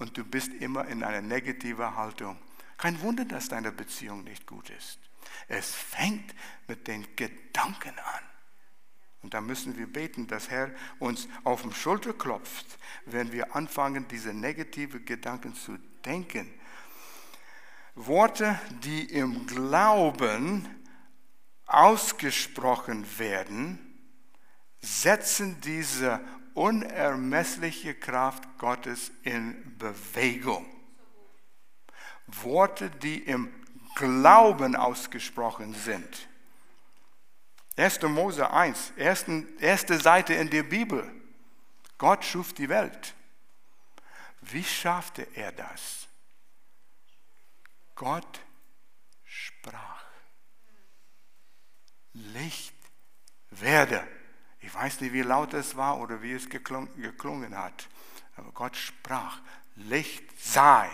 und 0.00 0.16
du 0.16 0.24
bist 0.24 0.52
immer 0.54 0.88
in 0.88 1.04
einer 1.04 1.20
negativen 1.20 1.94
Haltung. 1.94 2.38
Kein 2.76 3.00
Wunder, 3.02 3.24
dass 3.26 3.48
deine 3.48 3.70
Beziehung 3.70 4.24
nicht 4.24 4.46
gut 4.46 4.70
ist. 4.70 4.98
Es 5.46 5.74
fängt 5.74 6.34
mit 6.66 6.88
den 6.88 7.06
Gedanken 7.14 7.96
an. 7.98 8.24
Und 9.22 9.34
da 9.34 9.42
müssen 9.42 9.76
wir 9.76 9.86
beten, 9.86 10.26
dass 10.26 10.48
Herr 10.48 10.70
uns 10.98 11.28
auf 11.44 11.60
den 11.62 11.72
Schulter 11.72 12.14
klopft, 12.14 12.66
wenn 13.04 13.30
wir 13.32 13.54
anfangen, 13.54 14.08
diese 14.08 14.32
negativen 14.32 15.04
Gedanken 15.04 15.54
zu 15.54 15.76
denken. 16.06 16.50
Worte, 17.94 18.58
die 18.82 19.04
im 19.04 19.46
Glauben 19.46 20.66
ausgesprochen 21.66 23.06
werden, 23.18 23.78
setzen 24.80 25.60
diese 25.60 26.20
unermessliche 26.54 27.94
Kraft 27.94 28.44
Gottes 28.58 29.10
in 29.22 29.76
Bewegung. 29.78 30.66
Worte, 32.26 32.90
die 32.90 33.18
im 33.18 33.52
Glauben 33.96 34.76
ausgesprochen 34.76 35.74
sind. 35.74 36.28
1. 37.76 38.02
Mose 38.02 38.50
1, 38.50 38.92
erste 38.96 39.98
Seite 39.98 40.34
in 40.34 40.50
der 40.50 40.62
Bibel. 40.62 41.10
Gott 41.98 42.24
schuf 42.24 42.52
die 42.52 42.68
Welt. 42.68 43.14
Wie 44.42 44.64
schaffte 44.64 45.26
er 45.34 45.52
das? 45.52 46.08
Gott 47.94 48.40
sprach. 49.24 50.04
Licht 52.12 52.74
werde. 53.50 54.06
Ich 54.60 54.74
weiß 54.74 55.00
nicht, 55.00 55.12
wie 55.12 55.22
laut 55.22 55.54
es 55.54 55.76
war 55.76 55.98
oder 55.98 56.22
wie 56.22 56.32
es 56.32 56.48
geklungen 56.48 57.56
hat. 57.56 57.88
Aber 58.36 58.52
Gott 58.52 58.76
sprach, 58.76 59.40
Licht 59.76 60.24
sei. 60.38 60.90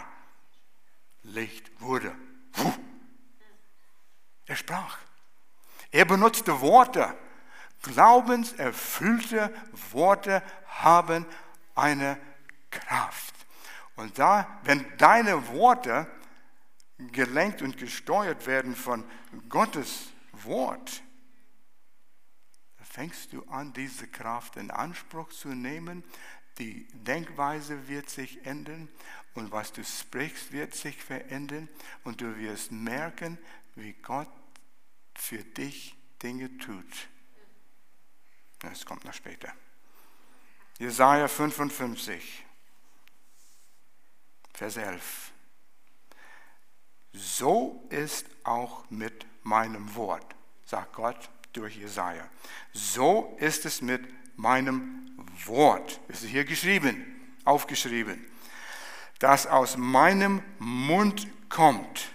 Licht 1.22 1.80
wurde. 1.80 2.14
Er 4.46 4.56
sprach. 4.56 4.98
Er 5.90 6.04
benutzte 6.04 6.60
Worte. 6.60 7.16
Glaubenserfüllte 7.82 9.52
Worte 9.90 10.42
haben 10.68 11.26
eine 11.74 12.18
Kraft. 12.70 13.34
Und 13.96 14.18
da, 14.18 14.60
wenn 14.64 14.84
deine 14.98 15.48
Worte 15.48 16.06
gelenkt 16.98 17.62
und 17.62 17.76
gesteuert 17.76 18.46
werden 18.46 18.74
von 18.76 19.04
Gottes 19.48 20.08
Wort, 20.32 21.02
fängst 22.96 23.34
du 23.34 23.42
an, 23.50 23.74
diese 23.74 24.08
Kraft 24.08 24.56
in 24.56 24.70
Anspruch 24.70 25.28
zu 25.28 25.48
nehmen. 25.48 26.02
Die 26.56 26.86
Denkweise 26.94 27.88
wird 27.88 28.08
sich 28.08 28.46
ändern 28.46 28.88
und 29.34 29.52
was 29.52 29.70
du 29.70 29.84
sprichst, 29.84 30.50
wird 30.50 30.74
sich 30.74 30.96
verändern 31.04 31.68
und 32.04 32.22
du 32.22 32.38
wirst 32.38 32.72
merken, 32.72 33.36
wie 33.74 33.92
Gott 33.92 34.30
für 35.14 35.44
dich 35.44 35.94
Dinge 36.22 36.56
tut. 36.56 37.08
Das 38.60 38.86
kommt 38.86 39.04
noch 39.04 39.12
später. 39.12 39.52
Jesaja 40.78 41.28
55, 41.28 42.46
Vers 44.54 44.78
11. 44.78 45.32
So 47.12 47.86
ist 47.90 48.24
auch 48.42 48.88
mit 48.88 49.26
meinem 49.42 49.94
Wort, 49.94 50.34
sagt 50.64 50.94
Gott 50.94 51.28
durch 51.56 51.76
Jesaja. 51.76 52.28
So 52.72 53.36
ist 53.40 53.64
es 53.64 53.80
mit 53.80 54.02
meinem 54.36 55.16
Wort. 55.46 56.00
Es 56.08 56.22
ist 56.22 56.30
hier 56.30 56.44
geschrieben, 56.44 57.04
aufgeschrieben, 57.44 58.24
das 59.18 59.46
aus 59.46 59.76
meinem 59.76 60.42
Mund 60.58 61.26
kommt. 61.48 62.10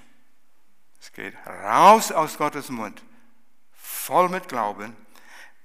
Es 1.00 1.12
geht 1.12 1.36
raus 1.46 2.12
aus 2.12 2.38
Gottes 2.38 2.70
Mund, 2.70 3.02
voll 3.74 4.30
mit 4.30 4.48
Glauben. 4.48 4.96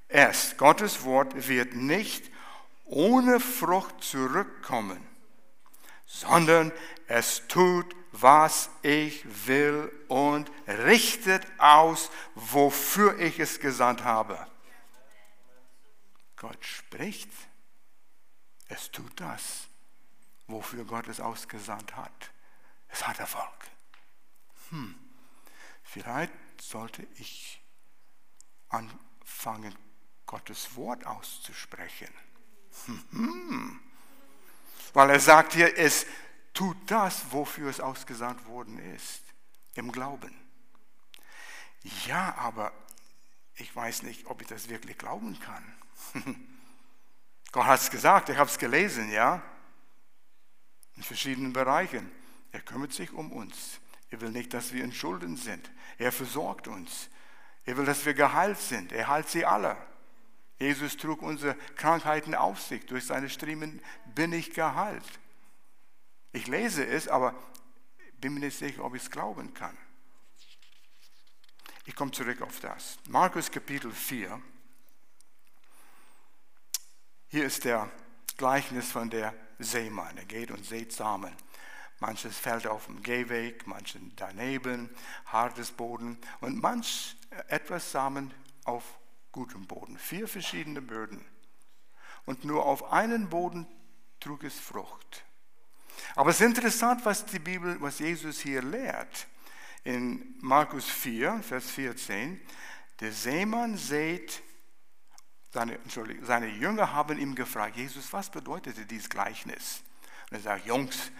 Erst 0.09 0.57
Gottes 0.57 1.05
Wort 1.05 1.49
wird 1.49 1.75
nicht 1.75 2.31
ohne 2.85 3.41
Frucht 3.41 4.03
zurückkommen, 4.03 5.05
sondern 6.07 6.73
es 7.09 7.47
tut 7.49 7.95
was 8.21 8.71
ich 8.83 9.25
will 9.47 9.93
und 10.09 10.51
richtet 10.67 11.47
aus, 11.59 12.11
wofür 12.35 13.19
ich 13.19 13.39
es 13.39 13.61
gesandt 13.61 14.05
habe. 14.05 14.47
Gott 16.37 16.65
spricht, 16.65 17.31
es 18.69 18.91
tut 18.91 19.21
das, 19.21 19.69
wofür 20.47 20.85
Gott 20.85 21.09
es 21.09 21.21
ausgesandt 21.21 21.97
hat. 21.97 22.31
Es 22.89 23.07
hat 23.07 23.19
Erfolg. 23.19 23.71
Hm, 24.71 24.95
vielleicht 25.83 26.33
sollte 26.61 27.07
ich 27.17 27.63
anfangen, 28.69 29.75
Gottes 30.27 30.75
Wort 30.75 31.07
auszusprechen. 31.07 32.13
Hm. 33.11 33.81
Weil 34.93 35.11
er 35.11 35.21
sagt 35.21 35.53
hier, 35.53 35.77
es 35.79 36.07
tut 36.57 36.77
das, 36.91 37.33
wofür 37.33 37.69
es 37.69 37.81
ausgesandt 37.81 38.47
worden 38.47 38.79
ist, 38.95 39.23
im 39.75 39.93
Glauben. 39.93 40.35
Ja, 42.07 42.35
aber 42.39 42.73
ich 43.55 43.75
weiß 43.75 44.03
nicht, 44.03 44.27
ob 44.27 44.41
ich 44.41 44.49
das 44.49 44.69
wirklich 44.69 44.99
glauben 44.99 45.39
kann. 45.39 45.65
Gott 47.53 47.67
hat 47.67 47.81
es 47.81 47.91
gesagt, 47.91 48.31
ich 48.31 48.39
habe 48.39 48.51
es 48.51 48.59
gelesen, 48.59 49.13
ja, 49.13 49.43
in 50.97 51.03
verschiedenen 51.03 51.53
Bereichen. 51.53 52.11
Er 52.53 52.61
kümmert 52.61 52.93
sich 52.93 53.13
um 53.13 53.33
uns. 53.33 53.81
Er 54.11 54.21
will 54.23 54.31
nicht, 54.31 54.55
dass 54.55 54.73
wir 54.73 54.83
in 54.83 54.93
Schulden 54.93 55.37
sind. 55.37 55.71
Er 55.99 56.11
versorgt 56.11 56.69
uns. 56.69 57.11
Er 57.65 57.77
will, 57.77 57.85
dass 57.85 58.07
wir 58.07 58.15
geheilt 58.15 58.59
sind. 58.59 58.93
Er 58.93 59.09
heilt 59.09 59.29
sie 59.29 59.45
alle. 59.45 59.77
Jesus 60.59 60.97
trug 60.97 61.21
unsere 61.21 61.55
Krankheiten 61.75 62.35
auf 62.35 62.63
sich. 62.63 62.87
Durch 62.87 63.05
seine 63.05 63.29
Striemen 63.29 63.83
bin 64.15 64.33
ich 64.33 64.55
geheilt. 64.55 65.05
Ich 66.33 66.47
lese 66.47 66.87
es, 66.87 67.09
aber 67.09 67.35
bin 68.19 68.35
mir 68.35 68.41
nicht 68.41 68.59
sicher, 68.59 68.85
ob 68.85 68.95
ich 68.95 69.03
es 69.03 69.11
glauben 69.11 69.55
kann. 69.55 69.77
Ich 71.85 71.95
komme 71.95 72.11
zurück 72.11 72.43
auf 72.43 72.59
das. 72.61 72.99
Markus 73.09 73.51
Kapitel 73.51 73.93
4. 73.93 74.41
Hier 77.29 77.45
ist 77.45 77.65
der 77.65 77.91
Gleichnis 78.37 78.91
von 78.91 79.11
der 79.11 79.35
Seemann. 79.59 80.17
Er 80.17 80.25
geht 80.25 80.51
und 80.51 80.65
sät 80.65 80.93
Samen. 80.93 81.37
Manches 82.01 82.39
fällt 82.39 82.67
auf 82.67 82.87
dem 82.87 83.03
Gehweg, 83.03 83.67
manches 83.67 84.01
daneben, 84.17 84.95
hartes 85.27 85.71
Boden 85.71 86.19
und 86.41 86.61
manch 86.61 87.17
etwas 87.49 87.91
Samen 87.91 88.35
auf 88.65 88.99
gutem 89.33 89.67
Boden. 89.67 89.99
Vier 89.99 90.29
verschiedene 90.29 90.83
Böden. 90.83 91.25
Und 92.25 92.45
nur 92.45 92.67
auf 92.67 92.91
einen 92.93 93.29
Boden 93.29 93.69
trug 94.19 94.45
es 94.45 94.59
Frucht. 94.59 95.26
Aber 96.17 96.31
es 96.31 96.41
ist 96.41 96.47
interessant, 96.47 97.05
was 97.05 97.27
die 97.27 97.39
Bibel, 97.39 97.77
was 97.81 97.99
Jesus 97.99 98.41
hier 98.41 98.63
lehrt. 98.63 99.29
in 99.85 100.35
Markus 100.41 100.87
4, 100.87 101.43
Vers 101.43 101.71
14, 101.71 102.41
der 102.99 103.13
Seemann 103.13 103.77
sät, 103.77 104.43
seine, 105.53 105.79
seine 106.23 106.49
Jünger 106.49 106.93
haben 106.93 107.19
ihm 107.19 107.37
gefragt, 107.37 107.77
Jesus, 107.77 108.13
was 108.13 108.31
bedeutete 108.31 108.85
dieses 108.85 109.09
Gleichnis? 109.09 109.83
Und 110.31 110.39
er 110.39 110.41
sagt, 110.43 110.67
Jungs, 110.67 111.13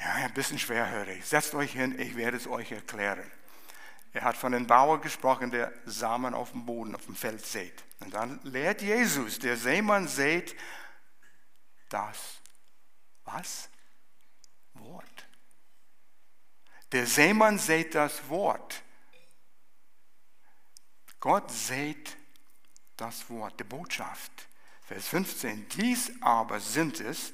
ja, 0.00 0.14
ein 0.14 0.34
bisschen 0.34 0.58
schwerhörig, 0.58 1.24
setzt 1.24 1.54
euch 1.54 1.72
hin, 1.72 1.96
ich 2.00 2.16
werde 2.16 2.38
es 2.38 2.48
euch 2.48 2.72
erklären. 2.72 3.30
Er 4.12 4.22
hat 4.22 4.36
von 4.36 4.52
dem 4.52 4.66
Bauer 4.66 5.00
gesprochen, 5.00 5.50
der 5.50 5.72
Samen 5.84 6.34
auf 6.34 6.50
dem 6.52 6.66
Boden, 6.66 6.94
auf 6.96 7.04
dem 7.04 7.14
Feld 7.14 7.44
sät. 7.44 7.84
Und 8.00 8.14
dann 8.14 8.40
lehrt 8.42 8.82
Jesus, 8.82 9.38
der 9.38 9.56
Seemann 9.56 10.08
sät 10.08 10.56
das, 11.88 12.40
was? 13.24 13.68
Wort. 14.84 15.26
Der 16.92 17.06
Seemann 17.06 17.58
sät 17.58 17.94
das 17.94 18.28
Wort. 18.28 18.82
Gott 21.20 21.50
sät 21.50 22.16
das 22.96 23.28
Wort, 23.30 23.58
die 23.58 23.64
Botschaft. 23.64 24.48
Vers 24.82 25.08
15. 25.08 25.68
Dies 25.68 26.12
aber 26.20 26.60
sind 26.60 27.00
es, 27.00 27.32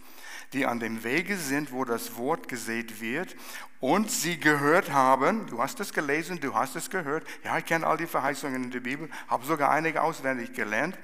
die 0.53 0.67
an 0.67 0.81
dem 0.81 1.03
Wege 1.03 1.37
sind, 1.37 1.73
wo 1.73 1.85
das 1.85 2.17
Wort 2.17 2.49
gesät 2.49 3.01
wird 3.01 3.35
und 3.81 4.11
sie 4.11 4.39
gehört 4.39 4.91
haben, 4.91 5.47
du 5.47 5.63
hast 5.63 5.81
es 5.81 5.93
gelesen, 5.93 6.41
du 6.41 6.55
hast 6.55 6.77
es 6.77 6.91
gehört, 6.91 7.27
ja, 7.45 7.59
ich 7.59 7.65
kenne 7.65 7.87
all 7.87 7.97
die 7.97 8.07
Verheißungen 8.07 8.65
in 8.65 8.71
der 8.71 8.81
Bibel, 8.81 9.11
habe 9.29 9.45
sogar 9.45 9.71
einige 9.71 10.03
auswendig 10.03 10.53
gelernt, 10.53 10.99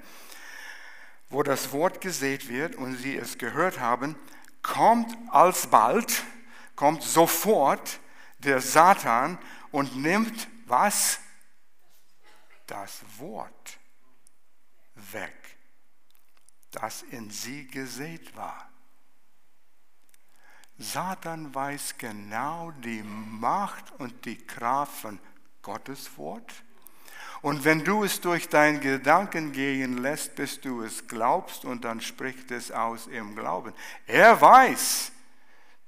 wo 1.28 1.42
das 1.42 1.72
Wort 1.72 2.00
gesät 2.00 2.48
wird 2.48 2.76
und 2.76 2.96
sie 2.96 3.16
es 3.16 3.38
gehört 3.38 3.80
haben, 3.80 4.16
kommt 4.62 5.16
alsbald, 5.30 6.22
kommt 6.76 7.02
sofort 7.02 8.00
der 8.38 8.60
Satan 8.60 9.38
und 9.70 9.96
nimmt 9.96 10.48
was? 10.66 11.20
Das 12.66 13.02
Wort 13.18 13.78
weg, 14.94 15.34
das 16.70 17.02
in 17.02 17.30
sie 17.30 17.66
gesät 17.66 18.34
war. 18.36 18.70
Satan 20.78 21.54
weiß 21.54 21.98
genau 21.98 22.72
die 22.72 23.02
Macht 23.02 23.92
und 23.98 24.24
die 24.24 24.38
Kraft 24.38 25.00
von 25.02 25.20
Gottes 25.62 26.16
Wort. 26.18 26.64
Und 27.42 27.64
wenn 27.64 27.84
du 27.84 28.04
es 28.04 28.20
durch 28.20 28.48
deinen 28.48 28.80
Gedanken 28.80 29.52
gehen 29.52 29.98
lässt, 29.98 30.34
bis 30.34 30.60
du 30.60 30.82
es 30.82 31.06
glaubst 31.06 31.64
und 31.64 31.84
dann 31.84 32.00
spricht 32.00 32.50
es 32.50 32.72
aus 32.72 33.06
im 33.06 33.36
Glauben. 33.36 33.74
Er 34.06 34.40
weiß, 34.40 35.12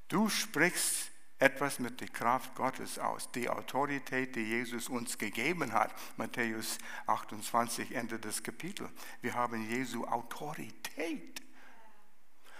du 0.09 0.29
sprichst 0.29 1.11
etwas 1.39 1.79
mit 1.79 2.01
der 2.01 2.09
Kraft 2.09 2.55
Gottes 2.55 2.99
aus, 2.99 3.31
die 3.33 3.49
Autorität, 3.49 4.37
die 4.37 4.45
Jesus 4.45 4.89
uns 4.89 5.19
gegeben 5.19 5.73
hat. 5.73 5.93
Matthäus 6.17 6.79
28, 7.07 7.95
Ende 7.95 8.19
des 8.19 8.43
Kapitels. 8.43 8.91
Wir 9.21 9.35
haben 9.35 9.69
Jesu 9.69 10.05
Autorität. 10.07 11.43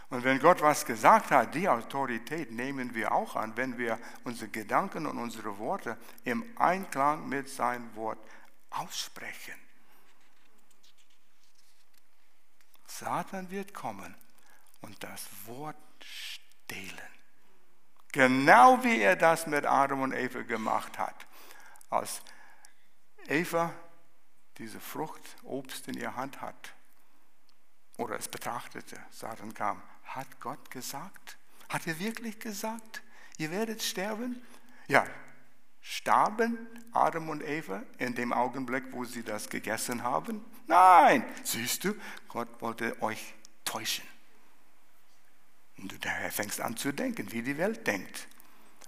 Und 0.09 0.23
wenn 0.23 0.39
Gott 0.39 0.61
was 0.61 0.85
gesagt 0.85 1.31
hat, 1.31 1.55
die 1.55 1.69
Autorität 1.69 2.53
nehmen 2.53 2.95
wir 2.95 3.13
auch 3.13 3.35
an, 3.35 3.57
wenn 3.57 3.77
wir 3.77 3.99
unsere 4.25 4.51
Gedanken 4.51 5.07
und 5.07 5.19
unsere 5.19 5.59
Worte 5.59 5.99
im 6.25 6.45
Einklang 6.57 7.29
mit 7.29 7.49
seinem 7.49 7.95
Wort 7.97 8.19
aussprechen. 8.71 9.55
Satan 12.87 13.51
wird 13.51 13.75
kommen 13.75 14.15
und 14.81 15.03
das 15.03 15.27
Wort 15.47 15.77
stehlen. 16.01 17.16
Genau 18.17 18.83
wie 18.83 18.99
er 19.03 19.15
das 19.15 19.47
mit 19.47 19.67
Adam 19.67 20.01
und 20.01 20.15
Eva 20.15 20.41
gemacht 20.41 20.99
hat. 20.99 21.27
Als 21.91 22.23
Eva 23.29 23.75
diese 24.57 24.81
Frucht, 24.81 25.21
Obst 25.43 25.87
in 25.87 25.99
ihrer 25.99 26.17
Hand 26.17 26.41
hat 26.41 26.73
oder 27.99 28.19
es 28.19 28.27
betrachtete, 28.29 28.99
Satan 29.11 29.53
kam, 29.53 29.83
hat 30.05 30.41
Gott 30.41 30.71
gesagt? 30.71 31.37
Hat 31.69 31.87
er 31.87 31.99
wirklich 31.99 32.39
gesagt, 32.39 33.03
ihr 33.37 33.51
werdet 33.51 33.83
sterben? 33.83 34.43
Ja, 34.89 35.05
starben 35.83 36.57
Adam 36.93 37.29
und 37.29 37.43
Eva 37.43 37.83
in 37.99 38.15
dem 38.15 38.33
Augenblick, 38.33 38.85
wo 38.93 39.05
sie 39.05 39.25
das 39.25 39.51
gegessen 39.51 40.03
haben? 40.03 40.43
Nein, 40.67 41.23
siehst 41.45 41.85
du, 41.85 41.95
Gott 42.29 42.63
wollte 42.63 42.97
euch 43.03 43.35
täuschen. 43.67 44.16
Und 45.79 45.93
du 45.93 45.97
fängst 46.31 46.61
an 46.61 46.77
zu 46.77 46.93
denken, 46.93 47.31
wie 47.33 47.43
die 47.43 47.59
Welt 47.59 47.87
denkt. 47.87 48.29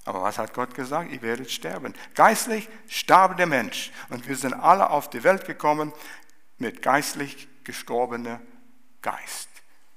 Aber 0.05 0.23
was 0.23 0.39
hat 0.39 0.55
Gott 0.55 0.75
gesagt? 0.75 1.13
Ihr 1.13 1.21
werdet 1.21 1.51
sterben. 1.51 1.95
Geistlich 2.15 2.69
starb 2.87 3.37
der 3.37 3.47
Mensch. 3.47 3.93
Und 4.09 4.27
wir 4.27 4.37
sind 4.37 4.55
alle 4.55 4.89
auf 4.89 5.11
die 5.11 5.23
Welt 5.23 5.45
gekommen 5.45 5.93
mit 6.57 6.81
geistlich 6.81 7.47
gestorbener 7.63 8.41
Geist, 9.03 9.49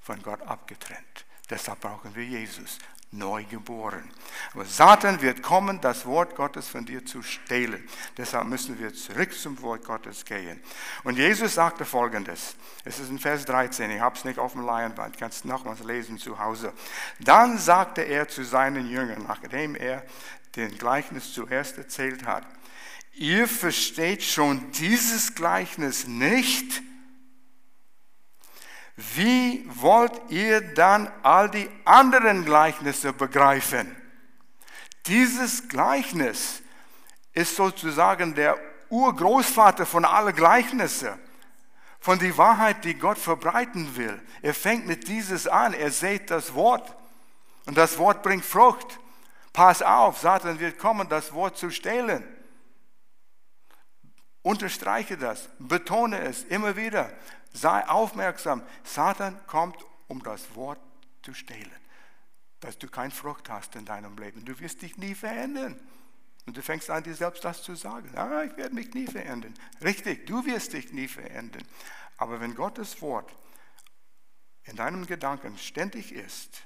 von 0.01 0.21
Gott 0.21 0.41
abgetrennt. 0.41 1.25
Deshalb 1.49 1.79
brauchen 1.79 2.13
wir 2.15 2.25
Jesus, 2.25 2.77
neu 3.11 3.43
geboren. 3.43 4.09
Aber 4.53 4.63
Satan 4.65 5.21
wird 5.21 5.43
kommen, 5.43 5.81
das 5.81 6.05
Wort 6.05 6.35
Gottes 6.35 6.69
von 6.69 6.85
dir 6.85 7.05
zu 7.05 7.21
stehlen. 7.21 7.83
Deshalb 8.17 8.47
müssen 8.47 8.79
wir 8.79 8.93
zurück 8.93 9.33
zum 9.33 9.61
Wort 9.61 9.83
Gottes 9.83 10.23
gehen. 10.23 10.61
Und 11.03 11.17
Jesus 11.17 11.55
sagte 11.55 11.83
folgendes, 11.83 12.55
es 12.85 12.99
ist 12.99 13.09
in 13.09 13.19
Vers 13.19 13.45
13, 13.45 13.91
ich 13.91 13.99
habe 13.99 14.15
es 14.15 14.23
nicht 14.23 14.39
auf 14.39 14.53
dem 14.53 14.65
Leinwand, 14.65 15.17
kannst 15.17 15.43
nochmals 15.43 15.83
lesen 15.83 16.17
zu 16.17 16.39
Hause. 16.39 16.73
Dann 17.19 17.57
sagte 17.57 18.01
er 18.01 18.29
zu 18.29 18.43
seinen 18.43 18.89
Jüngern, 18.89 19.25
nachdem 19.27 19.75
er 19.75 20.03
den 20.55 20.77
Gleichnis 20.77 21.33
zuerst 21.33 21.77
erzählt 21.77 22.25
hat, 22.25 22.45
ihr 23.13 23.47
versteht 23.47 24.23
schon 24.23 24.71
dieses 24.71 25.35
Gleichnis 25.35 26.07
nicht, 26.07 26.81
wie 29.15 29.67
wollt 29.67 30.13
ihr 30.29 30.61
dann 30.73 31.11
all 31.23 31.49
die 31.49 31.69
anderen 31.85 32.45
Gleichnisse 32.45 33.13
begreifen? 33.13 33.95
Dieses 35.07 35.67
Gleichnis 35.67 36.61
ist 37.33 37.55
sozusagen 37.55 38.35
der 38.35 38.57
Urgroßvater 38.89 39.85
von 39.85 40.05
allen 40.05 40.35
Gleichnissen, 40.35 41.17
von 41.99 42.19
der 42.19 42.37
Wahrheit, 42.37 42.83
die 42.83 42.95
Gott 42.95 43.17
verbreiten 43.17 43.95
will. 43.95 44.21
Er 44.41 44.53
fängt 44.53 44.87
mit 44.87 45.07
dieses 45.07 45.47
an, 45.47 45.73
er 45.73 45.91
sät 45.91 46.29
das 46.29 46.53
Wort 46.53 46.95
und 47.65 47.77
das 47.77 47.97
Wort 47.97 48.23
bringt 48.23 48.45
Frucht. 48.45 48.99
Pass 49.53 49.81
auf, 49.81 50.19
Satan 50.19 50.59
wird 50.59 50.77
kommen, 50.77 51.09
das 51.09 51.33
Wort 51.33 51.57
zu 51.57 51.69
stehlen. 51.69 52.23
Unterstreiche 54.41 55.17
das, 55.17 55.49
betone 55.59 56.19
es 56.21 56.43
immer 56.43 56.75
wieder. 56.75 57.11
Sei 57.53 57.87
aufmerksam. 57.87 58.63
Satan 58.83 59.45
kommt, 59.47 59.77
um 60.07 60.23
das 60.23 60.55
Wort 60.55 60.79
zu 61.21 61.33
stehlen. 61.33 61.69
Dass 62.59 62.77
du 62.77 62.87
keine 62.87 63.11
Frucht 63.11 63.49
hast 63.49 63.75
in 63.75 63.85
deinem 63.85 64.17
Leben. 64.17 64.45
Du 64.45 64.59
wirst 64.59 64.81
dich 64.81 64.97
nie 64.97 65.15
verändern. 65.15 65.79
Und 66.45 66.57
du 66.57 66.61
fängst 66.61 66.89
an, 66.89 67.03
dir 67.03 67.15
selbst 67.15 67.43
das 67.43 67.61
zu 67.61 67.75
sagen. 67.75 68.15
Ah, 68.17 68.43
ich 68.43 68.55
werde 68.57 68.73
mich 68.73 68.93
nie 68.93 69.07
verändern. 69.07 69.53
Richtig, 69.81 70.25
du 70.25 70.45
wirst 70.45 70.73
dich 70.73 70.91
nie 70.91 71.07
verändern. 71.07 71.63
Aber 72.17 72.39
wenn 72.39 72.55
Gottes 72.55 73.01
Wort 73.01 73.33
in 74.63 74.75
deinem 74.75 75.05
Gedanken 75.05 75.57
ständig 75.57 76.11
ist, 76.11 76.63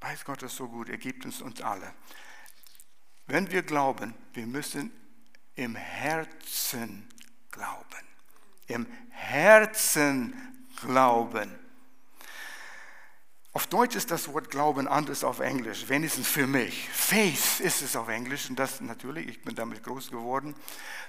weiß 0.00 0.24
Gott 0.24 0.42
es 0.42 0.56
so 0.56 0.68
gut, 0.68 0.88
er 0.88 0.98
gibt 0.98 1.24
es 1.24 1.40
uns 1.40 1.60
alle. 1.60 1.94
Wenn 3.26 3.50
wir 3.50 3.62
glauben, 3.62 4.14
wir 4.32 4.46
müssen 4.46 4.92
im 5.54 5.76
Herzen 5.76 7.08
glauben 7.50 8.09
im 8.70 8.86
Herzen 9.10 10.34
glauben. 10.82 11.60
Auf 13.52 13.66
Deutsch 13.66 13.96
ist 13.96 14.12
das 14.12 14.32
Wort 14.32 14.48
Glauben 14.48 14.86
anders 14.86 15.24
auf 15.24 15.40
Englisch, 15.40 15.88
wenigstens 15.88 16.28
für 16.28 16.46
mich. 16.46 16.88
Faith 16.88 17.58
ist 17.58 17.82
es 17.82 17.96
auf 17.96 18.08
Englisch 18.08 18.48
und 18.48 18.56
das 18.56 18.80
natürlich, 18.80 19.26
ich 19.28 19.42
bin 19.42 19.56
damit 19.56 19.82
groß 19.82 20.12
geworden. 20.12 20.54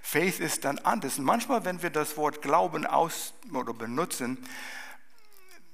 Faith 0.02 0.40
ist 0.40 0.66
dann 0.66 0.80
anders. 0.80 1.20
Und 1.20 1.26
manchmal, 1.26 1.64
wenn 1.66 1.84
wir 1.84 1.92
das 1.92 2.18
Wort 2.18 2.42
Glauben 2.42 2.88
aus 2.88 3.36
oder 3.54 3.74
benutzen, 3.74 4.44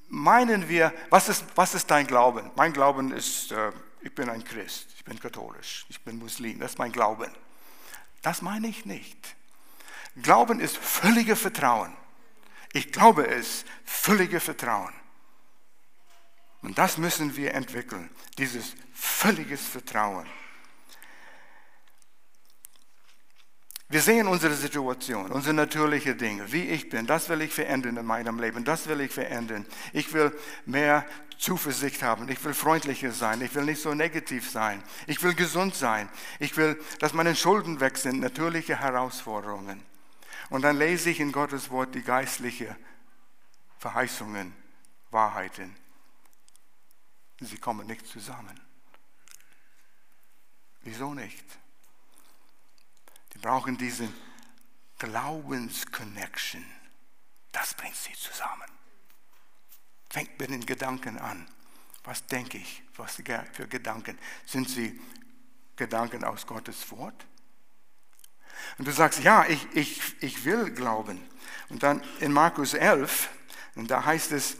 meinen 0.09 0.67
wir, 0.67 0.93
was 1.09 1.29
ist, 1.29 1.45
was 1.55 1.73
ist 1.73 1.89
dein 1.89 2.05
Glauben? 2.05 2.51
Mein 2.55 2.73
Glauben 2.73 3.13
ist, 3.13 3.53
äh, 3.53 3.71
ich 4.01 4.13
bin 4.13 4.29
ein 4.29 4.43
Christ, 4.43 4.87
ich 4.97 5.05
bin 5.05 5.19
katholisch, 5.19 5.85
ich 5.87 6.03
bin 6.03 6.17
Muslim, 6.17 6.59
das 6.59 6.71
ist 6.71 6.79
mein 6.79 6.91
Glauben. 6.91 7.31
Das 8.21 8.41
meine 8.41 8.67
ich 8.67 8.85
nicht. 8.85 9.37
Glauben 10.21 10.59
ist 10.59 10.77
völlige 10.77 11.35
Vertrauen. 11.35 11.95
Ich 12.73 12.91
glaube 12.91 13.27
es, 13.27 13.65
völlige 13.85 14.39
Vertrauen. 14.39 14.93
Und 16.61 16.77
das 16.77 16.97
müssen 16.97 17.35
wir 17.35 17.53
entwickeln, 17.53 18.09
dieses 18.37 18.73
völliges 18.93 19.61
Vertrauen. 19.61 20.27
Wir 23.89 24.01
sehen 24.01 24.27
unsere 24.27 24.53
Situation, 24.53 25.31
unsere 25.31 25.53
natürlichen 25.53 26.17
Dinge, 26.17 26.51
wie 26.51 26.63
ich 26.63 26.89
bin. 26.89 27.07
Das 27.07 27.29
will 27.29 27.41
ich 27.41 27.53
verändern 27.53 27.95
in 27.95 28.05
meinem 28.05 28.37
Leben. 28.37 28.65
Das 28.65 28.87
will 28.87 28.99
ich 28.99 29.13
verändern. 29.13 29.65
Ich 29.93 30.11
will 30.11 30.37
mehr 30.65 31.05
Zuversicht 31.37 32.03
haben. 32.03 32.27
Ich 32.27 32.43
will 32.43 32.53
freundlicher 32.53 33.13
sein. 33.13 33.39
Ich 33.41 33.55
will 33.55 33.63
nicht 33.63 33.81
so 33.81 33.93
negativ 33.93 34.49
sein. 34.49 34.83
Ich 35.05 35.23
will 35.23 35.35
gesund 35.35 35.73
sein. 35.73 36.09
Ich 36.39 36.57
will, 36.57 36.77
dass 36.99 37.13
meine 37.13 37.33
Schulden 37.33 37.79
weg 37.79 37.97
sind. 37.97 38.19
Natürliche 38.19 38.77
Herausforderungen. 38.81 39.81
Und 40.49 40.61
dann 40.61 40.77
lese 40.77 41.09
ich 41.09 41.19
in 41.19 41.31
Gottes 41.31 41.69
Wort 41.69 41.93
die 41.93 42.03
geistlichen 42.03 42.75
Verheißungen, 43.79 44.53
Wahrheiten. 45.11 45.75
Sie 47.39 47.57
kommen 47.57 47.85
nicht 47.87 48.07
zusammen. 48.07 48.59
Wieso 50.81 51.13
nicht? 51.13 51.45
Die 53.33 53.37
brauchen 53.39 53.77
diese 53.77 54.11
Glaubensconnection. 54.97 56.65
Das 57.51 57.73
bringt 57.73 57.95
sie 57.95 58.13
zusammen. 58.13 58.69
Fängt 60.09 60.39
mit 60.39 60.49
den 60.49 60.65
Gedanken 60.65 61.19
an. 61.19 61.47
Was 62.03 62.25
denke 62.25 62.57
ich? 62.57 62.83
Was 62.95 63.21
für 63.51 63.67
Gedanken? 63.67 64.17
Sind 64.45 64.69
sie 64.69 64.99
Gedanken 65.75 66.23
aus 66.23 66.47
Gottes 66.47 66.89
Wort? 66.91 67.27
Und 68.77 68.87
du 68.87 68.91
sagst, 68.91 69.23
ja, 69.23 69.45
ich, 69.47 69.67
ich, 69.73 70.01
ich 70.21 70.45
will 70.45 70.71
glauben. 70.71 71.19
Und 71.69 71.83
dann 71.83 72.01
in 72.19 72.31
Markus 72.31 72.73
11, 72.73 73.29
und 73.75 73.91
da 73.91 74.05
heißt 74.05 74.31
es, 74.31 74.57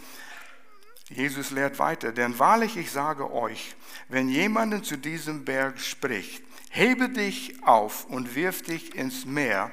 Jesus 1.09 1.51
lehrt 1.51 1.79
weiter, 1.79 2.11
denn 2.11 2.37
wahrlich 2.37 2.75
ich 2.75 2.91
sage 2.91 3.31
euch, 3.31 3.75
wenn 4.09 4.27
jemand 4.27 4.85
zu 4.85 4.97
diesem 4.97 5.45
Berg 5.45 5.79
spricht, 5.79 6.43
hebe 6.69 7.09
dich 7.09 7.63
auf 7.63 8.05
und 8.05 8.35
wirf 8.35 8.61
dich 8.61 8.93
ins 8.93 9.25
Meer 9.25 9.71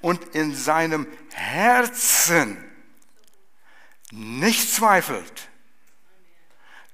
und 0.00 0.22
in 0.36 0.54
seinem 0.54 1.06
Herzen 1.32 2.64
nicht 4.12 4.72
zweifelt, 4.72 5.48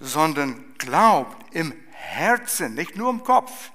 sondern 0.00 0.74
glaubt 0.78 1.54
im 1.54 1.74
Herzen, 1.92 2.74
nicht 2.74 2.96
nur 2.96 3.10
im 3.10 3.22
Kopf, 3.22 3.70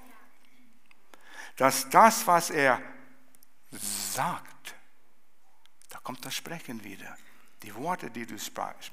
dass 1.56 1.88
das, 1.90 2.26
was 2.26 2.50
er 2.50 2.80
sagt, 3.70 4.74
da 5.88 5.98
kommt 5.98 6.24
das 6.24 6.34
Sprechen 6.34 6.82
wieder, 6.84 7.16
die 7.62 7.74
Worte, 7.74 8.10
die 8.10 8.26
du 8.26 8.38
sprichst, 8.38 8.92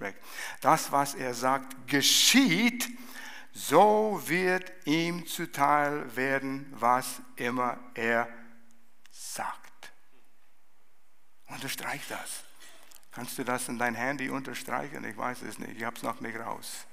das, 0.61 0.91
was 0.91 1.15
er 1.15 1.33
sagt, 1.33 1.87
geschieht, 1.87 2.87
so 3.53 4.21
wird 4.25 4.71
ihm 4.85 5.25
zuteil 5.25 6.15
werden, 6.15 6.71
was 6.77 7.21
immer 7.37 7.79
er 7.95 8.29
sagt. 9.11 9.91
Unterstreich 11.47 12.01
das. 12.07 12.43
Kannst 13.11 13.37
du 13.37 13.43
das 13.43 13.67
in 13.67 13.79
dein 13.79 13.95
Handy 13.95 14.29
unterstreichen? 14.29 15.03
Ich 15.05 15.17
weiß 15.17 15.41
es 15.41 15.57
nicht, 15.57 15.77
ich 15.77 15.83
habe 15.83 15.95
es 15.95 16.03
noch 16.03 16.21
nicht 16.21 16.37
raus. 16.37 16.85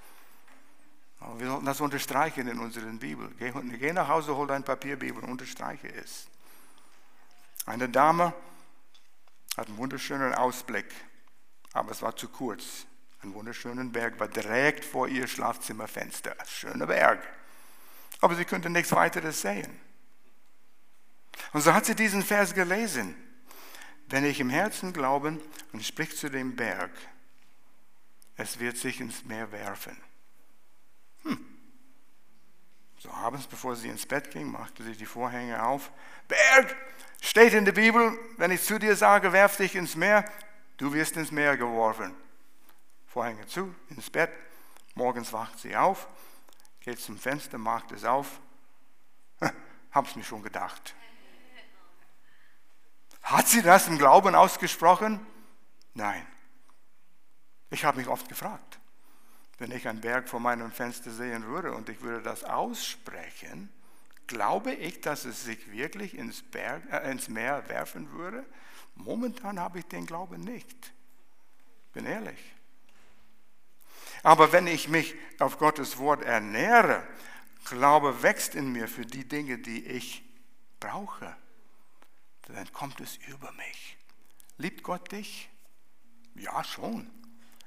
Aber 1.20 1.38
wir 1.38 1.48
sollten 1.48 1.66
das 1.66 1.80
unterstreichen 1.80 2.48
in 2.48 2.58
unseren 2.58 2.98
Bibel. 2.98 3.30
Geh, 3.38 3.52
geh 3.78 3.92
nach 3.92 4.08
Hause, 4.08 4.34
hol 4.34 4.46
dein 4.46 4.64
Papierbibel 4.64 5.22
und 5.22 5.30
unterstreiche 5.30 5.88
es. 5.88 6.28
Eine 7.66 7.88
Dame 7.88 8.34
hat 9.56 9.68
einen 9.68 9.76
wunderschönen 9.76 10.34
Ausblick, 10.34 10.86
aber 11.72 11.92
es 11.92 12.02
war 12.02 12.16
zu 12.16 12.28
kurz. 12.28 12.86
Ein 13.22 13.32
wunderschöner 13.32 13.84
Berg 13.84 14.20
war 14.20 14.28
direkt 14.28 14.84
vor 14.84 15.08
ihr 15.08 15.26
Schlafzimmerfenster. 15.26 16.36
Schöner 16.46 16.86
Berg. 16.86 17.26
Aber 18.20 18.34
sie 18.34 18.44
konnte 18.44 18.68
nichts 18.68 18.92
weiteres 18.92 19.40
sehen. 19.40 19.80
Und 21.52 21.62
so 21.62 21.72
hat 21.72 21.86
sie 21.86 21.94
diesen 21.94 22.22
Vers 22.22 22.54
gelesen. 22.54 23.14
Wenn 24.08 24.24
ich 24.24 24.40
im 24.40 24.50
Herzen 24.50 24.92
glaube 24.92 25.40
und 25.72 25.84
sprich 25.84 26.16
zu 26.16 26.28
dem 26.28 26.54
Berg, 26.54 26.90
es 28.36 28.58
wird 28.58 28.76
sich 28.76 29.00
ins 29.00 29.24
Meer 29.24 29.50
werfen. 29.52 29.96
So 33.04 33.10
abends, 33.10 33.46
bevor 33.46 33.76
sie 33.76 33.88
ins 33.88 34.06
Bett 34.06 34.30
ging, 34.30 34.50
machte 34.50 34.82
sie 34.82 34.96
die 34.96 35.04
Vorhänge 35.04 35.62
auf. 35.62 35.92
Berg, 36.26 36.74
steht 37.20 37.52
in 37.52 37.66
der 37.66 37.72
Bibel, 37.72 38.18
wenn 38.38 38.50
ich 38.50 38.62
zu 38.62 38.78
dir 38.78 38.96
sage, 38.96 39.30
werf 39.30 39.58
dich 39.58 39.74
ins 39.74 39.94
Meer, 39.94 40.24
du 40.78 40.90
wirst 40.94 41.14
ins 41.18 41.30
Meer 41.30 41.58
geworfen. 41.58 42.14
Vorhänge 43.06 43.46
zu, 43.46 43.74
ins 43.90 44.08
Bett. 44.08 44.30
Morgens 44.94 45.34
wacht 45.34 45.58
sie 45.58 45.76
auf, 45.76 46.08
geht 46.80 46.98
zum 46.98 47.18
Fenster, 47.18 47.58
macht 47.58 47.92
es 47.92 48.06
auf. 48.06 48.40
Hab's 49.92 50.16
mir 50.16 50.24
schon 50.24 50.42
gedacht. 50.42 50.94
Hat 53.22 53.46
sie 53.46 53.60
das 53.60 53.86
im 53.86 53.98
Glauben 53.98 54.34
ausgesprochen? 54.34 55.20
Nein. 55.92 56.26
Ich 57.68 57.84
habe 57.84 57.98
mich 57.98 58.08
oft 58.08 58.30
gefragt, 58.30 58.78
wenn 59.58 59.70
ich 59.70 59.86
einen 59.88 60.00
Berg 60.00 60.28
vor 60.28 60.40
meinem 60.40 60.72
Fenster 60.72 61.10
sehen 61.10 61.44
würde 61.46 61.72
und 61.72 61.88
ich 61.88 62.00
würde 62.00 62.22
das 62.22 62.44
aussprechen, 62.44 63.68
glaube 64.26 64.72
ich, 64.72 65.00
dass 65.00 65.24
es 65.24 65.44
sich 65.44 65.70
wirklich 65.70 66.16
ins, 66.16 66.42
Berg, 66.42 66.82
äh, 66.90 67.10
ins 67.10 67.28
Meer 67.28 67.68
werfen 67.68 68.10
würde? 68.12 68.44
Momentan 68.94 69.58
habe 69.58 69.80
ich 69.80 69.86
den 69.86 70.06
Glauben 70.06 70.40
nicht. 70.40 70.92
Bin 71.92 72.06
ehrlich. 72.06 72.38
Aber 74.22 74.52
wenn 74.52 74.66
ich 74.66 74.88
mich 74.88 75.14
auf 75.38 75.58
Gottes 75.58 75.98
Wort 75.98 76.22
ernähre, 76.22 77.06
Glaube 77.66 78.22
wächst 78.22 78.54
in 78.54 78.72
mir 78.72 78.88
für 78.88 79.06
die 79.06 79.26
Dinge, 79.26 79.58
die 79.58 79.86
ich 79.86 80.22
brauche, 80.80 81.34
dann 82.42 82.70
kommt 82.72 83.00
es 83.00 83.16
über 83.28 83.50
mich. 83.52 83.96
Liebt 84.58 84.82
Gott 84.82 85.12
dich? 85.12 85.48
Ja, 86.34 86.62
schon. 86.62 87.10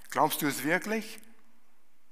Glaubst 0.09 0.41
du 0.41 0.47
es 0.47 0.63
wirklich? 0.63 1.19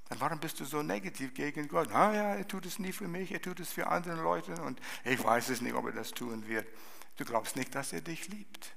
Dann 0.08 0.20
warum 0.20 0.38
bist 0.38 0.60
du 0.60 0.64
so 0.64 0.82
negativ 0.82 1.34
gegen 1.34 1.66
Gott? 1.68 1.90
Ah 1.90 2.12
ja, 2.12 2.34
er 2.34 2.46
tut 2.46 2.64
es 2.66 2.78
nie 2.78 2.92
für 2.92 3.08
mich, 3.08 3.32
er 3.32 3.42
tut 3.42 3.58
es 3.60 3.72
für 3.72 3.88
andere 3.88 4.22
Leute 4.22 4.52
und 4.62 4.80
ich 5.04 5.22
weiß 5.22 5.48
es 5.48 5.60
nicht, 5.60 5.74
ob 5.74 5.86
er 5.86 5.92
das 5.92 6.12
tun 6.12 6.46
wird. 6.46 6.66
Du 7.16 7.24
glaubst 7.24 7.56
nicht, 7.56 7.74
dass 7.74 7.92
er 7.92 8.02
dich 8.02 8.28
liebt. 8.28 8.76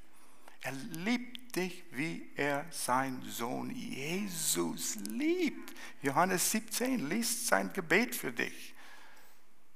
Er 0.62 0.72
liebt 0.72 1.56
dich, 1.56 1.86
wie 1.92 2.32
er 2.36 2.66
sein 2.72 3.22
Sohn 3.22 3.70
Jesus 3.72 4.96
liebt. 4.96 5.74
Johannes 6.02 6.52
17 6.52 7.08
liest 7.08 7.48
sein 7.48 7.72
Gebet 7.74 8.16
für 8.16 8.32
dich. 8.32 8.74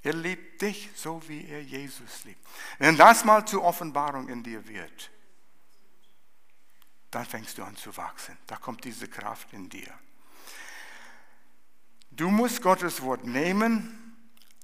Er 0.01 0.13
liebt 0.13 0.61
dich 0.61 0.89
so, 0.95 1.21
wie 1.29 1.47
er 1.47 1.63
Jesus 1.63 2.25
liebt. 2.25 2.45
Wenn 2.79 2.97
das 2.97 3.23
mal 3.23 3.45
zur 3.45 3.63
Offenbarung 3.63 4.27
in 4.27 4.43
dir 4.43 4.67
wird, 4.67 5.11
dann 7.11 7.25
fängst 7.25 7.57
du 7.57 7.63
an 7.63 7.77
zu 7.77 7.95
wachsen. 7.95 8.37
Da 8.47 8.57
kommt 8.57 8.83
diese 8.83 9.07
Kraft 9.07 9.53
in 9.53 9.69
dir. 9.69 9.93
Du 12.15 12.29
musst 12.29 12.61
Gottes 12.61 13.01
Wort 13.01 13.25
nehmen, 13.25 14.15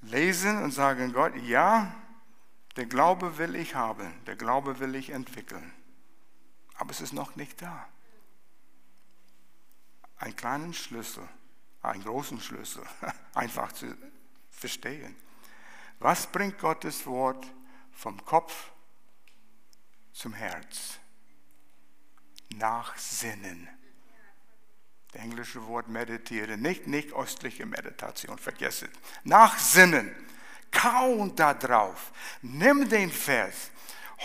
lesen 0.02 0.64
und 0.64 0.72
sagen, 0.72 1.14
Gott, 1.14 1.36
ja, 1.36 1.93
der 2.76 2.86
Glaube 2.86 3.38
will 3.38 3.56
ich 3.56 3.76
haben, 3.76 4.14
der 4.26 4.36
Glaube 4.36 4.80
will 4.80 4.95
ich 4.95 5.10
entwickeln 5.10 5.74
aber 6.80 6.91
es 6.91 7.02
ist 7.02 7.14
noch 7.14 7.36
nicht 7.36 7.62
da. 7.62 7.88
Einen 10.16 10.36
kleinen 10.36 10.74
Schlüssel, 10.74 11.28
einen 11.82 12.04
großen 12.04 12.39
Schlüssel, 12.39 12.84
einfach 13.34 13.74
zu 13.74 13.95
verstehen. 14.50 15.16
Was 16.00 16.28
bringt 16.28 16.58
Gottes 16.58 17.06
Wort 17.06 17.45
vom 17.91 18.24
Kopf 18.24 18.72
zum 20.14 20.34
Herz? 20.34 21.00
Nachsinnen. 22.56 23.68
Das 25.12 25.22
englische 25.22 25.66
Wort 25.68 25.88
meditieren, 25.88 26.62
nicht, 26.62 26.88
nicht 26.88 27.14
östliche 27.14 27.66
Meditation, 27.66 28.38
vergesse 28.38 28.86
es. 28.86 28.91
Nachsinnen. 29.24 30.14
Kauen 30.72 31.36
da 31.36 31.55
drauf. 31.55 32.12
Nimm 32.43 32.88
den 32.88 33.12
Vers 33.12 33.72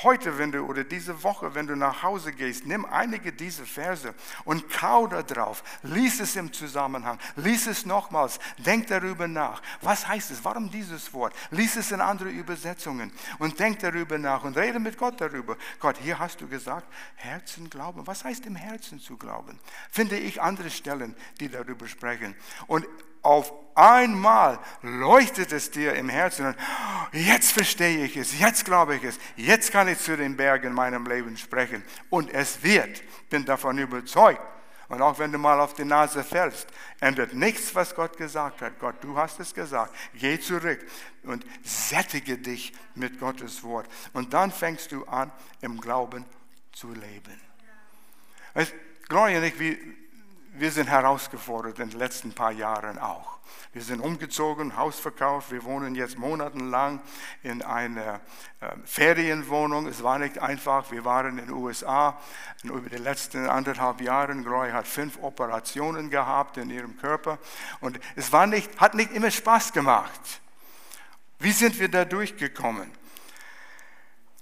heute, 0.03 0.39
wenn 0.39 0.53
du 0.53 0.61
oder 0.61 0.85
diese 0.85 1.23
Woche, 1.23 1.55
wenn 1.55 1.67
du 1.67 1.77
nach 1.77 2.03
Hause 2.03 2.33
gehst, 2.33 2.67
nimm 2.67 2.85
einige 2.85 3.33
dieser 3.33 3.65
Verse 3.65 4.15
und 4.45 4.69
kau 4.69 5.07
da 5.07 5.23
drauf. 5.23 5.63
Lies 5.83 6.21
es 6.21 6.37
im 6.37 6.53
Zusammenhang. 6.53 7.19
Lies 7.37 7.67
es 7.67 7.87
nochmals. 7.87 8.39
Denk 8.59 8.89
darüber 8.89 9.29
nach. 9.29 9.63
Was 9.81 10.07
heißt 10.07 10.31
es? 10.33 10.45
Warum 10.45 10.71
dieses 10.71 11.13
Wort? 11.13 11.35
Lies 11.51 11.77
es 11.77 11.93
in 11.93 12.01
andere 12.01 12.29
Übersetzungen 12.29 13.13
und 13.39 13.59
denk 13.59 13.79
darüber 13.81 14.19
nach 14.19 14.45
und 14.45 14.57
rede 14.57 14.79
mit 14.79 14.99
Gott 14.99 15.21
darüber. 15.21 15.57
Gott, 15.79 15.97
hier 15.99 16.19
hast 16.19 16.41
du 16.41 16.49
gesagt, 16.49 16.87
Herzen 17.15 17.71
glauben. 17.71 18.07
Was 18.07 18.25
heißt 18.25 18.47
im 18.47 18.57
Herzen 18.57 18.99
zu 18.99 19.17
glauben? 19.17 19.59
Finde 19.91 20.17
ich 20.17 20.43
andere 20.43 20.71
Stellen, 20.71 21.15
die 21.41 21.49
darüber 21.49 21.87
sprechen. 21.87 22.35
Und 22.67 22.87
auf 23.25 23.53
einmal 23.75 24.59
leuchtet 24.83 25.53
es 25.53 25.71
dir 25.71 25.95
im 25.95 26.09
Herzen 26.09 26.47
und 26.47 26.57
jetzt 27.13 27.53
verstehe 27.53 28.05
ich 28.05 28.17
es, 28.17 28.39
jetzt 28.39 28.65
glaube 28.65 28.97
ich 28.97 29.05
es, 29.05 29.19
jetzt 29.37 29.73
kann 29.73 29.89
ich 29.89 29.99
zu 29.99 30.17
den 30.17 30.37
Bergen 30.37 30.69
in 30.69 30.73
meinem 30.73 31.07
Leben 31.07 31.37
sprechen 31.37 31.83
und 32.11 32.33
es 32.33 32.63
wird, 32.63 33.03
bin 33.31 33.45
davon 33.45 33.79
überzeugt. 33.79 34.41
Und 34.89 35.01
auch 35.01 35.19
wenn 35.19 35.33
du 35.33 35.39
mal 35.39 35.59
auf 35.61 35.73
die 35.73 35.85
Nase 35.85 36.23
fällst, 36.23 36.69
ändert 37.01 37.33
nichts, 37.33 37.75
was 37.75 37.95
Gott 37.95 38.17
gesagt 38.19 38.61
hat. 38.61 38.79
Gott, 38.79 38.97
du 39.01 39.17
hast 39.17 39.41
es 39.41 39.55
gesagt. 39.55 39.95
Geh 40.13 40.39
zurück 40.39 40.79
und 41.23 41.45
sättige 41.63 42.37
dich 42.37 42.73
mit 42.95 43.19
Gottes 43.19 43.63
Wort. 43.63 43.89
Und 44.13 44.35
dann 44.35 44.53
fängst 44.53 44.93
du 44.93 45.05
an, 45.07 45.33
im 45.63 45.81
Glauben 45.81 46.27
zu 46.73 46.93
leben. 46.93 47.41
Weißt, 48.53 48.75
Gloria 49.09 49.39
und 49.39 49.45
ich, 49.45 49.59
wir, 49.59 49.79
wir 50.55 50.71
sind 50.71 50.89
herausgefordert 50.89 51.79
in 51.81 51.91
den 51.91 51.99
letzten 51.99 52.33
paar 52.33 52.53
Jahren 52.53 52.99
auch. 52.99 53.39
Wir 53.73 53.83
sind 53.83 54.01
umgezogen, 54.01 54.77
Haus 54.77 55.01
verkauft. 55.01 55.51
Wir 55.51 55.65
wohnen 55.65 55.97
jetzt 55.97 56.17
monatelang 56.17 57.01
in 57.43 57.61
einer 57.63 58.21
äh, 58.61 58.71
Ferienwohnung. 58.85 59.89
Es 59.89 60.03
war 60.03 60.19
nicht 60.19 60.39
einfach. 60.39 60.93
Wir 60.93 61.05
waren 61.05 61.39
in 61.39 61.47
den 61.47 61.51
USA 61.51 62.21
und 62.63 62.71
über 62.71 62.89
die 62.89 62.99
letzten 62.99 63.49
anderthalb 63.49 64.01
Jahre. 64.01 64.35
Groy 64.43 64.71
hat 64.71 64.87
fünf 64.87 65.19
Operationen 65.21 66.09
gehabt 66.09 66.57
in 66.57 66.71
ihrem 66.71 66.97
Körper 66.97 67.39
und 67.81 67.99
es 68.15 68.33
war 68.33 68.47
nicht, 68.47 68.81
hat 68.81 68.95
nicht 68.95 69.13
immer 69.13 69.33
Spaß 69.33 69.73
gemacht. 69.73 70.41
Wie 71.41 71.53
sind 71.53 71.79
wir 71.81 71.89
da 71.89 72.05
durchgekommen? 72.05 72.91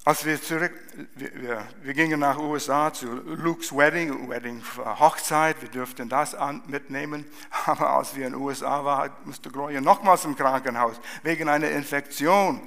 Als 0.05 0.24
wir 0.24 0.42
zurück, 0.42 0.72
wir, 1.14 1.64
wir, 1.82 1.94
gingen 1.94 2.18
nach 2.18 2.36
USA 2.36 2.92
zu 2.92 3.07
Luke's 3.07 3.70
Wedding, 3.70 4.28
Wedding 4.28 4.61
Hochzeit, 4.76 5.62
wir 5.62 5.68
durften 5.68 6.09
das 6.09 6.34
an, 6.34 6.61
mitnehmen, 6.66 7.24
aber 7.66 7.90
als 7.90 8.16
wir 8.16 8.26
in 8.26 8.34
USA 8.34 8.84
waren, 8.84 9.12
musste 9.24 9.48
Gloria 9.48 9.80
nochmals 9.80 10.24
im 10.24 10.34
Krankenhaus 10.34 10.96
wegen 11.22 11.48
einer 11.48 11.70
Infektion 11.70 12.61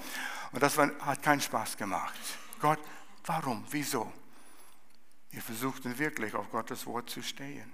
und 0.53 0.63
das 0.63 0.77
war, 0.77 0.89
hat 0.99 1.21
keinen 1.21 1.41
Spaß 1.41 1.75
gemacht. 1.75 2.17
Gott, 2.61 2.79
warum, 3.25 3.65
wieso? 3.69 4.09
Wir 5.31 5.41
versuchten 5.41 5.99
wirklich 5.99 6.33
auf 6.35 6.49
Gottes 6.49 6.85
Wort 6.85 7.09
zu 7.09 7.21
stehen. 7.21 7.73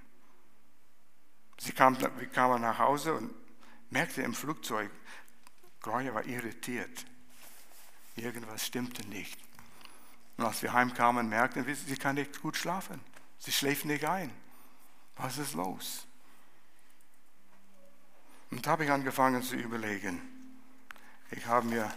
Sie 1.59 1.72
kam, 1.72 1.95
wir 2.01 2.28
kamen 2.30 2.64
nach 2.64 2.80
Hause 2.80 3.14
und 3.14 3.32
merkte 3.91 4.24
im 4.24 4.34
Flugzeug, 4.34 4.89
Gloria 5.80 6.16
war 6.16 6.26
irritiert. 6.26 7.05
Irgendwas 8.16 8.66
stimmte 8.66 9.07
nicht. 9.07 9.51
Und 10.42 10.48
als 10.48 10.64
wir 10.64 10.74
heimkamen, 10.74 11.30
merkten 11.30 11.68
wir, 11.68 11.76
sie 11.76 11.96
kann 11.96 12.16
nicht 12.16 12.42
gut 12.42 12.58
schlafen. 12.58 13.00
Sie 13.38 13.52
schläft 13.52 13.86
nicht 13.86 14.04
ein. 14.06 14.34
Was 15.18 15.38
ist 15.38 15.54
los? 15.54 16.08
Und 18.50 18.66
da 18.66 18.72
habe 18.72 18.86
ich 18.86 18.92
angefangen 18.92 19.44
zu 19.44 19.56
überlegen. 19.56 20.20
Ich 21.30 21.46
habe 21.46 21.68
mir 21.68 21.94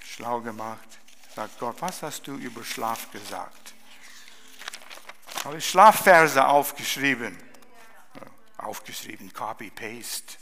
schlau 0.00 0.42
gemacht. 0.42 0.86
Sagt 1.34 1.58
Gott, 1.58 1.80
was 1.80 2.02
hast 2.02 2.26
du 2.26 2.34
über 2.34 2.62
Schlaf 2.62 3.10
gesagt? 3.10 3.72
Habe 5.44 5.56
ich 5.56 5.66
Schlafverse 5.66 6.46
aufgeschrieben. 6.46 7.38
Aufgeschrieben, 8.58 9.32
Copy-Paste. 9.32 10.34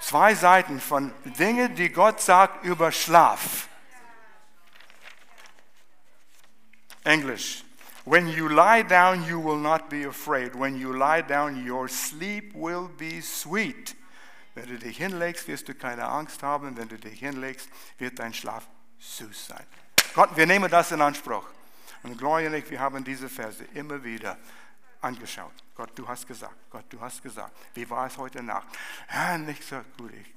Zwei 0.00 0.34
Seiten 0.34 0.80
von 0.80 1.14
Dingen, 1.38 1.74
die 1.76 1.88
Gott 1.88 2.20
sagt 2.20 2.62
über 2.62 2.92
Schlaf. 2.92 3.68
English. 7.04 7.64
When 8.04 8.28
you 8.28 8.48
lie 8.48 8.82
down, 8.82 9.26
you 9.26 9.40
will 9.40 9.56
not 9.56 9.88
be 9.88 10.04
afraid. 10.04 10.54
When 10.54 10.78
you 10.78 10.92
lie 10.92 11.22
down, 11.22 11.64
your 11.64 11.88
sleep 11.88 12.54
will 12.54 12.88
be 12.98 13.22
sweet. 13.22 13.94
Wenn 14.54 14.68
du 14.68 14.78
dich 14.78 14.98
hinlegst, 14.98 15.48
wirst 15.48 15.68
du 15.68 15.74
keine 15.74 16.04
Angst 16.04 16.42
haben. 16.42 16.76
Wenn 16.76 16.88
du 16.88 16.98
dich 16.98 17.18
hinlegst, 17.18 17.68
wird 17.98 18.18
dein 18.18 18.34
Schlaf 18.34 18.66
süß 18.98 19.46
sein. 19.46 19.66
Gott, 20.14 20.36
wir 20.36 20.46
nehmen 20.46 20.70
das 20.70 20.92
in 20.92 21.00
Anspruch. 21.00 21.44
Und 22.02 22.20
ich, 22.20 22.70
wir 22.70 22.80
haben 22.80 23.02
diese 23.02 23.28
Verse 23.28 23.64
immer 23.74 24.04
wieder 24.04 24.36
angeschaut. 25.00 25.52
Gott, 25.74 25.90
du 25.94 26.06
hast 26.06 26.26
gesagt. 26.26 26.54
Gott, 26.70 26.84
du 26.90 27.00
hast 27.00 27.22
gesagt. 27.22 27.56
Wie 27.74 27.88
war 27.88 28.06
es 28.06 28.16
heute 28.18 28.42
Nacht? 28.42 28.68
Ja, 29.12 29.38
nicht 29.38 29.64
so 29.64 29.76
gut. 29.96 30.12
Ich, 30.12 30.34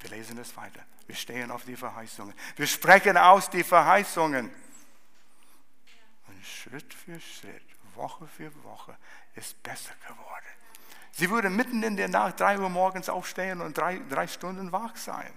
wir 0.00 0.10
lesen 0.10 0.38
es 0.38 0.54
weiter. 0.56 0.80
Wir 1.06 1.16
stehen 1.16 1.50
auf 1.50 1.64
die 1.64 1.76
Verheißungen. 1.76 2.34
Wir 2.56 2.66
sprechen 2.66 3.16
aus 3.16 3.48
die 3.48 3.64
Verheißungen. 3.64 4.50
Schritt 6.46 6.94
für 6.94 7.20
Schritt, 7.20 7.62
Woche 7.94 8.26
für 8.26 8.52
Woche 8.62 8.96
ist 9.34 9.62
besser 9.62 9.94
geworden. 10.06 10.46
Sie 11.12 11.30
würde 11.30 11.48
mitten 11.48 11.82
in 11.82 11.96
der 11.96 12.08
Nacht 12.08 12.40
drei 12.40 12.58
Uhr 12.58 12.68
morgens 12.68 13.08
aufstehen 13.08 13.60
und 13.60 13.76
drei, 13.76 14.00
drei 14.10 14.26
Stunden 14.26 14.70
wach 14.70 14.96
sein. 14.96 15.32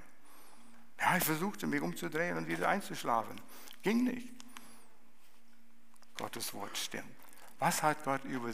Ja, 1.00 1.16
ich 1.16 1.24
versuchte 1.24 1.68
mich 1.68 1.82
umzudrehen 1.82 2.38
und 2.38 2.48
wieder 2.48 2.68
einzuschlafen. 2.68 3.40
Ging 3.82 4.04
nicht. 4.04 4.34
Gottes 6.18 6.54
Wort 6.54 6.78
stimmt. 6.78 7.16
Was 7.60 7.82
hat 7.82 8.04
Gott 8.04 8.24
über 8.26 8.54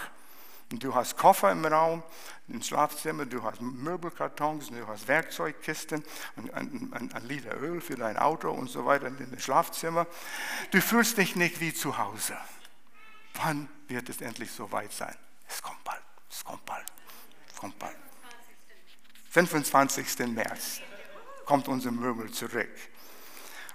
und 0.71 0.85
du 0.85 0.95
hast 0.95 1.16
Koffer 1.16 1.51
im 1.51 1.64
Raum, 1.64 2.05
im 2.47 2.62
Schlafzimmer, 2.62 3.27
du 3.27 3.43
hast 3.43 3.61
Möbelkartons, 3.61 4.68
du 4.68 4.87
hast 4.87 5.09
Werkzeugkisten, 5.09 6.05
ein, 6.53 6.93
ein, 6.93 7.25
Liter 7.27 7.61
Öl 7.61 7.81
für 7.81 7.97
dein 7.97 8.16
Auto 8.16 8.51
und 8.51 8.71
so 8.71 8.87
weiter 8.87 9.09
in 9.09 9.16
dem 9.16 9.39
Schlafzimmer, 9.39 10.07
du 10.71 10.81
fühlst 10.81 11.18
dich 11.18 11.35
nicht 11.35 11.61
wie 11.61 11.75
zu 11.75 11.99
Hause. 11.99 12.37
Wann 13.35 13.68
wird 13.89 14.09
es 14.09 14.21
endlich 14.21 14.53
so 14.53 14.71
weit 14.71 14.93
sein? 14.93 15.16
Es 15.49 15.61
kommt 15.61 15.83
bald, 15.83 16.03
es 16.31 16.45
kommt 16.45 16.64
bald, 16.66 16.87
es 17.53 17.57
kommt 17.57 17.79
bald. 17.81 17.97
25. 19.31 20.27
März 20.29 20.83
kommt 21.51 21.66
unser 21.66 21.90
Möbel 21.90 22.30
zurück. 22.30 22.70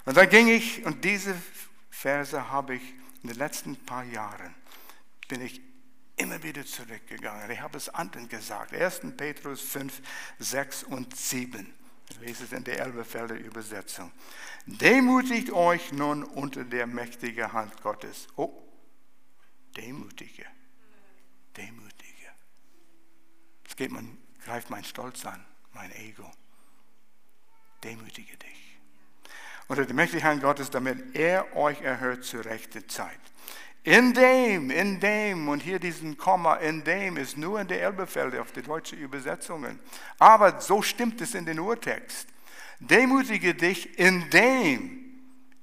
Und 0.06 0.16
dann 0.16 0.30
ging 0.30 0.48
ich, 0.48 0.86
und 0.86 1.04
diese 1.04 1.36
Verse 1.90 2.50
habe 2.50 2.76
ich 2.76 2.94
in 3.22 3.28
den 3.28 3.36
letzten 3.36 3.76
paar 3.76 4.02
Jahren, 4.02 4.54
bin 5.28 5.42
ich 5.42 5.60
immer 6.16 6.42
wieder 6.42 6.64
zurückgegangen. 6.64 7.50
Ich 7.50 7.60
habe 7.60 7.76
es 7.76 7.90
anderen 7.90 8.30
gesagt. 8.30 8.72
1. 8.72 9.02
Petrus 9.18 9.60
5, 9.60 10.00
6 10.38 10.84
und 10.84 11.14
7. 11.14 11.70
Ich 12.08 12.20
lese 12.20 12.44
es 12.44 12.52
in 12.52 12.64
der 12.64 12.80
Elbefelder 12.80 13.36
Übersetzung. 13.36 14.10
Demutigt 14.64 15.52
euch 15.52 15.92
nun 15.92 16.24
unter 16.24 16.64
der 16.64 16.86
mächtigen 16.86 17.52
Hand 17.52 17.82
Gottes. 17.82 18.26
Oh, 18.36 18.58
demutige. 19.76 20.46
Demutige. 21.54 22.32
Es 23.68 23.76
geht 23.76 23.90
man, 23.90 24.16
greift 24.46 24.70
mein 24.70 24.84
Stolz 24.84 25.26
an, 25.26 25.44
mein 25.74 25.92
Ego 25.92 26.32
demütige 27.82 28.36
dich. 28.36 28.78
Unter 29.68 29.84
die 29.84 29.92
Mächtigkeit 29.94 30.40
Gottes, 30.40 30.70
damit 30.70 31.16
er 31.16 31.56
euch 31.56 31.80
erhört 31.80 32.24
zur 32.24 32.44
rechten 32.44 32.88
Zeit. 32.88 33.18
In 33.82 34.14
dem, 34.14 34.70
in 34.70 34.98
dem, 34.98 35.48
und 35.48 35.62
hier 35.62 35.78
diesen 35.78 36.16
Komma, 36.16 36.56
in 36.56 36.82
dem 36.82 37.16
ist 37.16 37.36
nur 37.36 37.60
in 37.60 37.68
der 37.68 37.82
Elbefelde 37.82 38.40
auf 38.40 38.50
die 38.50 38.62
deutsche 38.62 38.96
Übersetzungen. 38.96 39.78
Aber 40.18 40.60
so 40.60 40.82
stimmt 40.82 41.20
es 41.20 41.34
in 41.34 41.46
den 41.46 41.60
Urtext. 41.60 42.28
Demütige 42.80 43.54
dich, 43.54 43.98
indem 43.98 45.06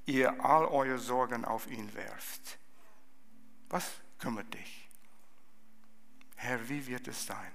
ihr 0.06 0.44
all 0.44 0.66
eure 0.66 1.00
Sorgen 1.00 1.44
auf 1.46 1.70
ihn 1.70 1.94
werft. 1.96 2.58
Was 3.70 3.92
kümmert 4.20 4.54
dich? 4.54 4.90
Herr, 6.36 6.70
wie 6.70 6.88
wird 6.88 7.08
es 7.08 7.26
sein? 7.26 7.52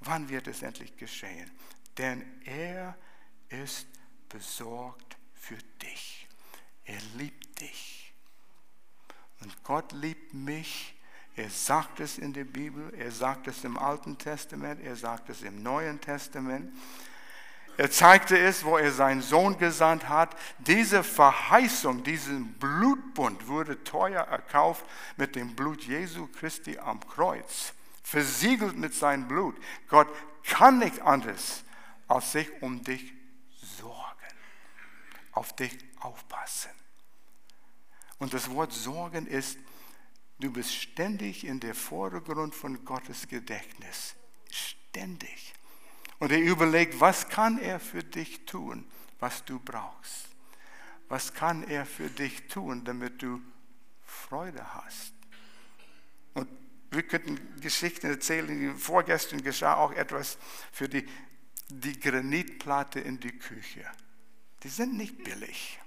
Wann 0.00 0.28
wird 0.28 0.48
es 0.48 0.62
endlich 0.62 0.96
geschehen? 0.96 1.50
Denn 1.98 2.24
er 2.44 2.96
ist 3.48 3.86
besorgt 4.28 5.16
für 5.34 5.58
dich. 5.82 6.28
Er 6.84 7.00
liebt 7.16 7.60
dich. 7.60 8.12
Und 9.40 9.62
Gott 9.64 9.92
liebt 9.92 10.34
mich. 10.34 10.94
Er 11.36 11.50
sagt 11.50 12.00
es 12.00 12.16
in 12.16 12.32
der 12.32 12.44
Bibel, 12.44 12.94
er 12.94 13.10
sagt 13.10 13.46
es 13.46 13.62
im 13.64 13.76
Alten 13.76 14.16
Testament, 14.16 14.80
er 14.82 14.96
sagt 14.96 15.28
es 15.28 15.42
im 15.42 15.62
Neuen 15.62 16.00
Testament. 16.00 16.72
Er 17.76 17.90
zeigte 17.90 18.38
es, 18.38 18.64
wo 18.64 18.78
er 18.78 18.90
seinen 18.90 19.20
Sohn 19.20 19.58
gesandt 19.58 20.08
hat. 20.08 20.34
Diese 20.58 21.04
Verheißung, 21.04 22.02
diesen 22.02 22.54
Blutbund 22.54 23.48
wurde 23.48 23.84
teuer 23.84 24.22
erkauft 24.22 24.86
mit 25.18 25.36
dem 25.36 25.54
Blut 25.54 25.82
Jesu 25.82 26.26
Christi 26.26 26.78
am 26.78 27.06
Kreuz, 27.06 27.74
versiegelt 28.02 28.78
mit 28.78 28.94
seinem 28.94 29.28
Blut. 29.28 29.56
Gott 29.88 30.08
kann 30.42 30.78
nicht 30.78 31.02
anders, 31.02 31.64
als 32.08 32.32
sich 32.32 32.50
um 32.62 32.82
dich 32.82 33.12
auf 35.36 35.54
dich 35.54 35.76
aufpassen. 36.00 36.70
Und 38.18 38.32
das 38.32 38.50
Wort 38.50 38.72
Sorgen 38.72 39.26
ist, 39.26 39.58
du 40.38 40.50
bist 40.50 40.74
ständig 40.74 41.44
in 41.44 41.60
der 41.60 41.74
Vordergrund 41.74 42.54
von 42.54 42.84
Gottes 42.84 43.28
Gedächtnis. 43.28 44.14
Ständig. 44.50 45.52
Und 46.18 46.32
er 46.32 46.40
überlegt, 46.40 46.98
was 47.00 47.28
kann 47.28 47.58
er 47.58 47.78
für 47.78 48.02
dich 48.02 48.46
tun, 48.46 48.86
was 49.20 49.44
du 49.44 49.60
brauchst? 49.60 50.28
Was 51.08 51.34
kann 51.34 51.62
er 51.68 51.84
für 51.84 52.08
dich 52.08 52.48
tun, 52.48 52.84
damit 52.84 53.20
du 53.20 53.42
Freude 54.02 54.74
hast? 54.74 55.12
Und 56.32 56.48
wir 56.90 57.02
könnten 57.02 57.60
Geschichten 57.60 58.06
erzählen. 58.06 58.78
Vorgestern 58.78 59.42
geschah 59.42 59.74
auch 59.74 59.92
etwas 59.92 60.38
für 60.72 60.88
die, 60.88 61.06
die 61.68 62.00
Granitplatte 62.00 63.00
in 63.00 63.20
die 63.20 63.38
Küche. 63.38 63.84
Die 64.66 64.72
sind 64.72 64.94
nicht 64.94 65.22
billig. 65.22 65.78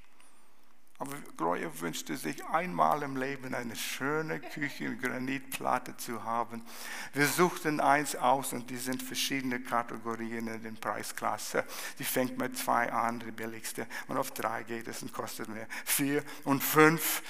Aber 0.99 1.13
Gloria 1.35 1.69
wünschte 1.81 2.15
sich 2.15 2.45
einmal 2.45 3.03
im 3.03 3.17
Leben 3.17 3.53
eine 3.53 3.75
schöne 3.75 4.39
Küche 4.39 4.85
in 4.85 5.01
Granitplatte 5.01 5.97
zu 5.97 6.23
haben. 6.23 6.63
Wir 7.11 7.27
suchten 7.27 7.81
eins 7.81 8.15
aus 8.15 8.53
und 8.53 8.69
die 8.69 8.77
sind 8.77 9.03
verschiedene 9.03 9.59
Kategorien 9.59 10.47
in 10.47 10.63
den 10.63 10.77
Preisklasse. 10.77 11.65
Die 11.99 12.05
fängt 12.05 12.37
mit 12.37 12.57
zwei 12.57 12.89
an, 12.89 13.19
die 13.19 13.31
billigste, 13.31 13.85
und 14.07 14.15
auf 14.15 14.31
drei 14.31 14.63
geht 14.63 14.87
es 14.87 15.01
und 15.01 15.11
kostet 15.11 15.49
mehr. 15.49 15.67
Vier 15.83 16.23
und 16.45 16.63
fünf. 16.63 17.21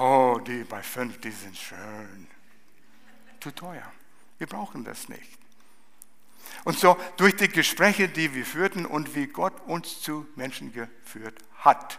Oh, 0.00 0.40
die 0.44 0.64
bei 0.64 0.82
fünf, 0.82 1.20
die 1.20 1.30
sind 1.30 1.56
schön. 1.56 2.26
Zu 3.38 3.52
teuer. 3.52 3.92
Wir 4.38 4.48
brauchen 4.48 4.82
das 4.82 5.08
nicht. 5.08 5.38
Und 6.64 6.78
so 6.78 6.96
durch 7.16 7.36
die 7.36 7.48
Gespräche, 7.48 8.08
die 8.08 8.34
wir 8.34 8.44
führten 8.44 8.86
und 8.86 9.14
wie 9.14 9.26
Gott 9.26 9.54
uns 9.66 10.00
zu 10.00 10.26
Menschen 10.36 10.72
geführt 10.72 11.38
hat 11.56 11.98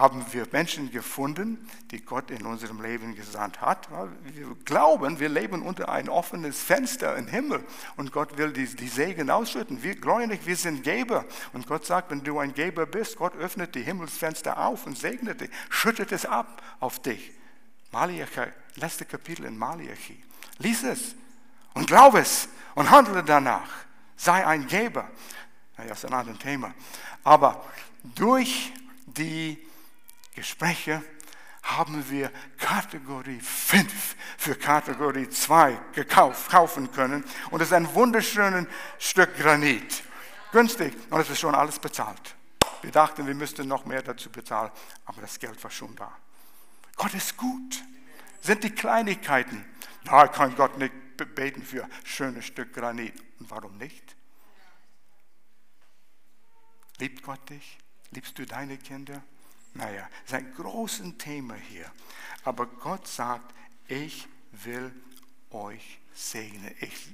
haben 0.00 0.24
wir 0.30 0.46
Menschen 0.50 0.90
gefunden, 0.90 1.68
die 1.90 2.02
Gott 2.02 2.30
in 2.30 2.46
unserem 2.46 2.80
Leben 2.80 3.14
gesandt 3.14 3.60
hat. 3.60 3.88
Wir 4.22 4.46
glauben, 4.64 5.20
wir 5.20 5.28
leben 5.28 5.62
unter 5.62 5.90
ein 5.90 6.08
offenes 6.08 6.62
Fenster 6.62 7.16
im 7.16 7.26
Himmel 7.26 7.62
und 7.96 8.10
Gott 8.10 8.38
will 8.38 8.52
die, 8.52 8.64
die 8.64 8.88
Segen 8.88 9.30
ausschütten. 9.30 9.82
Wir 9.82 9.96
nicht, 10.26 10.46
wir 10.46 10.56
sind 10.56 10.84
Geber. 10.84 11.24
Und 11.52 11.66
Gott 11.66 11.84
sagt, 11.84 12.10
wenn 12.10 12.24
du 12.24 12.38
ein 12.38 12.54
Geber 12.54 12.86
bist, 12.86 13.16
Gott 13.16 13.36
öffnet 13.36 13.74
die 13.74 13.82
Himmelsfenster 13.82 14.58
auf 14.58 14.86
und 14.86 14.96
segnet 14.96 15.42
dich, 15.42 15.50
schüttet 15.68 16.12
es 16.12 16.24
ab 16.24 16.62
auf 16.80 17.02
dich. 17.02 17.32
Malachi, 17.92 18.52
letzte 18.76 19.04
Kapitel 19.04 19.44
in 19.44 19.58
Malachi. 19.58 20.22
Lies 20.58 20.82
es 20.82 21.14
und 21.74 21.86
glaub 21.86 22.14
es 22.14 22.48
und 22.74 22.90
handle 22.90 23.22
danach. 23.22 23.68
Sei 24.16 24.46
ein 24.46 24.66
Geber. 24.66 25.10
Naja, 25.76 25.92
ist 25.92 26.04
ein 26.04 26.12
anderes 26.12 26.38
Thema. 26.38 26.74
Aber 27.24 27.64
durch 28.02 28.72
die 29.06 29.58
Gespräche 30.34 31.02
haben 31.62 32.04
wir 32.10 32.30
Kategorie 32.58 33.40
5 33.40 34.16
für 34.38 34.54
Kategorie 34.54 35.28
2 35.28 35.78
gekauft, 35.92 36.50
kaufen 36.50 36.90
können. 36.90 37.24
Und 37.50 37.60
es 37.60 37.68
ist 37.68 37.74
ein 37.74 37.92
wunderschönes 37.94 38.66
Stück 38.98 39.36
Granit. 39.36 40.02
Günstig. 40.52 40.94
Und 41.10 41.20
es 41.20 41.30
ist 41.30 41.40
schon 41.40 41.54
alles 41.54 41.78
bezahlt. 41.78 42.34
Wir 42.82 42.90
dachten, 42.90 43.26
wir 43.26 43.34
müssten 43.34 43.68
noch 43.68 43.84
mehr 43.84 44.02
dazu 44.02 44.30
bezahlen, 44.30 44.70
aber 45.04 45.20
das 45.20 45.38
Geld 45.38 45.62
war 45.62 45.70
schon 45.70 45.94
da. 45.96 46.10
Gott 46.96 47.14
ist 47.14 47.36
gut. 47.36 47.82
Sind 48.40 48.64
die 48.64 48.70
Kleinigkeiten. 48.70 49.64
Da 50.04 50.28
kann 50.28 50.56
Gott 50.56 50.78
nicht 50.78 50.92
beten 51.26 51.62
für 51.62 51.84
ein 51.84 51.90
schönes 52.04 52.44
Stück 52.44 52.72
Granit. 52.72 53.14
Und 53.38 53.50
warum 53.50 53.76
nicht? 53.78 54.16
Liebt 56.98 57.22
Gott 57.22 57.48
dich? 57.48 57.78
Liebst 58.10 58.36
du 58.38 58.46
deine 58.46 58.76
Kinder? 58.76 59.22
Naja, 59.74 60.08
ist 60.24 60.34
ein 60.34 60.52
großes 60.54 61.18
Thema 61.18 61.54
hier. 61.54 61.90
Aber 62.44 62.66
Gott 62.66 63.06
sagt, 63.06 63.54
ich 63.88 64.26
will 64.52 64.92
euch 65.50 65.98
segnen. 66.12 66.74
Ich, 66.80 67.06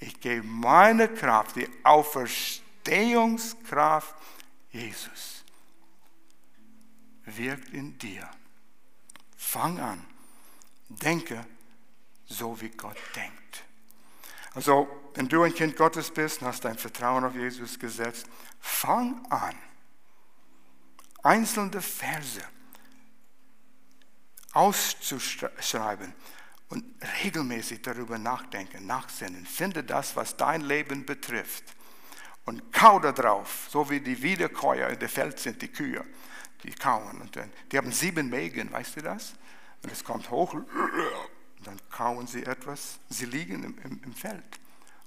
ich 0.00 0.18
gebe 0.20 0.46
meine 0.46 1.08
Kraft, 1.08 1.56
die 1.56 1.68
Auferstehungskraft 1.84 4.14
Jesus, 4.70 5.44
wirkt 7.24 7.72
in 7.72 7.96
dir. 7.98 8.30
Fang 9.36 9.78
an, 9.78 10.04
denke 10.88 11.46
so, 12.28 12.60
wie 12.60 12.70
Gott 12.70 12.98
denkt. 13.16 13.64
Also, 14.54 14.88
wenn 15.14 15.28
du 15.28 15.42
ein 15.42 15.54
Kind 15.54 15.76
Gottes 15.76 16.10
bist 16.10 16.40
und 16.40 16.48
hast 16.48 16.64
dein 16.64 16.78
Vertrauen 16.78 17.24
auf 17.24 17.34
Jesus 17.34 17.78
gesetzt, 17.78 18.26
fang 18.60 19.24
an 19.30 19.54
einzelne 21.22 21.80
Verse 21.80 22.42
auszuschreiben 24.52 26.12
und 26.68 26.84
regelmäßig 27.22 27.82
darüber 27.82 28.18
nachdenken, 28.18 28.86
nachsinnen. 28.86 29.46
Finde 29.46 29.84
das, 29.84 30.16
was 30.16 30.36
dein 30.36 30.62
Leben 30.62 31.06
betrifft 31.06 31.64
und 32.44 32.72
kau 32.72 32.98
da 32.98 33.12
drauf, 33.12 33.68
so 33.70 33.88
wie 33.90 34.00
die 34.00 34.22
Wiederkäuer 34.22 34.88
in 34.88 34.98
der 34.98 35.08
Feld 35.08 35.38
sind, 35.38 35.60
die 35.62 35.68
Kühe, 35.68 36.04
die 36.62 36.72
kauen. 36.72 37.20
Und 37.20 37.38
die 37.70 37.76
haben 37.76 37.92
sieben 37.92 38.28
Mägen, 38.28 38.72
weißt 38.72 38.96
du 38.96 39.02
das? 39.02 39.34
Und 39.82 39.92
es 39.92 40.02
kommt 40.02 40.30
hoch, 40.30 40.56
und 41.58 41.66
dann 41.66 41.80
kauen 41.90 42.26
sie 42.26 42.44
etwas. 42.44 42.98
Sie 43.08 43.26
liegen 43.26 43.64
im, 43.64 43.78
im, 43.84 44.00
im 44.04 44.14
Feld. 44.14 44.60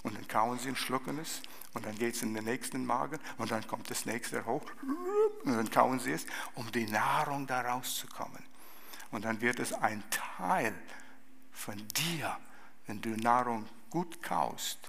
Und 0.03 0.17
dann 0.17 0.27
kauen 0.27 0.57
sie 0.59 0.69
und 0.69 0.77
schlucken 0.77 1.19
es. 1.19 1.41
Und 1.73 1.85
dann 1.85 1.95
geht 1.95 2.15
es 2.15 2.23
in 2.23 2.33
den 2.33 2.43
nächsten 2.43 2.85
Magen. 2.85 3.19
Und 3.37 3.51
dann 3.51 3.65
kommt 3.67 3.89
das 3.89 4.05
nächste 4.05 4.45
hoch. 4.45 4.65
Und 5.43 5.53
dann 5.53 5.69
kauen 5.69 5.99
sie 5.99 6.11
es, 6.11 6.25
um 6.55 6.69
die 6.71 6.85
Nahrung 6.87 7.47
da 7.47 7.61
rauszukommen. 7.61 8.43
Und 9.11 9.25
dann 9.25 9.41
wird 9.41 9.59
es 9.59 9.73
ein 9.73 10.03
Teil 10.09 10.73
von 11.51 11.77
dir, 11.89 12.37
wenn 12.87 13.01
du 13.01 13.09
Nahrung 13.09 13.67
gut 13.89 14.21
kaust. 14.21 14.79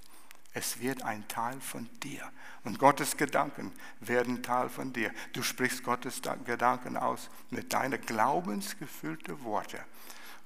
Es 0.55 0.81
wird 0.81 1.03
ein 1.03 1.27
Teil 1.29 1.61
von 1.61 1.89
dir. 2.01 2.31
Und 2.65 2.79
Gottes 2.79 3.17
Gedanken 3.17 3.73
werden 4.01 4.43
Teil 4.43 4.69
von 4.69 4.93
dir. 4.93 5.13
Du 5.33 5.43
sprichst 5.43 5.83
Gottes 5.83 6.21
Gedanken 6.45 6.97
aus 6.97 7.31
mit 7.51 7.73
deinen 7.73 8.01
glaubensgefüllten 8.01 9.43
Worten. 9.45 9.81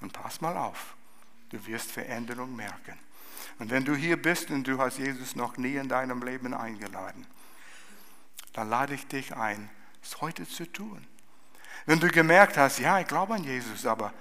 Und 0.00 0.12
pass 0.12 0.40
mal 0.40 0.56
auf, 0.56 0.95
du 1.50 1.66
wirst 1.66 1.90
Veränderung 1.90 2.54
merken. 2.54 2.98
Und 3.58 3.70
wenn 3.70 3.84
du 3.84 3.94
hier 3.94 4.20
bist 4.20 4.50
und 4.50 4.66
du 4.66 4.78
hast 4.78 4.98
Jesus 4.98 5.36
noch 5.36 5.56
nie 5.56 5.76
in 5.76 5.88
deinem 5.88 6.22
Leben 6.22 6.52
eingeladen, 6.54 7.26
dann 8.52 8.68
lade 8.68 8.94
ich 8.94 9.06
dich 9.06 9.34
ein, 9.34 9.70
es 10.02 10.20
heute 10.20 10.46
zu 10.46 10.70
tun. 10.70 11.06
Wenn 11.86 12.00
du 12.00 12.08
gemerkt 12.08 12.56
hast, 12.56 12.78
ja, 12.78 13.00
ich 13.00 13.06
glaube 13.06 13.34
an 13.34 13.44
Jesus, 13.44 13.86
aber 13.86 14.12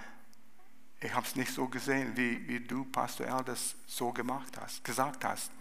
ich 0.99 1.13
habe 1.13 1.25
es 1.25 1.35
nicht 1.35 1.53
so 1.53 1.67
gesehen, 1.67 2.15
wie, 2.15 2.47
wie 2.47 2.59
du, 2.59 2.85
Pastor 2.85 3.27
Al, 3.27 3.43
das 3.43 3.75
so 3.87 4.11
gemacht 4.11 4.57
hast, 4.59 4.83
gesagt 4.83 5.23
hast, 5.23 5.51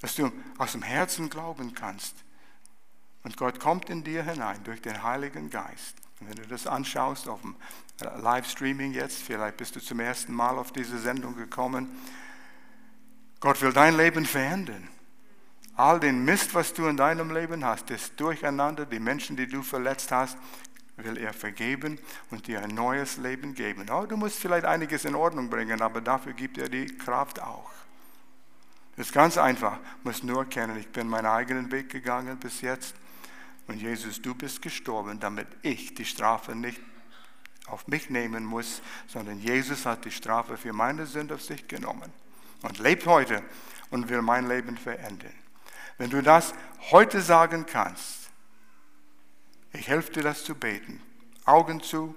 dass 0.00 0.14
du 0.14 0.30
aus 0.58 0.72
dem 0.72 0.82
Herzen 0.82 1.30
glauben 1.30 1.74
kannst. 1.74 2.14
Und 3.22 3.36
Gott 3.36 3.60
kommt 3.60 3.90
in 3.90 4.04
dir 4.04 4.22
hinein 4.22 4.62
durch 4.64 4.80
den 4.80 5.02
Heiligen 5.02 5.50
Geist. 5.50 5.96
Und 6.20 6.28
wenn 6.28 6.36
du 6.36 6.46
das 6.46 6.66
anschaust 6.66 7.28
auf 7.28 7.40
dem 7.42 7.56
Livestreaming 8.00 8.92
jetzt, 8.92 9.22
vielleicht 9.22 9.56
bist 9.56 9.76
du 9.76 9.80
zum 9.80 10.00
ersten 10.00 10.32
Mal 10.34 10.58
auf 10.58 10.72
diese 10.72 10.98
Sendung 10.98 11.36
gekommen, 11.36 11.88
Gott 13.40 13.60
will 13.60 13.72
dein 13.72 13.96
Leben 13.96 14.24
verändern. 14.24 14.88
All 15.76 16.00
den 16.00 16.24
Mist, 16.24 16.54
was 16.54 16.72
du 16.72 16.86
in 16.86 16.96
deinem 16.96 17.30
Leben 17.30 17.62
hast, 17.64 17.90
das 17.90 18.16
Durcheinander, 18.16 18.86
die 18.86 18.98
Menschen, 18.98 19.36
die 19.36 19.46
du 19.46 19.62
verletzt 19.62 20.10
hast, 20.10 20.38
will 20.96 21.18
er 21.18 21.34
vergeben 21.34 21.98
und 22.30 22.46
dir 22.46 22.62
ein 22.62 22.74
neues 22.74 23.18
Leben 23.18 23.54
geben. 23.54 23.86
Oh, 23.90 24.06
du 24.06 24.16
musst 24.16 24.38
vielleicht 24.38 24.64
einiges 24.64 25.04
in 25.04 25.14
Ordnung 25.14 25.50
bringen, 25.50 25.82
aber 25.82 26.00
dafür 26.00 26.32
gibt 26.32 26.56
er 26.56 26.70
die 26.70 26.86
Kraft 26.86 27.42
auch. 27.42 27.70
Das 28.96 29.08
ist 29.08 29.12
ganz 29.12 29.36
einfach. 29.36 29.76
Du 29.76 30.08
musst 30.08 30.24
nur 30.24 30.38
erkennen, 30.38 30.78
ich 30.78 30.88
bin 30.88 31.06
meinen 31.06 31.26
eigenen 31.26 31.70
Weg 31.70 31.90
gegangen 31.90 32.38
bis 32.38 32.62
jetzt. 32.62 32.94
Und 33.66 33.80
Jesus, 33.80 34.22
du 34.22 34.34
bist 34.34 34.62
gestorben, 34.62 35.18
damit 35.18 35.48
ich 35.62 35.94
die 35.94 36.04
Strafe 36.04 36.54
nicht 36.54 36.80
auf 37.66 37.88
mich 37.88 38.10
nehmen 38.10 38.44
muss, 38.44 38.80
sondern 39.08 39.40
Jesus 39.40 39.86
hat 39.86 40.04
die 40.04 40.10
Strafe 40.10 40.56
für 40.56 40.72
meine 40.72 41.06
Sünde 41.06 41.34
auf 41.34 41.42
sich 41.42 41.66
genommen. 41.66 42.12
und 42.62 42.78
lebt 42.78 43.06
heute 43.06 43.42
und 43.90 44.08
will 44.08 44.22
mein 44.22 44.48
Leben 44.48 44.76
verändern. 44.76 45.34
Wenn 45.98 46.10
du 46.10 46.22
das 46.22 46.54
heute 46.90 47.20
sagen 47.20 47.66
kannst, 47.66 48.30
ich 49.72 49.88
helfe 49.88 50.12
dir 50.12 50.22
das 50.22 50.42
zu 50.44 50.54
beten. 50.54 51.02
Augen 51.44 51.82
zu 51.82 52.16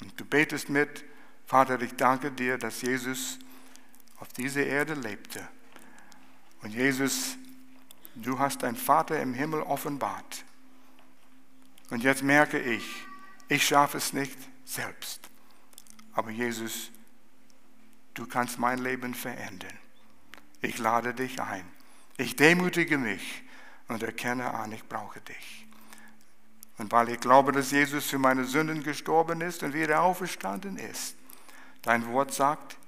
und 0.00 0.18
du 0.18 0.24
betest 0.24 0.68
mit, 0.68 1.04
Vater, 1.46 1.80
ich 1.82 1.94
danke 1.96 2.30
dir, 2.30 2.58
dass 2.58 2.80
Jesus 2.82 3.38
auf 4.16 4.28
dieser 4.28 4.64
Erde 4.64 4.94
lebte. 4.94 5.46
Und 6.62 6.72
Jesus, 6.72 7.36
du 8.14 8.38
hast 8.38 8.62
dein 8.62 8.76
Vater 8.76 9.20
im 9.20 9.34
Himmel 9.34 9.62
offenbart. 9.62 10.44
Und 11.92 12.02
jetzt 12.02 12.22
merke 12.22 12.58
ich, 12.58 13.04
ich 13.48 13.66
schaffe 13.66 13.98
es 13.98 14.14
nicht 14.14 14.38
selbst. 14.64 15.28
Aber 16.14 16.30
Jesus, 16.30 16.90
du 18.14 18.26
kannst 18.26 18.58
mein 18.58 18.78
Leben 18.78 19.12
verändern. 19.12 19.78
Ich 20.62 20.78
lade 20.78 21.12
dich 21.12 21.38
ein. 21.42 21.68
Ich 22.16 22.34
demütige 22.34 22.96
mich 22.96 23.42
und 23.88 24.02
erkenne 24.02 24.54
an, 24.54 24.72
ich 24.72 24.88
brauche 24.88 25.20
dich. 25.20 25.66
Und 26.78 26.90
weil 26.92 27.10
ich 27.10 27.20
glaube, 27.20 27.52
dass 27.52 27.72
Jesus 27.72 28.06
für 28.06 28.18
meine 28.18 28.46
Sünden 28.46 28.82
gestorben 28.82 29.42
ist 29.42 29.62
und 29.62 29.74
wieder 29.74 30.00
auferstanden 30.00 30.78
ist, 30.78 31.14
dein 31.82 32.06
Wort 32.06 32.32
sagt, 32.32 32.78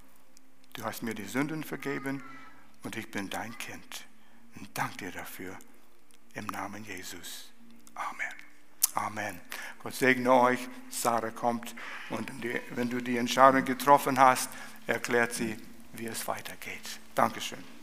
du 0.72 0.82
hast 0.82 1.02
mir 1.02 1.14
die 1.14 1.26
Sünden 1.26 1.62
vergeben 1.62 2.24
und 2.82 2.96
ich 2.96 3.11
bin 3.11 3.28
dein 3.28 3.59
Kind. 3.59 4.07
Und 4.57 4.70
danke 4.72 4.96
dir 4.96 5.12
dafür 5.12 5.59
im 6.32 6.46
Namen 6.46 6.86
Jesus. 6.86 7.52
Amen. 7.94 8.43
Amen. 8.95 9.40
Gott 9.82 9.95
segne 9.95 10.32
euch. 10.32 10.61
Sarah 10.88 11.30
kommt 11.30 11.74
und 12.11 12.30
wenn 12.70 12.88
du 12.88 13.01
die 13.01 13.18
Entscheidung 13.18 13.64
getroffen 13.64 14.18
hast, 14.18 14.49
erklärt 14.86 15.34
sie, 15.34 15.57
wie 15.92 16.07
es 16.07 16.26
weitergeht. 16.26 17.01
Dankeschön. 17.14 17.74